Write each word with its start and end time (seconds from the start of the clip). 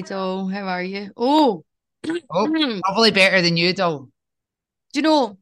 Hi, 0.00 0.02
doll. 0.02 0.48
How 0.48 0.66
are 0.66 0.82
you? 0.82 1.12
Oh, 1.16 1.64
Oh, 2.30 2.48
probably 2.84 3.10
better 3.10 3.42
than 3.42 3.56
you, 3.56 3.72
doll. 3.72 4.08
Do 4.92 4.98
you 5.00 5.02
know, 5.02 5.38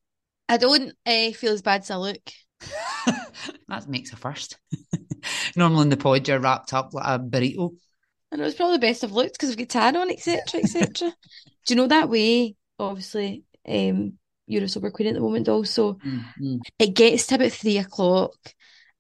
I 0.49 0.57
don't 0.57 0.93
uh, 1.07 1.33
feel 1.33 1.53
as 1.53 1.63
bad 1.63 1.83
as 1.83 1.91
I 1.91 1.97
look. 1.97 2.31
that 3.69 3.89
makes 3.89 4.13
a 4.13 4.17
first. 4.17 4.59
Normally 5.57 5.83
in 5.83 5.89
the 5.91 5.97
pod, 5.97 6.27
you're 6.29 6.39
wrapped 6.41 6.73
up 6.73 6.95
like 6.95 7.07
a 7.07 7.19
burrito. 7.19 7.75
I 8.31 8.37
know 8.37 8.45
it's 8.45 8.57
probably 8.57 8.77
the 8.77 8.81
best 8.87 9.05
I've 9.05 9.13
looked 9.13 9.33
because 9.35 9.51
I've 9.51 9.57
got 9.59 9.69
tan 9.71 9.97
on, 9.97 10.11
etc., 10.11 10.61
etc. 10.61 11.09
do 11.67 11.75
you 11.75 11.77
know 11.77 11.87
that 11.87 12.09
way? 12.09 12.57
Obviously, 12.79 13.45
um, 13.67 14.15
you're 14.47 14.65
a 14.65 14.69
sober 14.69 14.91
queen 14.91 15.09
at 15.09 15.15
the 15.15 15.21
moment, 15.21 15.47
doll. 15.47 15.65
So 15.65 15.99
Mm-hmm. 16.05 16.59
it 16.79 16.95
gets 16.95 17.27
to 17.29 17.37
about 17.37 17.53
three 17.53 17.79
o'clock 17.79 18.35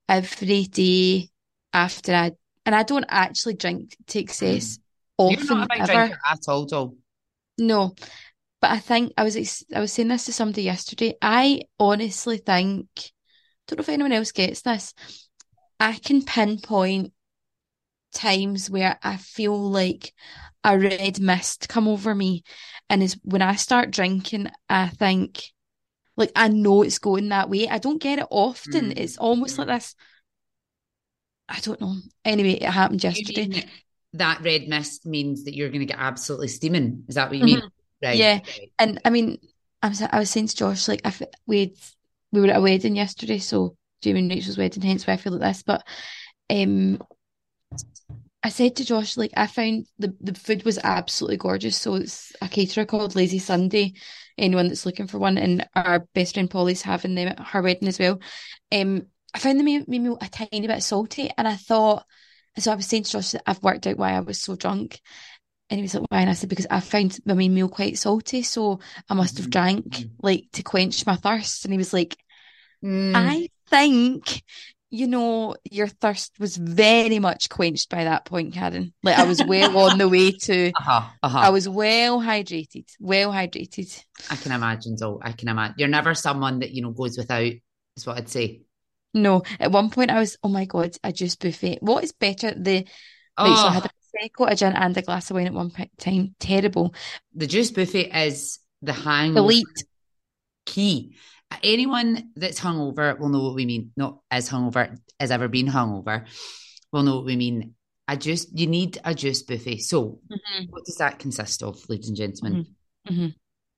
every 0.08 0.64
day 0.64 1.30
after 1.72 2.14
I, 2.14 2.32
and 2.66 2.74
I 2.74 2.82
don't 2.84 3.06
actually 3.08 3.54
drink 3.54 3.96
to 4.08 4.20
excess 4.20 4.78
You're 5.18 5.30
not 5.30 5.40
often 5.40 5.62
a 5.62 5.66
big 5.68 5.82
ever. 5.82 5.92
drinker 5.92 6.18
at 6.30 6.40
all. 6.48 6.94
No, 7.58 7.94
but 8.60 8.70
I 8.70 8.78
think 8.78 9.12
I 9.16 9.24
was 9.24 9.36
ex- 9.36 9.64
I 9.74 9.80
was 9.80 9.92
saying 9.92 10.08
this 10.08 10.26
to 10.26 10.32
somebody 10.32 10.62
yesterday. 10.62 11.14
I 11.20 11.62
honestly 11.78 12.38
think, 12.38 12.88
I 12.96 13.10
don't 13.66 13.78
know 13.78 13.82
if 13.82 13.88
anyone 13.88 14.12
else 14.12 14.32
gets 14.32 14.62
this. 14.62 14.94
I 15.80 15.94
can 15.94 16.22
pinpoint 16.24 17.12
times 18.12 18.70
where 18.70 18.98
I 19.02 19.16
feel 19.16 19.56
like 19.56 20.12
a 20.64 20.78
red 20.78 21.20
mist 21.20 21.68
come 21.68 21.88
over 21.88 22.14
me, 22.14 22.42
and 22.88 23.02
is 23.02 23.18
when 23.22 23.42
I 23.42 23.56
start 23.56 23.90
drinking. 23.90 24.48
I 24.68 24.88
think, 24.88 25.42
like 26.16 26.32
I 26.36 26.48
know 26.48 26.82
it's 26.82 26.98
going 26.98 27.28
that 27.30 27.50
way. 27.50 27.68
I 27.68 27.78
don't 27.78 28.02
get 28.02 28.20
it 28.20 28.26
often. 28.30 28.90
Mm. 28.90 28.98
It's 28.98 29.18
almost 29.18 29.58
like 29.58 29.68
this. 29.68 29.94
I 31.48 31.60
don't 31.60 31.80
know. 31.80 31.96
Anyway, 32.24 32.52
it 32.52 32.70
happened 32.70 33.02
yesterday. 33.02 33.66
That 34.14 34.42
red 34.42 34.68
mist 34.68 35.06
means 35.06 35.44
that 35.44 35.54
you're 35.54 35.68
going 35.68 35.80
to 35.80 35.86
get 35.86 35.98
absolutely 35.98 36.48
steaming? 36.48 37.04
Is 37.08 37.14
that 37.16 37.28
what 37.28 37.38
you 37.38 37.44
mean? 37.44 37.62
Right. 38.02 38.18
Yeah. 38.18 38.40
right. 38.46 38.70
And 38.78 39.00
I 39.04 39.10
mean, 39.10 39.38
I 39.82 39.88
was 39.88 40.02
I 40.02 40.18
was 40.18 40.30
saying 40.30 40.48
to 40.48 40.56
Josh, 40.56 40.88
like 40.88 41.02
if 41.04 41.22
we'd 41.46 41.76
we 42.32 42.40
were 42.40 42.48
at 42.48 42.56
a 42.56 42.60
wedding 42.60 42.96
yesterday, 42.96 43.38
so 43.38 43.76
Jamie 44.02 44.20
and 44.20 44.30
Rachel's 44.30 44.58
wedding, 44.58 44.82
hence 44.82 45.06
why 45.06 45.14
I 45.14 45.16
feel 45.16 45.32
like 45.32 45.42
this. 45.42 45.62
But 45.62 45.86
um 46.50 47.00
I 48.42 48.50
said 48.50 48.76
to 48.76 48.84
Josh, 48.84 49.16
like 49.16 49.32
I 49.36 49.46
found 49.46 49.86
the 49.98 50.14
the 50.20 50.34
food 50.34 50.64
was 50.64 50.78
absolutely 50.82 51.36
gorgeous. 51.38 51.76
So 51.76 51.96
it's 51.96 52.32
a 52.40 52.48
caterer 52.48 52.86
called 52.86 53.16
Lazy 53.16 53.38
Sunday. 53.38 53.94
Anyone 54.36 54.68
that's 54.68 54.86
looking 54.86 55.08
for 55.08 55.18
one, 55.18 55.36
and 55.36 55.66
our 55.74 56.06
best 56.14 56.34
friend 56.34 56.48
Polly's 56.48 56.82
having 56.82 57.16
them 57.16 57.28
at 57.28 57.40
her 57.40 57.60
wedding 57.60 57.88
as 57.88 57.98
well. 57.98 58.20
Um, 58.70 59.06
I 59.34 59.40
found 59.40 59.58
them 59.58 59.66
made 59.66 59.88
me 59.88 60.16
a 60.20 60.28
tiny 60.28 60.66
bit 60.66 60.82
salty, 60.82 61.30
and 61.36 61.46
I 61.46 61.56
thought. 61.56 62.04
So 62.60 62.72
I 62.72 62.74
was 62.74 62.86
saying 62.86 63.04
to 63.04 63.10
Josh 63.12 63.32
that 63.32 63.42
I've 63.46 63.62
worked 63.62 63.86
out 63.86 63.96
why 63.96 64.12
I 64.12 64.20
was 64.20 64.40
so 64.40 64.56
drunk. 64.56 65.00
And 65.70 65.78
he 65.78 65.82
was 65.82 65.94
like, 65.94 66.04
why? 66.10 66.20
And 66.20 66.30
I 66.30 66.32
said, 66.32 66.48
because 66.48 66.66
I 66.70 66.80
found 66.80 67.18
my 67.26 67.34
main 67.34 67.54
meal 67.54 67.68
quite 67.68 67.98
salty. 67.98 68.42
So 68.42 68.80
I 69.08 69.14
must 69.14 69.36
have 69.36 69.48
Mhm. 69.48 69.50
drank 69.50 69.84
Mhm. 69.84 70.10
like 70.22 70.44
to 70.52 70.62
quench 70.62 71.04
my 71.06 71.16
thirst. 71.16 71.64
And 71.64 71.72
he 71.72 71.78
was 71.78 71.92
like, 71.92 72.16
Mm. 72.82 73.12
I 73.16 73.48
think, 73.68 74.42
you 74.90 75.08
know, 75.08 75.56
your 75.70 75.88
thirst 75.88 76.38
was 76.38 76.56
very 76.56 77.18
much 77.18 77.48
quenched 77.48 77.90
by 77.90 78.04
that 78.04 78.24
point, 78.24 78.54
Karen. 78.54 78.94
Like 79.02 79.18
I 79.18 79.24
was 79.24 79.42
well 79.42 79.76
on 79.78 79.98
the 79.98 80.08
way 80.08 80.30
to, 80.32 80.72
Uh-huh, 80.78 81.08
uh-huh. 81.22 81.38
I 81.38 81.50
was 81.50 81.68
well 81.68 82.20
hydrated, 82.20 82.86
well 83.00 83.32
hydrated. 83.32 84.04
I 84.30 84.36
can 84.36 84.52
imagine, 84.52 84.96
though. 84.98 85.20
I 85.22 85.32
can 85.32 85.48
imagine. 85.48 85.74
You're 85.78 85.88
never 85.88 86.14
someone 86.14 86.60
that, 86.60 86.70
you 86.70 86.82
know, 86.82 86.92
goes 86.92 87.18
without, 87.18 87.52
is 87.96 88.06
what 88.06 88.16
I'd 88.16 88.28
say. 88.28 88.62
No, 89.14 89.42
at 89.58 89.72
one 89.72 89.90
point 89.90 90.10
I 90.10 90.18
was, 90.20 90.36
oh 90.42 90.48
my 90.48 90.64
God, 90.66 90.96
a 91.02 91.12
juice 91.12 91.36
buffet. 91.36 91.78
What 91.80 92.04
is 92.04 92.12
better? 92.12 92.52
The, 92.54 92.86
right, 93.38 93.56
so 93.56 93.68
I 93.68 93.72
had 93.72 93.84
Oh, 93.84 93.86
a 93.86 94.28
Prosecco, 94.28 94.50
a 94.50 94.54
gin, 94.56 94.72
and 94.74 94.96
a 94.96 95.02
glass 95.02 95.30
of 95.30 95.34
wine 95.36 95.46
at 95.46 95.52
one 95.54 95.72
time. 95.98 96.34
Terrible. 96.38 96.94
the 97.34 97.46
juice 97.46 97.70
buffet 97.70 98.10
is 98.26 98.58
the 98.82 98.92
hang 98.92 99.36
Elite. 99.36 99.64
key. 100.66 101.16
Anyone 101.62 102.30
that's 102.36 102.60
hungover 102.60 103.18
will 103.18 103.30
know 103.30 103.42
what 103.42 103.54
we 103.54 103.64
mean. 103.64 103.92
Not 103.96 104.18
as 104.30 104.50
hungover 104.50 104.98
as 105.18 105.30
ever 105.30 105.48
been 105.48 105.66
hungover 105.66 106.26
will 106.92 107.02
know 107.02 107.16
what 107.16 107.24
we 107.24 107.36
mean. 107.36 107.74
A 108.06 108.16
juice, 108.16 108.46
you 108.52 108.66
need 108.66 108.98
a 109.04 109.14
juice 109.14 109.42
buffet. 109.42 109.78
So, 109.78 110.20
Mhm. 110.30 110.68
what 110.70 110.84
does 110.84 110.96
that 110.96 111.18
consist 111.18 111.62
of, 111.62 111.88
ladies 111.88 112.08
and 112.08 112.16
gentlemen? 112.16 112.74
Mhm. 113.08 113.34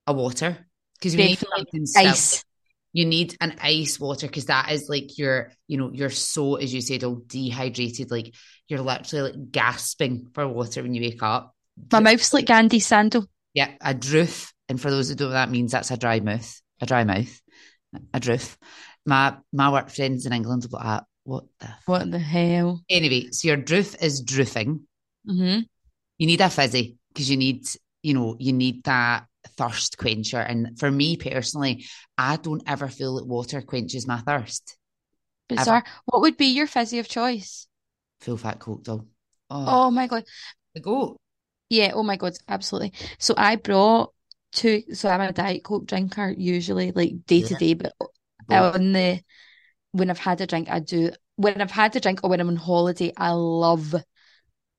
A 0.07 0.13
water, 0.13 0.67
because 0.95 1.17
we 1.17 1.27
need 1.29 1.39
something. 1.39 1.87
Ice. 1.97 2.45
You 2.93 3.07
need 3.07 3.37
an 3.41 3.57
ice 3.61 4.01
water 4.01 4.27
because 4.27 4.47
that 4.47 4.73
is 4.73 4.89
like 4.89 5.17
you're, 5.17 5.53
you 5.69 5.77
know, 5.77 5.91
you're 5.93 6.11
so, 6.11 6.57
as 6.57 6.75
you 6.75 6.81
said, 6.81 7.05
all 7.05 7.23
dehydrated. 7.27 8.11
Like 8.11 8.35
you're 8.69 8.81
literally 8.81 9.33
like 9.33 9.51
gasping 9.53 10.29
for 10.35 10.47
water 10.49 10.83
when 10.83 10.95
you 10.95 11.03
wake 11.03 11.23
up. 11.23 11.55
My 11.93 12.01
mouth's 12.01 12.35
like 12.35 12.47
Gandhi's 12.47 12.87
sandal. 12.87 13.27
Yeah, 13.55 13.71
a 13.81 13.95
droof. 13.95 14.53
And 14.69 14.81
for 14.81 14.91
those 14.91 15.09
who 15.09 15.15
don't 15.15 15.29
know 15.29 15.35
what 15.35 15.47
that 15.47 15.51
means, 15.51 15.73
that's 15.73 15.91
a 15.91 15.97
dry 15.97 16.21
mouth. 16.21 16.61
A 16.81 16.87
dry 16.87 17.05
mouth. 17.05 17.41
A 18.15 18.21
droof. 18.21 18.57
My 19.07 19.37
my 19.53 19.71
work 19.71 19.91
friends 19.91 20.27
in 20.27 20.33
England 20.33 20.67
will 20.71 20.79
like, 20.79 21.03
what 21.25 21.45
the? 21.59 21.69
What 21.87 22.11
the 22.11 22.19
hell? 22.19 22.83
Anyway, 22.89 23.31
so 23.31 23.49
your 23.49 23.57
droof 23.57 24.03
is 24.03 24.23
droofing. 24.23 24.81
hmm 25.27 25.61
You 26.19 26.27
need 26.27 26.41
a 26.41 26.51
fizzy 26.51 26.99
because 27.09 27.31
you 27.31 27.37
need, 27.37 27.67
you 28.03 28.15
know, 28.15 28.37
you 28.39 28.53
need 28.53 28.85
that 28.85 29.27
thirst 29.61 29.99
quencher. 29.99 30.39
And 30.39 30.79
for 30.79 30.91
me 30.91 31.17
personally, 31.17 31.85
I 32.17 32.37
don't 32.37 32.63
ever 32.67 32.89
feel 32.89 33.17
that 33.17 33.27
water 33.27 33.61
quenches 33.61 34.07
my 34.07 34.19
thirst. 34.19 34.77
Bizarre. 35.49 35.85
What 36.07 36.23
would 36.23 36.37
be 36.37 36.47
your 36.47 36.67
fizzy 36.67 36.99
of 36.99 37.09
choice? 37.09 37.67
Full 38.21 38.37
fat 38.37 38.59
coke 38.59 38.85
though. 38.85 39.07
Oh, 39.51 39.65
Oh 39.67 39.91
my 39.91 40.07
God. 40.07 40.25
the 40.75 40.81
goat. 40.81 41.17
Yeah, 41.69 41.93
oh 41.95 42.03
my 42.03 42.17
God, 42.17 42.33
absolutely. 42.49 42.93
So 43.19 43.35
I 43.37 43.57
brought 43.57 44.13
two, 44.53 44.83
so 44.93 45.09
I'm 45.09 45.21
a 45.21 45.33
Diet 45.33 45.63
Coke 45.63 45.87
drinker 45.87 46.35
usually, 46.37 46.93
like 46.93 47.27
day 47.27 47.43
to 47.43 47.55
day, 47.55 47.75
but 47.75 47.93
on 48.49 48.93
the, 48.93 49.21
when 49.93 50.11
I've 50.11 50.19
had 50.19 50.41
a 50.41 50.47
drink, 50.47 50.69
I 50.71 50.81
do, 50.81 51.11
when 51.37 51.61
I've 51.61 51.71
had 51.71 51.95
a 51.95 52.01
drink 52.01 52.21
or 52.23 52.31
when 52.31 52.41
I'm 52.41 52.49
on 52.49 52.57
holiday, 52.57 53.13
I 53.17 53.31
love 53.31 53.95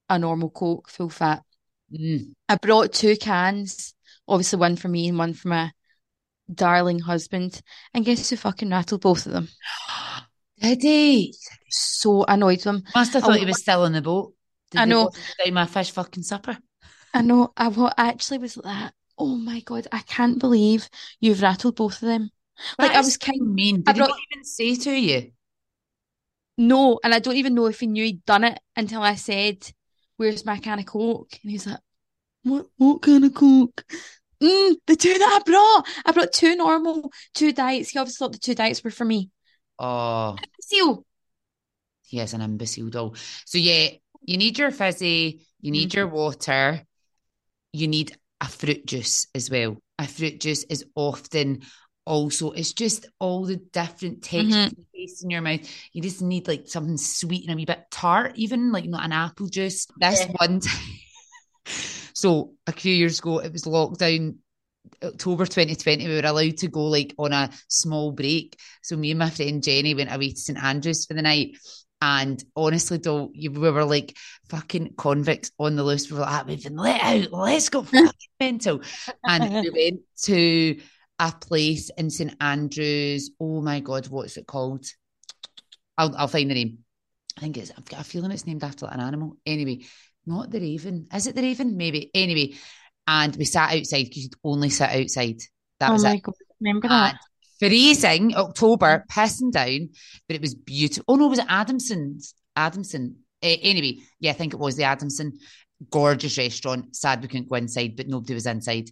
a 0.09 0.19
normal 0.19 0.50
Coke, 0.50 0.90
full 0.90 1.09
fat. 1.09 1.44
Mm. 1.94 2.34
I 2.50 2.56
brought 2.56 2.94
two 2.94 3.16
cans, 3.16 3.94
obviously 4.27 4.59
one 4.59 4.75
for 4.75 4.87
me 4.87 5.07
and 5.07 5.17
one 5.17 5.33
for 5.33 5.47
my 5.49 5.71
darling 6.53 6.99
husband. 6.99 7.61
And 7.93 8.05
guess 8.05 8.29
who 8.29 8.35
fucking 8.37 8.69
rattled 8.69 9.01
both 9.01 9.25
of 9.25 9.31
them? 9.33 9.47
Did 10.61 10.81
he? 10.83 11.35
So 11.69 12.23
annoyed 12.27 12.59
them. 12.61 12.83
Must 12.93 13.13
have 13.13 13.23
I 13.23 13.27
thought 13.27 13.39
he 13.39 13.45
was 13.45 13.61
still 13.61 13.83
on 13.83 13.93
the 13.93 14.01
boat. 14.01 14.33
Did 14.69 14.81
I 14.81 14.85
know. 14.85 15.09
my 15.51 15.65
fish 15.65 15.91
fucking 15.91 16.23
supper? 16.23 16.57
I 17.13 17.21
know. 17.23 17.51
I 17.57 17.67
wa- 17.69 17.93
actually 17.97 18.37
was 18.37 18.57
like, 18.57 18.91
oh 19.17 19.35
my 19.35 19.61
God, 19.61 19.87
I 19.91 19.99
can't 19.99 20.39
believe 20.39 20.88
you've 21.19 21.41
rattled 21.41 21.75
both 21.75 21.95
of 21.95 22.07
them. 22.07 22.29
Like 22.77 22.91
That 22.91 22.97
I 22.97 23.01
was 23.01 23.17
kind 23.17 23.41
mean. 23.41 23.83
I 23.88 23.91
Did 23.91 23.95
he 23.95 23.99
brought- 24.01 24.09
not 24.09 24.19
even 24.31 24.43
say 24.45 24.75
to 24.75 24.91
you? 24.91 25.31
no, 26.57 26.99
and 27.03 27.13
I 27.13 27.19
don't 27.19 27.35
even 27.38 27.55
know 27.55 27.65
if 27.65 27.79
he 27.79 27.88
knew 27.88 28.03
he'd 28.03 28.25
done 28.25 28.43
it 28.43 28.59
until 28.75 29.01
I 29.01 29.15
said, 29.15 29.57
"Where's 30.17 30.45
my 30.45 30.57
can 30.59 30.79
of 30.79 30.85
Coke?" 30.85 31.39
And 31.41 31.51
he's 31.51 31.65
like, 31.65 31.79
"What? 32.44 32.68
What 32.78 33.02
kind 33.02 33.25
of 33.25 33.34
Coke?" 33.34 33.84
Mm, 34.41 34.75
the 34.88 34.96
two 34.96 35.13
that 35.18 35.40
I 35.40 35.44
brought. 35.46 35.88
I 36.06 36.12
brought 36.13 36.34
two 36.34 36.56
normal, 36.56 37.12
two 37.36 37.51
diets. 37.51 37.89
He 37.89 38.00
obviously 38.00 38.24
thought 38.25 38.31
the 38.33 38.39
two 38.39 38.56
diets 38.56 38.83
were 38.83 38.89
for 38.89 39.06
me. 39.06 39.30
Oh, 39.77 40.38
Seal. 40.62 41.06
he 42.07 42.19
is 42.19 42.33
an 42.33 42.42
imbecile 42.42 42.89
doll. 42.89 43.15
So 43.45 43.57
yeah, 43.57 43.89
you 44.25 44.38
need 44.38 44.57
your 44.57 44.71
fizzy, 44.71 45.45
you 45.62 45.71
need 45.71 45.92
Mm. 45.92 45.95
your 45.95 46.07
water, 46.07 46.81
you 47.71 47.88
need 47.88 48.18
a 48.42 48.48
fruit 48.48 48.86
juice 48.86 49.27
as 49.36 49.50
well. 49.50 49.77
A 50.00 50.07
fruit 50.07 50.39
juice 50.39 50.63
is 50.65 50.86
often 50.95 51.62
also 52.06 52.51
it's 52.51 52.74
just 52.74 53.06
all 53.19 53.45
the 53.45 53.57
different 53.57 54.24
textures 54.24 54.56
Mhm. 54.56 54.77
and 54.77 54.86
taste 54.95 55.24
in 55.24 55.30
your 55.30 55.42
mouth. 55.42 55.62
You 55.94 56.01
just 56.01 56.21
need 56.21 56.48
like 56.48 56.68
something 56.68 56.98
sweet 56.98 57.44
and 57.44 57.54
a 57.54 57.56
wee 57.56 57.65
bit 57.65 57.86
tart, 57.92 58.33
even 58.36 58.71
like 58.71 58.86
not 58.86 59.06
an 59.06 59.12
apple 59.12 59.48
juice. 59.48 59.86
This 59.98 60.19
Yeah. 60.19 60.31
one 60.39 60.60
time. 60.60 61.00
So 62.13 62.54
a 62.68 62.72
few 62.72 62.94
years 62.94 63.19
ago, 63.19 63.40
it 63.40 63.52
was 63.52 63.63
lockdown. 63.63 64.36
October 65.04 65.46
2020, 65.46 66.08
we 66.08 66.16
were 66.16 66.28
allowed 66.28 66.58
to 66.58 66.68
go 66.68 66.86
like 66.86 67.13
on 67.18 67.34
a 67.34 67.50
small 67.68 68.12
break. 68.12 68.58
So 68.81 68.98
me 68.98 69.12
and 69.12 69.19
my 69.19 69.30
friend 69.30 69.63
Jenny 69.63 69.94
went 69.94 70.13
away 70.13 70.31
to 70.31 70.38
St 70.38 70.62
Andrews 70.62 71.06
for 71.06 71.13
the 71.13 71.22
night. 71.22 71.58
And 72.02 72.44
honestly, 72.56 72.98
though, 72.98 73.30
you, 73.34 73.52
we 73.52 73.69
were 73.69 73.86
like 73.86 74.18
fucking 74.50 74.96
convicts 74.98 75.52
on 75.60 75.75
the 75.75 75.84
loose. 75.84 76.10
We 76.10 76.16
were 76.16 76.24
like, 76.24 76.31
"Ah, 76.31 76.44
we've 76.48 76.63
been 76.63 76.75
let 76.75 77.02
out. 77.02 77.31
Let's 77.31 77.69
go 77.69 77.84
fucking 77.84 78.12
mental. 78.40 78.81
And 79.24 79.62
we 79.62 79.69
went 79.92 80.02
to 80.24 80.80
a 81.19 81.31
place 81.31 81.92
in 81.92 82.10
St 82.10 82.36
Andrews. 82.42 83.30
Oh 83.40 83.62
my 83.62 83.80
God, 83.81 84.08
what's 84.08 84.38
it 84.38 84.48
called? 84.48 84.86
I'll, 85.98 86.16
I'll 86.18 86.28
find 86.28 86.50
the 86.50 86.56
name. 86.56 86.80
I 87.38 87.42
think 87.42 87.58
it's, 87.58 87.72
I've 87.78 87.86
got 87.86 88.02
a 88.02 88.04
feeling 88.04 88.31
it's 88.31 88.48
named 88.48 88.63
after 88.63 88.86
like 88.86 88.96
an 88.96 89.02
animal. 89.02 89.38
Anyway, 89.46 89.86
not 90.25 90.51
the 90.51 90.59
Raven. 90.59 91.07
Is 91.13 91.27
it 91.27 91.35
the 91.35 91.41
Raven? 91.41 91.77
Maybe. 91.77 92.12
Anyway, 92.13 92.53
and 93.07 93.35
we 93.35 93.45
sat 93.45 93.73
outside 93.75 94.03
because 94.06 94.23
you'd 94.23 94.35
only 94.44 94.69
sit 94.69 94.89
outside. 94.89 95.39
That 95.79 95.91
oh 95.91 95.94
was 95.94 96.03
it. 96.03 96.21
God, 96.21 96.35
remember 96.59 96.88
And 96.88 96.91
that? 96.91 97.18
freezing 97.59 98.35
October, 98.35 99.06
pissing 99.12 99.51
down, 99.51 99.89
but 100.27 100.35
it 100.35 100.41
was 100.41 100.56
beautiful. 100.56 101.06
Oh 101.07 101.15
no, 101.15 101.27
was 101.27 101.39
it 101.39 101.45
Adamson's? 101.50 102.33
Adamson. 102.56 103.18
Uh, 103.44 103.47
anyway, 103.62 103.97
yeah, 104.19 104.31
I 104.31 104.33
think 104.35 104.53
it 104.53 104.59
was 104.59 104.75
the 104.75 104.83
Adamson. 104.83 105.33
gorgeous 105.89 106.38
restaurant. 106.38 106.95
Sad 106.95 107.21
we 107.21 107.27
couldn't 107.27 107.50
go 107.50 107.56
inside, 107.56 107.95
but 107.95 108.07
nobody 108.07 108.33
was 108.35 108.45
inside. 108.45 108.91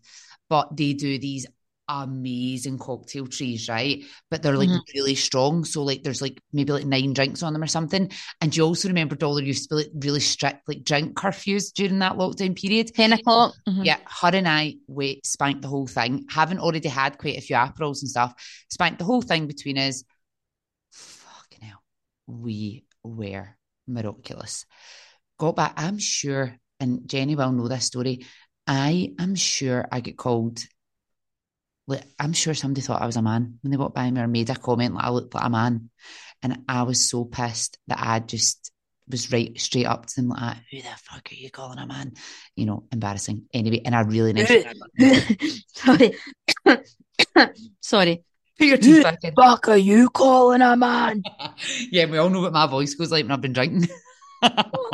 But 0.49 0.75
they 0.75 0.93
do 0.93 1.19
these 1.19 1.45
amazing 1.89 2.77
cocktail 2.77 3.25
trees, 3.27 3.67
right? 3.67 4.05
But 4.29 4.43
they're 4.43 4.55
like 4.57 4.69
Mhm. 4.69 4.79
really 4.93 5.15
strong. 5.15 5.65
So 5.65 5.83
like 5.83 6.03
there's 6.03 6.21
like 6.21 6.39
maybe 6.53 6.71
like 6.71 6.85
nine 6.85 7.13
drinks 7.13 7.41
on 7.43 7.51
them 7.53 7.63
or 7.63 7.67
something. 7.67 8.11
And 8.39 8.55
you 8.55 8.63
also 8.63 8.87
remember 8.87 9.15
Dollar 9.15 9.41
used 9.41 9.67
to 9.67 9.75
be 9.75 9.81
like 9.83 9.91
really 9.95 10.19
strict 10.19 10.67
like 10.67 10.83
drink 10.83 11.15
curfews 11.17 11.73
during 11.73 11.99
that 11.99 12.13
lockdown 12.15 12.55
period. 12.55 12.93
10 12.93 13.13
o'clock. 13.13 13.55
Mhm. 13.67 13.83
Yeah, 13.85 13.97
her 14.21 14.29
and 14.35 14.47
I 14.47 14.75
we 14.87 15.19
spanked 15.25 15.63
the 15.63 15.67
whole 15.67 15.87
thing. 15.87 16.25
Haven't 16.29 16.59
already 16.59 16.89
had 16.89 17.17
quite 17.17 17.37
a 17.37 17.41
few 17.41 17.55
Aperols 17.55 18.01
and 18.03 18.09
stuff, 18.09 18.33
spanked 18.69 18.99
the 18.99 19.05
whole 19.05 19.21
thing 19.23 19.47
between 19.47 19.77
us. 19.79 20.03
Fucking 20.91 21.61
hell, 21.61 21.83
we 22.27 22.85
were 23.03 23.57
miraculous. 23.87 24.65
Got 25.39 25.55
back. 25.55 25.73
I'm 25.77 25.97
sure, 25.97 26.55
and 26.79 27.07
Jenny 27.07 27.35
will 27.35 27.51
know 27.51 27.67
this 27.67 27.85
story. 27.85 28.25
I 28.67 29.13
am 29.17 29.33
sure 29.35 29.87
I 29.91 30.01
get 30.01 30.17
called. 30.17 30.59
Like, 31.89 32.03
I'm 32.19 32.33
sure 32.33 32.53
somebody 32.53 32.81
thought 32.81 33.01
I 33.01 33.07
was 33.07 33.15
a 33.15 33.21
man 33.23 33.57
when 33.61 33.71
they 33.71 33.77
walked 33.77 33.95
by 33.95 34.09
me 34.11 34.21
or 34.21 34.27
made 34.27 34.49
a 34.51 34.55
comment 34.55 34.93
like 34.93 35.05
I 35.05 35.09
looked 35.09 35.33
like 35.33 35.43
a 35.43 35.49
man, 35.49 35.89
and 36.43 36.59
I 36.69 36.83
was 36.83 37.09
so 37.09 37.25
pissed 37.25 37.79
that 37.87 37.97
I 37.99 38.19
just 38.19 38.71
was 39.09 39.31
right 39.31 39.59
straight 39.59 39.87
up 39.87 40.05
to 40.05 40.15
them 40.17 40.29
like, 40.29 40.57
"Who 40.69 40.77
the 40.77 40.89
fuck 41.01 41.27
are 41.31 41.35
you 41.35 41.49
calling 41.49 41.79
a 41.79 41.87
man?" 41.87 42.13
You 42.55 42.67
know, 42.67 42.83
embarrassing. 42.91 43.45
Anyway, 43.51 43.81
and 43.83 43.95
I 43.95 44.01
really 44.01 44.33
nice. 44.33 44.65
Sorry. 45.73 46.13
Sorry. 47.81 48.23
Put 48.59 48.67
your 48.67 48.77
teeth 48.77 49.03
back 49.03 49.23
in. 49.23 49.33
Fuck 49.33 49.69
are 49.69 49.77
you 49.77 50.09
calling 50.09 50.61
a 50.61 50.77
man? 50.77 51.23
yeah, 51.91 52.05
we 52.05 52.19
all 52.19 52.29
know 52.29 52.41
what 52.41 52.53
my 52.53 52.67
voice 52.67 52.93
goes 52.93 53.11
like 53.11 53.23
when 53.23 53.31
I've 53.31 53.41
been 53.41 53.53
drinking. 53.53 53.89
Oh 54.41 54.91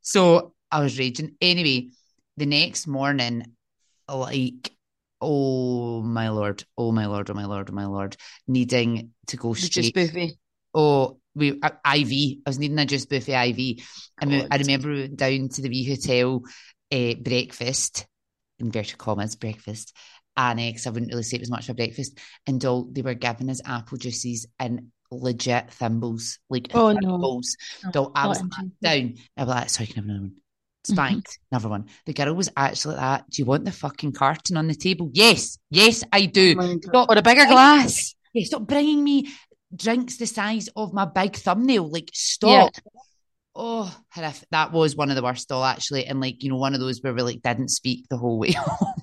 so 0.00 0.54
I 0.70 0.80
was 0.80 0.96
raging. 0.96 1.34
Anyway, 1.40 1.88
the 2.36 2.46
next 2.46 2.86
morning, 2.86 3.44
like, 4.08 4.70
oh 5.20 6.02
my 6.02 6.28
lord, 6.28 6.64
oh 6.76 6.92
my 6.92 7.06
lord, 7.06 7.30
oh 7.30 7.34
my 7.34 7.46
lord, 7.46 7.70
oh 7.70 7.74
my 7.74 7.86
lord, 7.86 8.16
needing 8.46 9.12
to 9.28 9.36
go 9.36 9.48
God. 9.48 9.56
Just 9.56 9.88
straight. 9.88 10.36
Oh, 10.74 11.18
we 11.34 11.60
uh, 11.62 11.70
IV. 11.96 12.38
I 12.46 12.50
was 12.50 12.58
needing 12.58 12.78
a 12.78 12.86
Just 12.86 13.08
buffet 13.08 13.50
IV. 13.50 13.84
I 14.20 14.24
mean, 14.26 14.46
I 14.50 14.56
remember 14.56 14.88
we 14.90 15.00
went 15.02 15.16
down 15.16 15.48
to 15.48 15.62
the 15.62 15.68
wee 15.68 15.88
hotel 15.88 16.42
uh, 16.92 17.14
breakfast, 17.14 18.06
inverted 18.58 18.98
commas, 18.98 19.36
breakfast. 19.36 19.94
Annex. 20.36 20.86
I 20.86 20.90
wouldn't 20.90 21.10
really 21.10 21.24
say 21.24 21.36
it 21.36 21.40
was 21.40 21.50
much 21.50 21.64
of 21.68 21.70
a 21.70 21.74
breakfast. 21.74 22.18
And 22.46 22.64
all 22.64 22.84
they 22.84 23.02
were 23.02 23.14
giving 23.14 23.50
us 23.50 23.60
apple 23.64 23.98
juices 23.98 24.46
and 24.58 24.92
legit 25.10 25.72
thimbles, 25.72 26.38
like 26.48 26.68
Oh, 26.72 26.92
no. 26.92 27.00
thimbles. 27.00 27.56
No, 27.84 27.90
So 27.92 28.12
I 28.14 28.28
was 28.28 28.40
down. 28.80 29.14
I 29.36 29.42
was 29.42 29.48
like, 29.48 29.70
sorry, 29.70 29.86
can 29.88 29.94
I 29.94 30.00
have 30.00 30.04
another 30.04 30.20
one? 30.20 30.34
Mm-hmm. 30.88 30.94
Spanked, 30.94 31.38
another 31.52 31.68
one. 31.68 31.86
The 32.06 32.12
girl 32.12 32.34
was 32.34 32.50
actually 32.56 32.96
like 32.96 33.00
that. 33.20 33.30
Do 33.30 33.42
you 33.42 33.46
want 33.46 33.64
the 33.64 33.72
fucking 33.72 34.12
carton 34.12 34.56
on 34.56 34.66
the 34.68 34.74
table? 34.74 35.10
Yes, 35.12 35.58
yes, 35.70 36.02
I 36.12 36.26
do. 36.26 36.56
Oh. 36.58 36.78
Stop, 36.82 37.08
Or 37.10 37.16
a 37.18 37.22
bigger 37.22 37.46
glass. 37.46 38.14
yeah, 38.32 38.44
stop 38.44 38.66
bringing 38.66 39.02
me 39.04 39.28
drinks 39.74 40.16
the 40.16 40.26
size 40.26 40.68
of 40.76 40.92
my 40.94 41.04
big 41.04 41.36
thumbnail. 41.36 41.90
Like, 41.90 42.10
stop. 42.14 42.72
Oh, 43.54 43.94
horrific. 44.10 44.48
that 44.52 44.72
was 44.72 44.94
one 44.94 45.10
of 45.10 45.16
the 45.16 45.22
worst, 45.22 45.48
though, 45.48 45.64
actually. 45.64 46.06
And 46.06 46.20
like, 46.20 46.42
you 46.42 46.50
know, 46.50 46.56
one 46.56 46.74
of 46.74 46.80
those 46.80 47.02
where 47.02 47.12
we 47.12 47.22
like 47.22 47.42
didn't 47.42 47.68
speak 47.70 48.06
the 48.08 48.16
whole 48.16 48.38
way 48.38 48.52
home. 48.56 48.94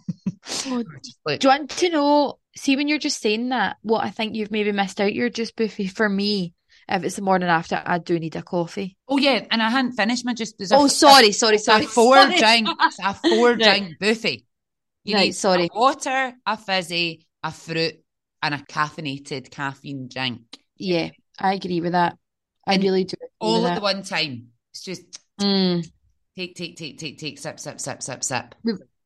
God. 0.64 0.86
Like, 1.26 1.40
Do 1.42 1.48
you 1.48 1.50
want 1.60 1.70
to 1.72 1.90
know? 1.90 2.40
See, 2.56 2.76
when 2.78 2.88
you're 2.88 2.98
just 3.00 3.20
saying 3.22 3.50
that, 3.50 3.78
what 3.82 4.04
I 4.06 4.12
think 4.12 4.36
you've 4.36 4.52
maybe 4.52 4.72
missed 4.72 5.02
out 5.02 5.14
your 5.14 5.30
just 5.30 5.56
buffet 5.56 5.88
for 5.88 6.08
me. 6.08 6.54
If 6.88 7.04
it's 7.04 7.16
the 7.16 7.22
morning 7.24 7.50
after, 7.50 7.82
I 7.84 7.98
do 7.98 8.20
need 8.20 8.36
a 8.36 8.44
coffee. 8.44 8.96
oh 9.08 9.18
yeah, 9.18 9.46
and 9.50 9.62
I 9.62 9.70
hadn't 9.70 9.94
finished 9.94 10.26
my 10.26 10.34
just. 10.34 10.58
there's 10.58 10.72
a- 10.72 10.76
Oh, 10.78 10.88
sorry, 10.88 11.32
sorry, 11.32 11.56
a 11.56 11.60
sorry. 11.60 11.86
four 11.86 12.16
sorry. 12.16 12.38
drink, 12.38 12.68
a 13.04 13.14
four 13.14 13.56
drink 13.66 13.98
buffet. 14.00 14.46
You 15.04 15.16
Right, 15.16 15.26
need 15.28 15.32
sorry. 15.34 15.70
a 15.74 15.78
water, 15.78 16.34
a 16.46 16.58
fizzy, 16.58 17.26
a 17.44 17.52
fruit, 17.52 17.96
and 18.42 18.54
a 18.56 18.58
caffeinated 18.60 19.50
caffeine 19.52 20.08
drink. 20.08 20.42
Yeah, 20.78 21.10
I 21.40 21.54
agree 21.56 21.82
with 21.82 21.92
that. 21.94 22.18
I 22.68 22.74
And 22.76 22.84
really 22.84 23.04
do. 23.06 23.16
All 23.40 23.66
at 23.68 23.76
the 23.76 23.82
one 23.82 24.04
time. 24.04 24.48
It's 24.72 24.82
just 24.84 25.04
Mm. 25.40 25.86
take, 26.38 26.56
take, 26.56 26.76
take, 26.78 26.98
take, 26.98 27.18
take, 27.20 27.38
sip, 27.40 27.60
sip, 27.60 27.80
sip, 27.82 28.02
sip, 28.02 28.24
sip. 28.24 28.56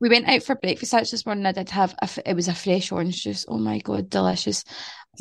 We 0.02 0.08
went 0.10 0.30
out 0.30 0.44
for 0.44 0.56
breakfast 0.56 0.94
actually 0.94 1.12
this 1.12 1.26
morning. 1.26 1.46
I 1.46 1.52
did 1.52 1.70
have 1.72 1.94
a, 2.02 2.10
it 2.26 2.34
was 2.36 2.48
a 2.48 2.54
fresh 2.54 2.92
orange 2.92 3.24
juice. 3.24 3.46
Oh 3.48 3.58
my 3.58 3.80
god, 3.80 4.10
delicious. 4.10 4.64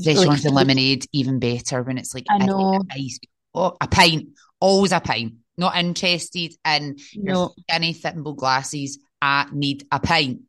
Fresh 0.02 0.16
Like 0.16 0.26
orange 0.28 0.44
and 0.44 0.54
lemonade, 0.54 1.06
even 1.12 1.38
better 1.38 1.82
when 1.82 1.98
it's 1.98 2.14
like 2.14 2.26
I 2.30 2.38
know. 2.38 2.80
ice. 2.90 3.18
Oh, 3.54 3.76
a 3.80 3.88
pint, 3.88 4.28
always 4.60 4.92
a 4.92 5.00
pint. 5.00 5.34
Not 5.56 5.76
interested 5.76 6.54
in 6.64 6.96
your 7.12 7.34
No. 7.34 7.54
skinny 7.68 7.92
thimble 7.92 8.34
glasses. 8.34 8.98
I 9.20 9.46
need 9.52 9.84
a 9.90 9.98
pint. 9.98 10.42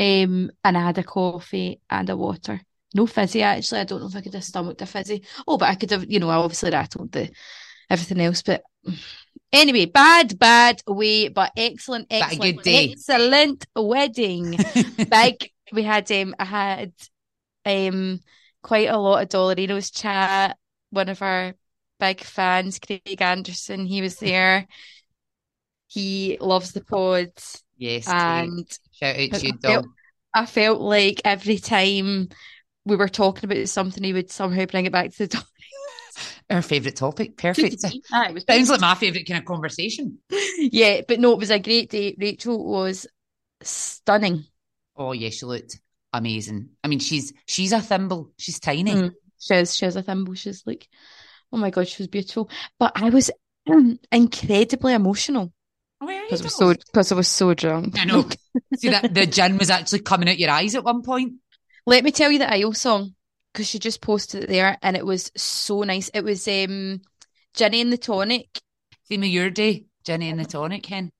Um, 0.00 0.50
and 0.64 0.76
I 0.76 0.80
had 0.80 0.98
a 0.98 1.02
coffee 1.04 1.80
and 1.90 2.08
a 2.10 2.16
water. 2.16 2.60
No 2.94 3.06
fizzy 3.06 3.42
actually. 3.42 3.80
I 3.80 3.84
don't 3.84 4.00
know 4.00 4.06
if 4.08 4.16
I 4.16 4.20
could 4.20 4.34
have 4.34 4.44
stomached 4.44 4.82
a 4.82 4.86
fizzy. 4.86 5.24
Oh, 5.46 5.58
but 5.58 5.68
I 5.68 5.74
could 5.74 5.90
have, 5.90 6.10
you 6.10 6.18
know, 6.20 6.30
I 6.30 6.36
obviously 6.36 6.70
rattled 6.70 7.12
the 7.12 7.30
everything 7.90 8.20
else. 8.20 8.42
But 8.42 8.62
anyway, 9.52 9.84
bad, 9.86 10.38
bad 10.38 10.82
way, 10.86 11.28
but 11.28 11.52
excellent, 11.56 12.08
But 12.08 12.16
a 12.20 12.24
excellent, 12.24 12.56
good 12.56 12.62
day. 12.64 12.90
excellent 12.92 13.66
wedding. 13.76 14.56
Big. 15.10 15.50
We 15.72 15.82
had 15.82 16.10
um, 16.12 16.34
I 16.38 16.44
had 16.46 16.92
um 17.68 18.20
quite 18.62 18.88
a 18.88 18.98
lot 18.98 19.22
of 19.22 19.28
Dollarinos 19.28 19.94
chat. 19.94 20.56
One 20.90 21.08
of 21.08 21.22
our 21.22 21.54
big 22.00 22.22
fans, 22.22 22.78
Craig 22.78 23.20
Anderson, 23.20 23.86
he 23.86 24.00
was 24.00 24.16
there. 24.16 24.66
He 25.86 26.38
loves 26.40 26.72
the 26.72 26.84
pod, 26.84 27.30
yes, 27.76 28.06
and 28.08 28.66
shout 28.92 29.16
out 29.16 29.32
to 29.40 29.46
you, 29.46 29.58
felt. 29.62 29.86
I 30.34 30.46
felt 30.46 30.80
like 30.80 31.22
every 31.24 31.58
time 31.58 32.28
we 32.84 32.96
were 32.96 33.08
talking 33.08 33.50
about 33.50 33.68
something, 33.68 34.04
he 34.04 34.12
would 34.12 34.30
somehow 34.30 34.66
bring 34.66 34.86
it 34.86 34.92
back 34.92 35.12
to 35.12 35.18
the 35.18 35.28
topic. 35.28 35.48
Our 36.50 36.62
favourite 36.62 36.96
topic. 36.96 37.36
Perfect. 37.36 37.82
Was 37.82 38.44
Sounds 38.48 38.70
like 38.70 38.80
my 38.80 38.94
favourite 38.94 39.26
kind 39.26 39.38
of 39.38 39.44
conversation. 39.44 40.18
yeah, 40.58 41.02
but 41.06 41.20
no, 41.20 41.32
it 41.32 41.38
was 41.38 41.50
a 41.50 41.58
great 41.58 41.90
day. 41.90 42.14
Rachel 42.18 42.64
was 42.64 43.06
stunning. 43.62 44.44
Oh 44.96 45.12
yeah, 45.12 45.30
she 45.30 45.46
looked 45.46 45.78
amazing. 46.12 46.70
I 46.82 46.88
mean, 46.88 46.98
she's 46.98 47.32
she's 47.46 47.72
a 47.72 47.80
thimble. 47.80 48.32
She's 48.38 48.60
tiny. 48.60 48.92
Mm. 48.92 49.12
She 49.38 49.54
has, 49.54 49.74
she 49.74 49.84
has 49.84 49.96
a 49.96 50.02
thimble. 50.02 50.34
She's 50.34 50.62
like, 50.66 50.88
oh 51.52 51.56
my 51.56 51.70
God, 51.70 51.88
she 51.88 52.02
was 52.02 52.08
beautiful. 52.08 52.50
But 52.78 52.92
I 52.96 53.10
was 53.10 53.30
incredibly 54.12 54.94
emotional 54.94 55.52
Where 55.98 56.16
are 56.16 56.20
you 56.20 56.26
because 56.26 56.40
I 56.40 56.44
was 56.44 56.56
so 56.56 56.74
because 56.74 57.12
I 57.12 57.14
was 57.14 57.28
so 57.28 57.54
drunk. 57.54 57.98
I 57.98 58.04
know. 58.04 58.28
See 58.76 58.88
that 58.88 59.14
the 59.14 59.26
gin 59.26 59.58
was 59.58 59.70
actually 59.70 60.00
coming 60.00 60.28
out 60.28 60.38
your 60.38 60.50
eyes 60.50 60.74
at 60.74 60.84
one 60.84 61.02
point. 61.02 61.34
Let 61.86 62.04
me 62.04 62.10
tell 62.10 62.30
you 62.30 62.38
the 62.38 62.52
IO 62.52 62.72
song 62.72 63.14
because 63.52 63.66
she 63.68 63.78
just 63.78 64.00
posted 64.00 64.44
it 64.44 64.48
there 64.48 64.76
and 64.82 64.96
it 64.96 65.06
was 65.06 65.32
so 65.36 65.82
nice. 65.82 66.10
It 66.12 66.24
was 66.24 66.46
um 66.48 67.00
Ginny 67.54 67.80
and 67.80 67.92
the 67.92 67.98
Tonic. 67.98 68.60
Theme 69.08 69.22
of 69.22 69.28
your 69.28 69.50
day, 69.50 69.86
Jenny 70.04 70.28
and 70.28 70.38
the 70.38 70.44
tonic, 70.44 70.84
hen. 70.84 71.10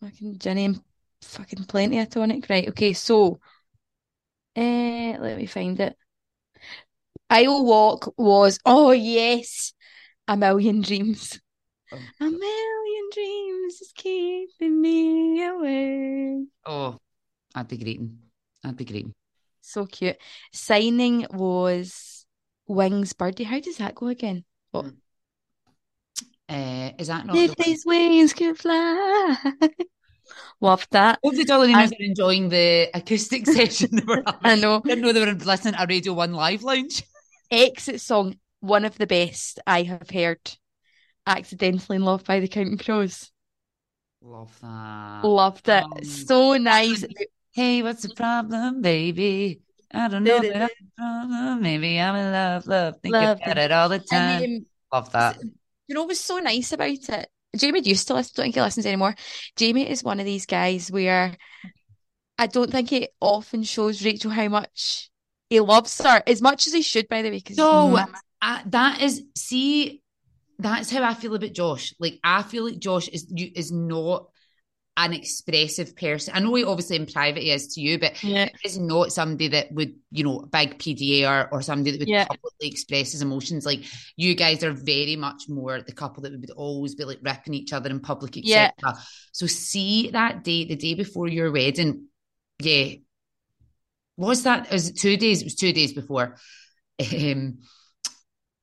Fucking 0.00 0.38
Ginny 0.38 0.64
and 0.64 0.80
fucking 1.22 1.64
plenty 1.64 2.00
of 2.00 2.10
tonic. 2.10 2.46
Right, 2.50 2.68
okay, 2.70 2.92
so 2.92 3.38
uh 4.56 5.18
let 5.20 5.36
me 5.36 5.46
find 5.46 5.78
it. 5.80 5.96
IO 7.30 7.62
Walk 7.62 8.12
was 8.18 8.58
oh 8.66 8.90
yes, 8.92 9.72
a 10.28 10.36
million 10.36 10.82
dreams. 10.82 11.40
Oh. 11.92 11.98
A 12.20 12.24
million 12.24 13.10
dreams 13.12 13.80
is 13.80 13.92
keeping 13.94 14.80
me 14.80 15.44
awake. 15.44 16.48
Oh, 16.66 16.98
I'd 17.54 17.68
be 17.68 17.76
greeting. 17.78 18.18
I'd 18.64 18.76
be 18.76 18.84
greeting. 18.84 19.12
So 19.60 19.86
cute. 19.86 20.16
Signing 20.52 21.26
was 21.32 22.26
Wings 22.66 23.12
Birdy. 23.12 23.44
How 23.44 23.60
does 23.60 23.76
that 23.78 23.94
go 23.94 24.08
again? 24.08 24.44
What? 24.70 24.86
Uh, 26.48 26.90
is 26.98 27.08
that 27.08 27.26
not? 27.26 27.36
If 27.36 27.56
The 27.56 27.64
these 27.64 27.84
wings 27.86 28.32
could 28.32 28.58
fly. 28.58 29.36
Love 30.62 30.86
that. 30.92 31.18
Hopefully, 31.22 31.44
Dolly 31.44 31.74
are 31.74 31.88
enjoying 31.98 32.48
the 32.48 32.88
acoustic 32.94 33.46
session. 33.58 33.90
They 33.96 34.04
were 34.06 34.22
I 34.26 34.50
having. 34.50 34.60
know. 34.62 34.80
Didn't 34.80 35.02
know 35.02 35.12
they 35.12 35.20
were 35.26 35.32
listening 35.32 35.74
to 35.74 35.86
Radio 35.88 36.12
One 36.14 36.32
Live 36.32 36.62
Lounge. 36.62 37.02
Exit 37.50 38.00
song, 38.00 38.38
one 38.60 38.84
of 38.84 38.96
the 38.96 39.06
best 39.06 39.58
I 39.66 39.82
have 39.82 40.08
heard. 40.08 40.38
Accidentally 41.26 41.96
in 41.96 42.04
Love 42.04 42.24
by 42.24 42.40
the 42.40 42.48
Counting 42.48 42.78
Crows. 42.78 43.30
Love 44.22 44.56
that. 44.62 45.24
Loved 45.24 45.68
it. 45.68 45.82
Um, 45.84 46.04
So 46.04 46.56
nice. 46.56 47.04
Hey, 47.52 47.82
what's 47.82 48.02
the 48.02 48.14
problem, 48.14 48.82
baby? 48.82 49.60
I 49.92 50.08
don't 50.08 50.24
know 50.24 50.38
I'm 50.38 50.68
problem. 50.96 51.60
Maybe 51.62 52.00
I'm 52.00 52.14
in 52.16 52.32
love, 52.32 52.66
love. 52.66 53.00
Think 53.02 53.12
Love 53.14 53.38
about 53.42 53.58
it. 53.58 53.64
it 53.64 53.72
all 53.72 53.88
the 53.88 53.98
time. 53.98 54.42
And 54.42 54.66
Love 54.92 55.10
that. 55.12 55.38
you 55.42 55.94
know 55.94 56.02
what 56.02 56.08
was 56.08 56.20
so 56.20 56.38
nice 56.38 56.72
about 56.72 56.88
it? 57.08 57.28
Jamie 57.56 57.82
used 57.82 58.08
to 58.08 58.14
listen, 58.14 58.32
don't 58.36 58.44
think 58.44 58.54
he 58.54 58.60
listens 58.60 58.86
anymore. 58.86 59.14
Jamie 59.56 59.88
is 59.88 60.02
one 60.02 60.20
of 60.20 60.26
these 60.26 60.46
guys 60.46 60.90
where 60.90 61.36
I 62.38 62.46
don't 62.46 62.70
think 62.70 62.90
he 62.90 63.08
often 63.20 63.62
shows 63.62 64.04
Rachel 64.04 64.30
how 64.30 64.48
much 64.48 65.10
he 65.50 65.60
loves 65.60 66.00
her, 66.02 66.22
as 66.26 66.40
much 66.40 66.66
as 66.66 66.72
he 66.72 66.82
should, 66.82 67.08
by 67.08 67.22
the 67.22 67.30
way. 67.30 67.36
Because 67.36 67.56
So 67.56 67.98
uh, 68.40 68.60
that 68.66 69.02
is, 69.02 69.22
see, 69.36 70.02
that's 70.58 70.90
how 70.90 71.04
I 71.04 71.14
feel 71.14 71.34
about 71.34 71.52
Josh. 71.52 71.94
Like 72.00 72.18
I 72.24 72.42
feel 72.42 72.64
like 72.64 72.78
Josh 72.78 73.08
is 73.08 73.26
you 73.28 73.50
is 73.54 73.70
not 73.70 74.28
an 74.96 75.14
expressive 75.14 75.96
person. 75.96 76.34
I 76.34 76.40
know 76.40 76.54
he 76.54 76.64
obviously 76.64 76.96
in 76.96 77.06
private 77.06 77.42
he 77.42 77.50
is 77.50 77.74
to 77.74 77.80
you, 77.80 77.98
but 77.98 78.22
Yeah. 78.22 78.50
is 78.62 78.78
not 78.78 79.10
somebody 79.10 79.48
that 79.48 79.72
would, 79.72 79.94
you 80.10 80.22
know, 80.22 80.40
big 80.52 80.78
PDA 80.78 81.24
or, 81.26 81.48
or 81.50 81.62
somebody 81.62 81.92
that 81.92 82.00
would 82.00 82.08
Yeah. 82.08 82.26
publicly 82.26 82.68
express 82.68 83.12
his 83.12 83.22
emotions. 83.22 83.64
Like 83.64 83.84
you 84.16 84.34
guys 84.34 84.62
are 84.62 84.72
very 84.72 85.16
much 85.16 85.48
more 85.48 85.80
the 85.80 85.92
couple 85.92 86.22
that 86.24 86.32
would 86.32 86.50
always 86.50 86.94
be 86.94 87.04
like 87.04 87.20
ripping 87.22 87.54
each 87.54 87.72
other 87.72 87.88
in 87.88 88.00
public, 88.00 88.36
etc. 88.36 88.72
Yeah. 88.84 88.92
So 89.32 89.46
see 89.46 90.10
that 90.10 90.44
day, 90.44 90.66
the 90.66 90.76
day 90.76 90.92
before 90.94 91.26
your 91.28 91.50
wedding, 91.50 92.08
yeah. 92.60 92.94
Was 94.18 94.42
that 94.42 94.70
was 94.70 94.90
it 94.90 94.98
two 94.98 95.16
days? 95.16 95.40
It 95.40 95.44
was 95.46 95.54
two 95.54 95.72
days 95.72 95.94
before. 95.94 96.36
Um 97.00 97.58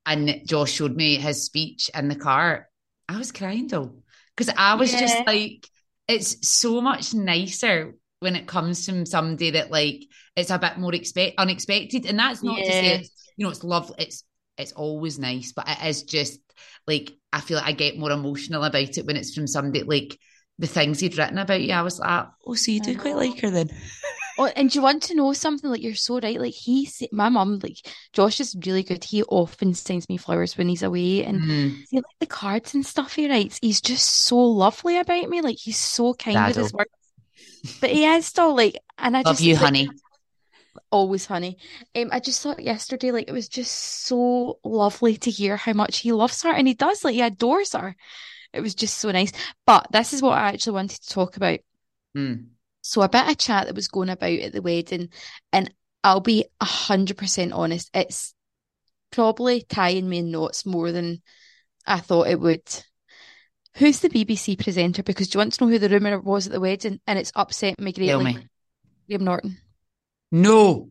and 0.06 0.42
Josh 0.46 0.72
showed 0.72 0.96
me 0.96 1.16
his 1.16 1.44
speech 1.44 1.90
in 1.94 2.08
the 2.08 2.14
car. 2.16 2.68
I 3.08 3.18
was 3.18 3.32
crying 3.32 3.66
though. 3.66 4.02
Because 4.36 4.54
I 4.56 4.74
was 4.74 4.92
Yeah. 4.92 5.00
just 5.00 5.26
like, 5.26 5.68
it's 6.10 6.48
so 6.48 6.80
much 6.80 7.14
nicer 7.14 7.94
when 8.18 8.34
it 8.34 8.48
comes 8.48 8.84
from 8.84 9.06
somebody 9.06 9.50
that 9.50 9.70
like 9.70 10.02
it's 10.34 10.50
a 10.50 10.58
bit 10.58 10.76
more 10.76 10.94
expect 10.94 11.38
unexpected. 11.38 12.04
And 12.04 12.18
that's 12.18 12.42
not 12.42 12.58
to 12.58 12.64
say 12.64 12.98
it's, 12.98 13.10
you 13.36 13.44
know, 13.44 13.50
it's 13.50 13.62
lovely. 13.62 13.94
It's 13.98 14.24
it's 14.58 14.72
always 14.72 15.18
nice, 15.18 15.52
but 15.52 15.68
it 15.68 15.78
is 15.86 16.02
just 16.02 16.40
like 16.86 17.12
I 17.32 17.40
feel 17.40 17.58
like 17.58 17.66
I 17.66 17.72
get 17.72 17.96
more 17.96 18.10
emotional 18.10 18.64
about 18.64 18.98
it 18.98 19.06
when 19.06 19.16
it's 19.16 19.34
from 19.34 19.46
somebody 19.46 19.84
like 19.84 20.18
the 20.58 20.66
things 20.66 20.98
he'd 20.98 21.16
written 21.16 21.38
about 21.38 21.62
you. 21.62 21.72
I 21.72 21.82
was 21.82 22.00
like, 22.00 22.26
oh, 22.44 22.54
so 22.54 22.72
you 22.72 22.80
do 22.80 22.98
quite 22.98 23.16
like 23.16 23.38
her 23.40 23.50
then. 23.50 23.70
Oh, 24.40 24.46
and 24.56 24.70
do 24.70 24.78
you 24.78 24.82
want 24.82 25.02
to 25.04 25.14
know 25.14 25.34
something? 25.34 25.68
Like 25.68 25.82
you're 25.82 25.94
so 25.94 26.18
right. 26.18 26.40
Like 26.40 26.54
he, 26.54 26.88
my 27.12 27.28
mum, 27.28 27.58
like 27.62 27.76
Josh 28.14 28.40
is 28.40 28.56
really 28.64 28.82
good. 28.82 29.04
He 29.04 29.22
often 29.24 29.74
sends 29.74 30.08
me 30.08 30.16
flowers 30.16 30.56
when 30.56 30.68
he's 30.70 30.82
away, 30.82 31.24
and 31.24 31.42
Mm. 31.42 31.86
see, 31.86 31.96
like 31.96 32.04
the 32.20 32.26
cards 32.26 32.72
and 32.74 32.84
stuff 32.86 33.12
he 33.14 33.28
writes. 33.28 33.58
He's 33.60 33.82
just 33.82 34.06
so 34.24 34.38
lovely 34.38 34.96
about 34.98 35.28
me. 35.28 35.42
Like 35.42 35.58
he's 35.58 35.76
so 35.76 36.14
kind 36.14 36.46
with 36.46 36.56
his 36.56 36.72
words. 36.72 36.90
But 37.82 37.90
he 37.90 38.06
is 38.06 38.24
still 38.24 38.56
like, 38.56 38.78
and 38.96 39.14
I 39.14 39.22
just 39.22 39.28
Love 39.28 39.36
just 39.40 39.46
you, 39.48 39.54
like, 39.56 39.66
honey. 39.66 39.90
always 40.90 41.26
honey. 41.26 41.58
Um, 41.94 42.08
I 42.10 42.20
just 42.20 42.42
thought 42.42 42.62
yesterday, 42.62 43.12
like 43.12 43.28
it 43.28 43.32
was 43.32 43.48
just 43.48 43.74
so 43.74 44.58
lovely 44.64 45.16
to 45.18 45.30
hear 45.30 45.58
how 45.58 45.74
much 45.74 45.98
he 45.98 46.12
loves 46.12 46.42
her, 46.44 46.50
and 46.50 46.66
he 46.66 46.74
does. 46.74 47.04
Like 47.04 47.14
he 47.14 47.20
adores 47.20 47.74
her. 47.74 47.94
It 48.54 48.62
was 48.62 48.74
just 48.74 48.98
so 48.98 49.10
nice. 49.10 49.32
But 49.66 49.88
this 49.92 50.14
is 50.14 50.22
what 50.22 50.38
I 50.38 50.48
actually 50.48 50.74
wanted 50.74 51.02
to 51.02 51.08
talk 51.10 51.36
about. 51.36 51.60
Mm. 52.16 52.50
So 52.90 53.02
a 53.02 53.08
bit 53.08 53.28
of 53.28 53.38
chat 53.38 53.66
that 53.66 53.76
was 53.76 53.86
going 53.86 54.08
about 54.08 54.32
at 54.40 54.52
the 54.52 54.60
wedding, 54.60 55.10
and 55.52 55.72
I'll 56.02 56.18
be 56.18 56.46
a 56.60 56.64
hundred 56.64 57.18
percent 57.18 57.52
honest, 57.52 57.88
it's 57.94 58.34
probably 59.12 59.62
tying 59.62 60.08
me 60.08 60.18
in 60.18 60.32
knots 60.32 60.66
more 60.66 60.90
than 60.90 61.22
I 61.86 62.00
thought 62.00 62.26
it 62.26 62.40
would. 62.40 62.64
Who's 63.76 64.00
the 64.00 64.08
BBC 64.08 64.60
presenter? 64.60 65.04
Because 65.04 65.28
do 65.28 65.36
you 65.36 65.38
want 65.38 65.52
to 65.52 65.64
know 65.64 65.70
who 65.70 65.78
the 65.78 65.88
rumour 65.88 66.18
was 66.18 66.48
at 66.48 66.52
the 66.52 66.58
wedding? 66.58 66.98
And 67.06 67.16
it's 67.16 67.30
upset 67.36 67.78
me 67.78 67.92
Tell 67.92 68.18
greatly. 68.18 68.40
me. 68.40 68.48
Graham 69.06 69.22
Norton. 69.24 69.58
No. 70.32 70.90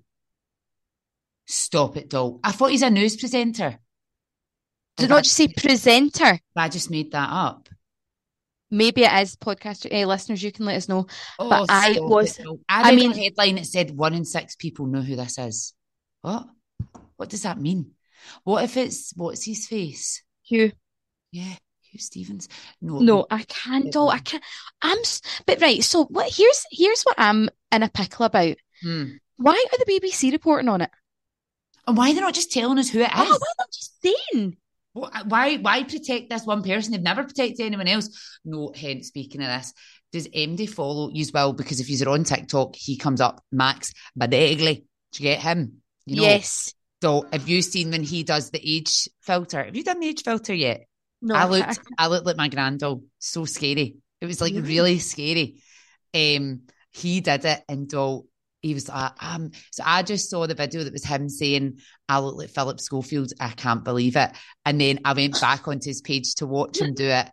Stop 1.47 1.97
it, 1.97 2.09
doll. 2.09 2.39
I 2.45 2.53
thought 2.53 2.71
he's 2.71 2.81
a 2.81 2.89
news 2.89 3.17
presenter. 3.17 3.77
Did 4.95 5.09
not 5.09 5.25
just 5.25 5.35
say 5.35 5.49
presenter. 5.49 6.39
I 6.55 6.69
just 6.69 6.89
made 6.89 7.11
that 7.11 7.29
up. 7.29 7.67
Maybe 8.71 9.03
it 9.03 9.11
is 9.21 9.35
podcast 9.35 9.87
eh, 9.89 10.05
listeners. 10.05 10.43
You 10.43 10.51
can 10.51 10.65
let 10.65 10.77
us 10.77 10.87
know. 10.89 11.07
Oh, 11.39 11.49
But 11.49 11.65
I 11.69 11.97
was- 11.99 12.37
it. 12.37 12.45
I 12.67 12.91
I 12.91 12.95
mean- 12.95 13.11
headline 13.13 13.55
that 13.55 13.65
said 13.65 13.91
one 13.95 14.13
in 14.13 14.25
six 14.25 14.55
people 14.55 14.85
know 14.85 15.01
who 15.01 15.15
this 15.15 15.37
is. 15.37 15.73
What? 16.21 16.47
What 17.17 17.29
does 17.29 17.43
that 17.43 17.59
mean? 17.59 17.91
What 18.43 18.63
if 18.63 18.77
it's 18.77 19.13
what's 19.15 19.43
his 19.43 19.67
face? 19.67 20.23
Hugh. 20.43 20.71
Yeah, 21.31 21.55
Hugh 21.83 21.99
Stevens. 21.99 22.47
No, 22.81 22.99
No, 22.99 23.25
I 23.29 23.43
can't. 23.43 23.91
Doll. 23.91 24.09
I 24.09 24.19
can't. 24.19 24.43
I'm. 24.81 24.99
s- 24.99 25.21
But 25.45 25.61
right. 25.61 25.83
So 25.83 26.05
what? 26.05 26.31
Here's 26.33 26.65
here's 26.71 27.03
what 27.03 27.15
I'm 27.17 27.49
in 27.71 27.83
a 27.83 27.89
pickle 27.89 28.25
about. 28.25 28.55
Hmm. 28.83 29.05
Why 29.37 29.53
are 29.53 29.77
the 29.77 29.85
BBC 29.99 30.31
reporting 30.31 30.69
on 30.69 30.81
it? 30.81 30.91
And 31.87 31.97
why 31.97 32.07
they're 32.07 32.15
they 32.15 32.21
not 32.21 32.33
just 32.33 32.51
telling 32.51 32.77
us 32.77 32.89
who 32.89 32.99
it 32.99 33.03
is? 33.05 33.09
Oh, 33.15 33.23
why 33.39 33.53
not 33.57 33.71
just 33.71 34.01
saying? 34.01 34.57
What- 34.99 35.27
Why 35.27 35.57
why 35.57 35.83
protect 35.83 36.29
this 36.29 36.45
one 36.45 36.63
person? 36.63 36.91
They've 36.91 37.01
never 37.01 37.23
protected 37.23 37.65
anyone 37.65 37.87
else. 37.87 38.09
No, 38.45 38.71
hence 38.75 39.07
speaking 39.07 39.41
of 39.41 39.47
this, 39.47 39.73
does 40.11 40.27
MD 40.27 40.67
follow 40.67 41.09
you 41.11 41.21
as 41.21 41.31
well? 41.33 41.53
Because 41.53 41.79
if 41.79 41.89
you're 41.89 42.09
on 42.09 42.23
TikTok, 42.23 42.75
he 42.75 42.97
comes 42.97 43.21
up 43.21 43.43
Max 43.51 43.93
Balegde. 44.19 44.83
Do 45.11 45.23
you 45.23 45.29
get 45.29 45.39
him? 45.41 45.81
You 46.05 46.17
know. 46.17 46.23
Yes. 46.23 46.73
So 47.01 47.25
have 47.31 47.47
you 47.47 47.61
seen 47.61 47.91
when 47.91 48.03
he 48.03 48.23
does 48.23 48.49
the 48.51 48.59
age 48.63 49.07
filter? 49.21 49.63
Have 49.63 49.75
you 49.75 49.83
done 49.83 49.99
the 49.99 50.07
age 50.07 50.23
filter 50.23 50.53
yet? 50.53 50.85
No, 51.21 51.35
I 51.35 51.45
looked 51.45 51.79
I 51.97 52.07
looked 52.07 52.25
like 52.25 52.37
my 52.37 52.49
granddad. 52.49 52.99
So 53.19 53.45
scary. 53.45 53.97
It 54.21 54.25
was 54.25 54.41
like 54.41 54.53
Really? 54.53 54.67
really 54.67 54.99
scary. 54.99 55.61
Um 56.13 56.61
he 56.91 57.21
did 57.21 57.45
it 57.45 57.61
and 57.69 57.87
doll 57.87 58.25
he 58.61 58.73
was 58.73 58.89
like, 58.89 59.11
um, 59.21 59.51
so 59.71 59.83
I 59.85 60.03
just 60.03 60.29
saw 60.29 60.45
the 60.45 60.53
video 60.53 60.83
that 60.83 60.93
was 60.93 61.05
him 61.05 61.29
saying, 61.29 61.79
I 62.07 62.19
look 62.19 62.35
like 62.35 62.49
Philip 62.49 62.79
Schofield. 62.79 63.31
I 63.39 63.49
can't 63.49 63.83
believe 63.83 64.15
it. 64.15 64.31
And 64.65 64.79
then 64.79 64.99
I 65.05 65.13
went 65.13 65.39
back 65.39 65.67
onto 65.67 65.89
his 65.89 66.01
page 66.01 66.35
to 66.35 66.45
watch 66.45 66.79
him 66.79 66.93
do 66.93 67.05
it. 67.05 67.29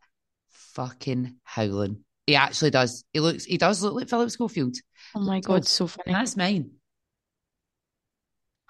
Fucking 0.75 1.37
howling. 1.42 2.04
He 2.26 2.37
actually 2.37 2.71
does. 2.71 3.04
He 3.12 3.21
looks, 3.21 3.45
he 3.45 3.59
does 3.59 3.83
look 3.83 3.95
like 3.95 4.09
Philip 4.09 4.30
Schofield. 4.30 4.76
Oh 5.14 5.21
my 5.21 5.40
God, 5.40 5.66
so 5.66 5.87
funny. 5.87 6.12
That's 6.12 6.37
mine. 6.37 6.71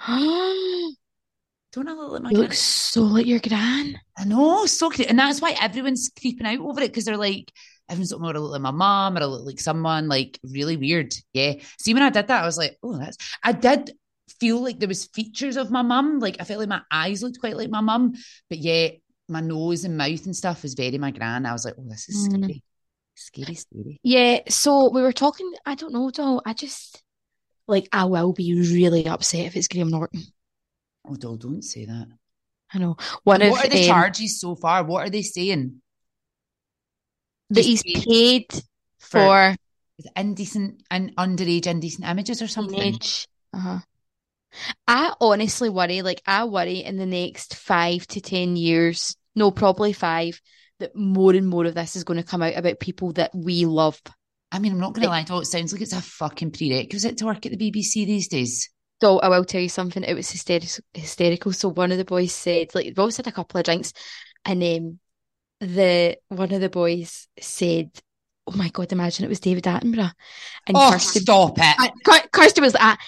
you 0.08 0.96
Don't 1.72 1.88
I 1.88 1.92
look 1.92 2.12
like 2.12 2.22
my 2.22 2.30
look 2.30 2.46
gran? 2.46 2.52
so 2.52 3.02
like 3.02 3.26
your 3.26 3.40
gran. 3.40 4.00
I 4.16 4.24
know, 4.24 4.64
so 4.64 4.88
cute. 4.88 5.08
And 5.08 5.18
that's 5.18 5.42
why 5.42 5.54
everyone's 5.60 6.10
creeping 6.18 6.46
out 6.46 6.60
over 6.60 6.80
it 6.80 6.88
because 6.88 7.04
they're 7.04 7.18
like, 7.18 7.52
everyone's 7.88 8.12
like, 8.12 8.20
oh, 8.22 8.26
I 8.28 8.40
look 8.40 8.52
like 8.52 8.60
my 8.60 8.70
mom 8.70 9.16
or 9.16 9.22
I 9.22 9.24
look 9.26 9.46
like 9.46 9.60
someone, 9.60 10.08
like 10.08 10.38
really 10.42 10.76
weird. 10.76 11.14
Yeah. 11.32 11.54
See, 11.78 11.94
when 11.94 12.02
I 12.02 12.10
did 12.10 12.26
that, 12.28 12.42
I 12.42 12.46
was 12.46 12.58
like, 12.58 12.76
oh, 12.82 12.98
that's, 12.98 13.16
I 13.42 13.52
did 13.52 13.92
feel 14.40 14.62
like 14.62 14.78
there 14.78 14.88
was 14.88 15.06
features 15.06 15.56
of 15.56 15.70
my 15.70 15.82
mum. 15.82 16.18
Like 16.18 16.36
I 16.40 16.44
felt 16.44 16.60
like 16.60 16.68
my 16.68 16.82
eyes 16.90 17.22
looked 17.22 17.40
quite 17.40 17.56
like 17.56 17.70
my 17.70 17.80
mum, 17.80 18.14
but 18.48 18.58
yeah, 18.58 18.88
my 19.28 19.40
nose 19.40 19.84
and 19.84 19.96
mouth 19.96 20.24
and 20.26 20.36
stuff 20.36 20.62
was 20.62 20.74
very 20.74 20.98
my 20.98 21.10
gran. 21.10 21.46
I 21.46 21.52
was 21.52 21.64
like, 21.64 21.74
oh, 21.78 21.88
this 21.88 22.08
is 22.08 22.28
Mm. 22.28 22.36
scary. 22.38 22.62
Scary, 23.18 23.54
scary. 23.54 24.00
Yeah, 24.02 24.40
so 24.48 24.90
we 24.90 25.00
were 25.00 25.12
talking, 25.12 25.50
I 25.64 25.74
don't 25.74 25.92
know, 25.92 26.10
though. 26.10 26.42
I 26.44 26.52
just 26.52 27.02
like 27.66 27.88
I 27.92 28.04
will 28.04 28.32
be 28.32 28.52
really 28.54 29.06
upset 29.06 29.46
if 29.46 29.56
it's 29.56 29.68
Graham 29.68 29.88
Norton. 29.88 30.22
Oh, 31.08 31.16
doll, 31.16 31.36
don't 31.36 31.62
say 31.62 31.86
that. 31.86 32.08
I 32.72 32.78
know. 32.78 32.96
One 33.24 33.42
of 33.42 33.52
what 33.52 33.66
are 33.66 33.70
the 33.70 33.78
um, 33.78 33.86
charges 33.86 34.40
so 34.40 34.54
far? 34.54 34.84
What 34.84 35.06
are 35.06 35.10
they 35.10 35.22
saying? 35.22 35.80
That 37.50 37.64
he's 37.64 37.82
paid 37.82 38.52
for- 38.98 39.20
for 39.20 39.56
indecent 40.14 40.82
and 40.90 41.14
underage 41.16 41.66
indecent 41.66 42.06
images 42.06 42.42
or 42.42 42.48
something? 42.48 42.98
Uh-huh. 43.52 43.78
I 44.86 45.14
honestly 45.20 45.68
worry, 45.68 46.02
like 46.02 46.22
I 46.26 46.44
worry 46.44 46.82
in 46.82 46.96
the 46.96 47.06
next 47.06 47.54
five 47.56 48.06
to 48.08 48.20
ten 48.20 48.56
years, 48.56 49.16
no, 49.34 49.50
probably 49.50 49.92
five, 49.92 50.40
that 50.80 50.94
more 50.96 51.34
and 51.34 51.48
more 51.48 51.66
of 51.66 51.74
this 51.74 51.96
is 51.96 52.04
going 52.04 52.18
to 52.18 52.26
come 52.26 52.42
out 52.42 52.56
about 52.56 52.80
people 52.80 53.12
that 53.12 53.34
we 53.34 53.66
love. 53.66 54.00
I 54.52 54.58
mean, 54.58 54.72
I'm 54.72 54.80
not 54.80 54.94
going 54.94 55.02
to 55.02 55.10
lie, 55.10 55.24
doll, 55.24 55.40
it 55.40 55.46
sounds 55.46 55.72
like 55.72 55.82
it's 55.82 55.92
a 55.92 56.00
fucking 56.00 56.52
prerequisite 56.52 57.18
to 57.18 57.26
work 57.26 57.44
at 57.44 57.52
the 57.52 57.70
BBC 57.70 58.06
these 58.06 58.28
days. 58.28 58.70
So 59.00 59.18
I 59.18 59.28
will 59.28 59.44
tell 59.44 59.60
you 59.60 59.68
something. 59.68 60.02
It 60.02 60.14
was 60.14 60.30
hysterical. 60.30 60.84
Hysterical. 60.94 61.52
So 61.52 61.68
one 61.68 61.92
of 61.92 61.98
the 61.98 62.04
boys 62.04 62.32
said, 62.32 62.74
like, 62.74 62.86
we 62.86 62.94
always 62.96 63.16
had 63.16 63.26
a 63.26 63.32
couple 63.32 63.58
of 63.58 63.64
drinks, 63.64 63.92
and 64.44 64.62
um, 64.62 64.98
the 65.60 66.16
one 66.28 66.52
of 66.52 66.60
the 66.60 66.68
boys 66.68 67.28
said, 67.40 67.90
"Oh 68.46 68.56
my 68.56 68.68
God, 68.68 68.92
imagine 68.92 69.24
it 69.24 69.28
was 69.28 69.40
David 69.40 69.64
Attenborough," 69.64 70.12
and 70.66 70.76
Oh, 70.76 70.90
Kirsty, 70.92 71.20
stop 71.20 71.58
it. 71.58 71.76
uh, 71.78 71.88
Kir- 72.04 72.28
Kirsty 72.32 72.60
was 72.60 72.74
like, 72.74 72.98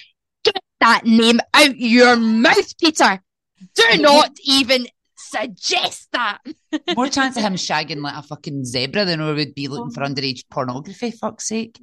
"Get 0.45 0.59
that 0.81 1.05
name 1.07 1.41
out 1.55 1.77
your 1.79 2.17
mouth, 2.17 2.77
Peter. 2.79 3.21
Do 3.75 3.97
not 3.99 4.31
even 4.45 4.87
suggest 5.17 6.09
that." 6.13 6.39
More 6.97 7.09
chance 7.09 7.37
of 7.37 7.43
him 7.43 7.55
shagging 7.55 8.01
like 8.03 8.17
a 8.17 8.23
fucking 8.23 8.65
zebra 8.65 9.05
than 9.05 9.25
we 9.25 9.35
would 9.35 9.55
be 9.55 9.69
looking 9.69 9.91
for 9.91 10.03
Oh. 10.03 10.07
underage 10.07 10.45
pornography, 10.51 11.11
fuck's 11.11 11.47
sake. 11.49 11.79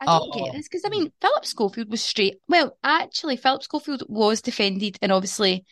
I 0.00 0.06
don't 0.06 0.30
Oh. 0.34 0.44
get 0.44 0.52
this 0.54 0.68
because 0.68 0.82
I 0.84 0.88
mean, 0.88 1.12
Philip 1.20 1.46
Schofield 1.46 1.90
was 1.90 2.02
straight. 2.02 2.38
Well, 2.48 2.76
actually, 2.82 3.36
Philip 3.36 3.62
Schofield 3.62 4.02
was 4.08 4.42
defended, 4.42 4.98
and 5.00 5.12
obviously, 5.12 5.64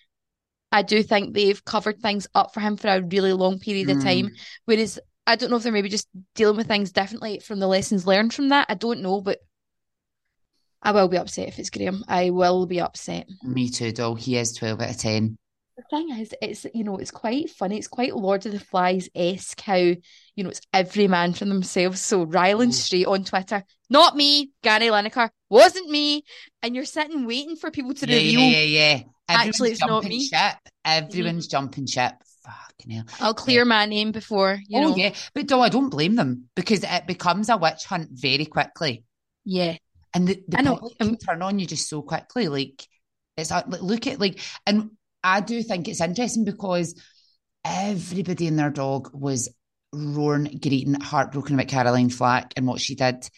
I 0.72 0.82
do 0.82 1.02
think 1.02 1.34
they've 1.34 1.64
covered 1.64 2.00
things 2.00 2.28
up 2.34 2.54
for 2.54 2.60
him 2.60 2.76
for 2.76 2.88
a 2.88 3.02
really 3.02 3.32
long 3.32 3.58
period 3.58 3.90
of 3.90 3.98
Mm. 3.98 4.04
time. 4.04 4.30
Whereas 4.66 4.98
I 5.26 5.36
don't 5.36 5.50
know 5.50 5.56
if 5.56 5.62
they're 5.62 5.72
maybe 5.72 5.88
just 5.88 6.08
dealing 6.34 6.56
with 6.56 6.68
things 6.68 6.92
differently 6.92 7.40
from 7.40 7.58
the 7.58 7.66
lessons 7.66 8.06
learned 8.06 8.32
from 8.34 8.48
that. 8.48 8.66
I 8.68 8.74
don't 8.74 9.02
know, 9.02 9.20
but 9.20 9.38
I 10.82 10.92
will 10.92 11.08
be 11.08 11.18
upset 11.18 11.48
if 11.48 11.58
it's 11.58 11.70
Graham. 11.70 12.04
I 12.08 12.30
will 12.30 12.66
be 12.66 12.80
upset. 12.80 13.28
Me 13.42 13.68
too, 13.68 13.92
doll. 13.92 14.14
He 14.14 14.36
is 14.36 14.52
12 14.52 14.80
out 14.80 14.90
of 14.90 14.96
10. 14.96 15.36
The 15.80 15.96
thing 15.96 16.10
is, 16.18 16.34
it's 16.42 16.66
you 16.74 16.84
know, 16.84 16.96
it's 16.96 17.10
quite 17.10 17.48
funny. 17.48 17.78
It's 17.78 17.88
quite 17.88 18.14
Lord 18.14 18.44
of 18.44 18.52
the 18.52 18.60
Flies 18.60 19.08
esque 19.14 19.60
how 19.62 19.76
you 19.76 19.96
know 20.36 20.50
it's 20.50 20.60
every 20.74 21.08
man 21.08 21.32
for 21.32 21.46
themselves. 21.46 22.00
So 22.02 22.24
Ryland 22.24 22.72
Mm. 22.72 22.74
Street 22.74 23.06
on 23.06 23.24
Twitter, 23.24 23.64
not 23.88 24.14
me, 24.16 24.50
Gary 24.62 24.86
Lineker, 24.88 25.30
wasn't 25.48 25.88
me, 25.88 26.24
and 26.62 26.74
you're 26.74 26.84
sitting 26.84 27.24
waiting 27.26 27.56
for 27.56 27.70
people 27.70 27.94
to 27.94 28.06
Yeah, 28.06 28.16
reveal. 28.16 28.40
yeah, 28.40 28.62
yeah, 28.62 28.96
yeah. 28.96 29.02
Actually, 29.28 29.70
it's 29.70 29.80
not 29.80 30.04
me. 30.04 30.26
ship. 30.26 30.56
Everyone's 30.84 31.46
jumping 31.46 31.86
ship. 31.86 32.12
fucking 32.44 32.90
hell. 32.90 33.04
I'll 33.20 33.34
clear 33.34 33.64
my 33.64 33.86
name 33.86 34.12
before 34.12 34.58
you 34.68 34.80
oh 34.80 34.88
know. 34.90 34.96
yeah, 34.96 35.14
but 35.34 35.48
no, 35.48 35.60
I 35.62 35.68
don't 35.70 35.88
blame 35.90 36.14
them 36.16 36.48
because 36.56 36.82
it 36.84 37.06
becomes 37.06 37.48
a 37.48 37.56
witch 37.56 37.84
hunt 37.84 38.08
very 38.12 38.44
quickly, 38.44 39.04
Yeah. 39.44 39.76
and 40.14 40.28
the, 40.28 40.42
the 40.48 40.58
I 40.58 40.62
know, 40.62 40.74
public 40.76 40.96
um, 41.00 41.08
can 41.10 41.18
turn 41.18 41.42
on 41.42 41.58
you 41.58 41.66
just 41.66 41.88
so 41.88 42.02
quickly. 42.02 42.48
Like 42.48 42.86
it's 43.36 43.50
like, 43.50 43.66
look 43.68 44.06
at 44.06 44.20
like, 44.20 44.40
and 44.66 44.90
I 45.22 45.40
do 45.40 45.62
think 45.62 45.88
it's 45.88 46.00
interesting 46.00 46.44
because 46.44 47.00
everybody 47.64 48.46
and 48.46 48.58
their 48.58 48.70
dog 48.70 49.10
was 49.12 49.48
roaring, 49.92 50.58
greeting, 50.62 50.94
heartbroken 51.00 51.54
about 51.54 51.68
Caroline 51.68 52.10
Flack 52.10 52.52
and 52.56 52.66
what 52.66 52.80
she 52.80 52.94
did. 52.94 53.28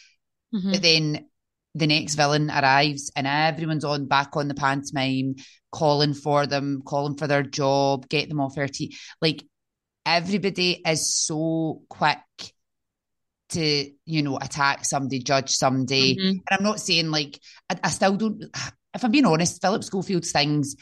Mhm. 0.54 0.72
But 0.72 0.82
then 0.82 1.26
the 1.74 1.86
next 1.86 2.14
villain 2.14 2.50
arrives 2.50 3.10
and 3.16 3.26
everyone's 3.26 3.84
on 3.84 4.06
back 4.06 4.36
on 4.36 4.48
the 4.48 4.54
pantomime, 4.54 5.36
calling 5.70 6.14
for 6.14 6.46
them, 6.46 6.82
calling 6.84 7.16
for 7.16 7.26
their 7.26 7.42
job, 7.42 8.08
get 8.08 8.28
them 8.28 8.40
off 8.40 8.54
their 8.54 8.68
teeth. 8.68 8.98
Like 9.22 9.44
everybody 10.04 10.82
is 10.86 11.14
so 11.14 11.82
quick 11.88 12.18
to, 13.50 13.90
you 14.04 14.22
know, 14.22 14.36
attack 14.36 14.84
somebody, 14.84 15.20
judge 15.20 15.50
somebody. 15.50 16.16
Mhm. 16.16 16.28
And 16.28 16.42
I'm 16.50 16.62
not 16.62 16.80
saying 16.80 17.10
like 17.10 17.40
I, 17.70 17.78
I 17.84 17.90
still 17.90 18.16
don't 18.16 18.44
if 18.94 19.04
I'm 19.04 19.10
being 19.10 19.24
honest, 19.24 19.62
Philip 19.62 19.84
Schofield's 19.84 20.32
things 20.32 20.76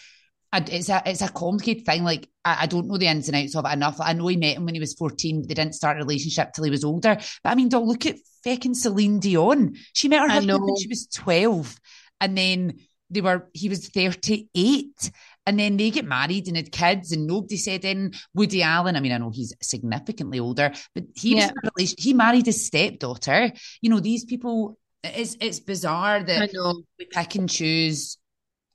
it's 0.53 0.89
a 0.89 1.03
it's 1.07 1.23
a 1.23 1.29
complicated 1.29 1.87
thing. 1.87 2.03
Like 2.05 2.29
I, 2.45 2.63
I 2.63 2.67
don't 2.67 2.89
know 2.89 2.97
the 2.99 3.07
ins 3.07 3.29
and 3.29 3.37
outs 3.37 3.55
of 3.55 3.65
it 3.65 3.73
enough. 3.73 4.01
I 4.01 4.13
know 4.13 4.27
he 4.27 4.37
met 4.37 4.57
him 4.57 4.65
when 4.65 4.75
he 4.75 4.81
was 4.81 4.95
14, 4.95 5.41
but 5.43 5.49
they 5.49 5.55
didn't 5.55 5.75
start 5.75 5.97
a 5.97 6.01
relationship 6.01 6.53
till 6.53 6.65
he 6.65 6.71
was 6.71 6.85
older. 6.85 7.17
But 7.45 7.51
I 7.51 7.55
mean, 7.55 7.69
don't 7.69 7.87
look 7.87 8.07
at 8.07 8.17
fucking 8.45 8.75
Celine 8.75 9.21
Dion. 9.21 9.75
She 9.93 10.09
met 10.09 10.21
her 10.23 10.29
husband 10.29 10.63
when 10.65 10.77
she 10.77 10.89
was 10.89 11.07
12. 11.07 11.79
And 12.21 12.37
then 12.37 12.81
they 13.11 13.21
were 13.21 13.49
he 13.55 13.69
was 13.69 13.89
38. 13.89 15.11
And 15.47 15.59
then 15.59 15.77
they 15.79 15.91
get 15.91 16.05
married 16.05 16.47
and 16.49 16.57
had 16.57 16.71
kids, 16.71 17.13
and 17.13 17.27
nobody 17.27 17.57
said 17.57 17.85
in 17.85 18.13
Woody 18.35 18.63
Allen. 18.63 18.95
I 18.95 19.01
mean, 19.01 19.11
I 19.13 19.19
know 19.19 19.31
he's 19.31 19.55
significantly 19.63 20.39
older, 20.39 20.71
but 20.95 21.05
he 21.17 21.35
was 21.35 21.45
Yeah. 21.45 21.51
relation, 21.77 21.97
he 21.99 22.13
married 22.13 22.47
his 22.47 22.67
stepdaughter. 22.67 23.51
You 23.81 23.91
know, 23.91 24.01
these 24.01 24.25
people 24.25 24.79
it's 25.03 25.37
it's 25.41 25.61
bizarre 25.61 26.23
that 26.23 26.43
I 26.43 26.49
know. 26.53 26.83
we 26.99 27.07
pick 27.07 27.35
and 27.37 27.49
choose 27.49 28.19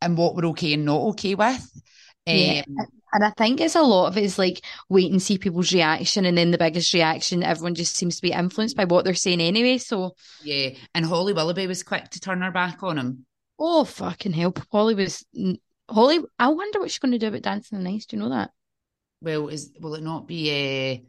and 0.05 0.17
what 0.17 0.35
we're 0.35 0.45
okay 0.49 0.73
and 0.73 0.85
not 0.85 1.01
okay 1.09 1.35
with. 1.35 1.81
Yeah. 2.25 2.63
Um, 2.67 2.75
And 3.13 3.23
I 3.23 3.31
think 3.37 3.61
it's 3.61 3.75
a 3.75 3.81
lot 3.81 4.07
of 4.07 4.17
it 4.17 4.23
is 4.25 4.37
like 4.37 4.59
wait 4.89 5.09
and 5.11 5.21
see 5.21 5.37
people's 5.37 5.71
reaction, 5.71 6.25
and 6.25 6.37
then 6.37 6.51
the 6.51 6.57
biggest 6.57 6.93
reaction, 6.93 7.43
everyone 7.43 7.73
just 7.75 7.95
seems 7.95 8.17
to 8.17 8.21
be 8.21 8.31
influenced 8.33 8.75
by 8.75 8.83
what 8.85 9.05
they're 9.05 9.13
saying 9.13 9.39
anyway. 9.39 9.77
So, 9.77 10.15
yeah. 10.43 10.71
And 10.93 11.05
Holly 11.05 11.31
Willoughby 11.31 11.67
was 11.67 11.81
quick 11.83 12.09
to 12.09 12.19
turn 12.19 12.41
her 12.41 12.51
back 12.51 12.83
on 12.83 12.97
him. 12.97 13.25
oh 13.57 13.85
fucking 13.85 14.33
hell, 14.33 14.53
Holly 14.71 14.95
was 14.95 15.25
Holly. 15.89 16.19
I 16.39 16.49
wonder 16.49 16.79
what 16.79 16.91
she's 16.91 16.99
going 16.99 17.13
to 17.13 17.19
do 17.19 17.27
about 17.27 17.41
Dancing 17.43 17.83
the 17.83 17.89
Ice. 17.89 18.05
Do 18.05 18.17
you 18.17 18.23
know 18.23 18.29
that? 18.29 18.51
Well, 19.21 19.47
is 19.47 19.71
will 19.79 19.95
it 19.95 20.03
not 20.03 20.27
be 20.27 20.51
a 20.51 21.05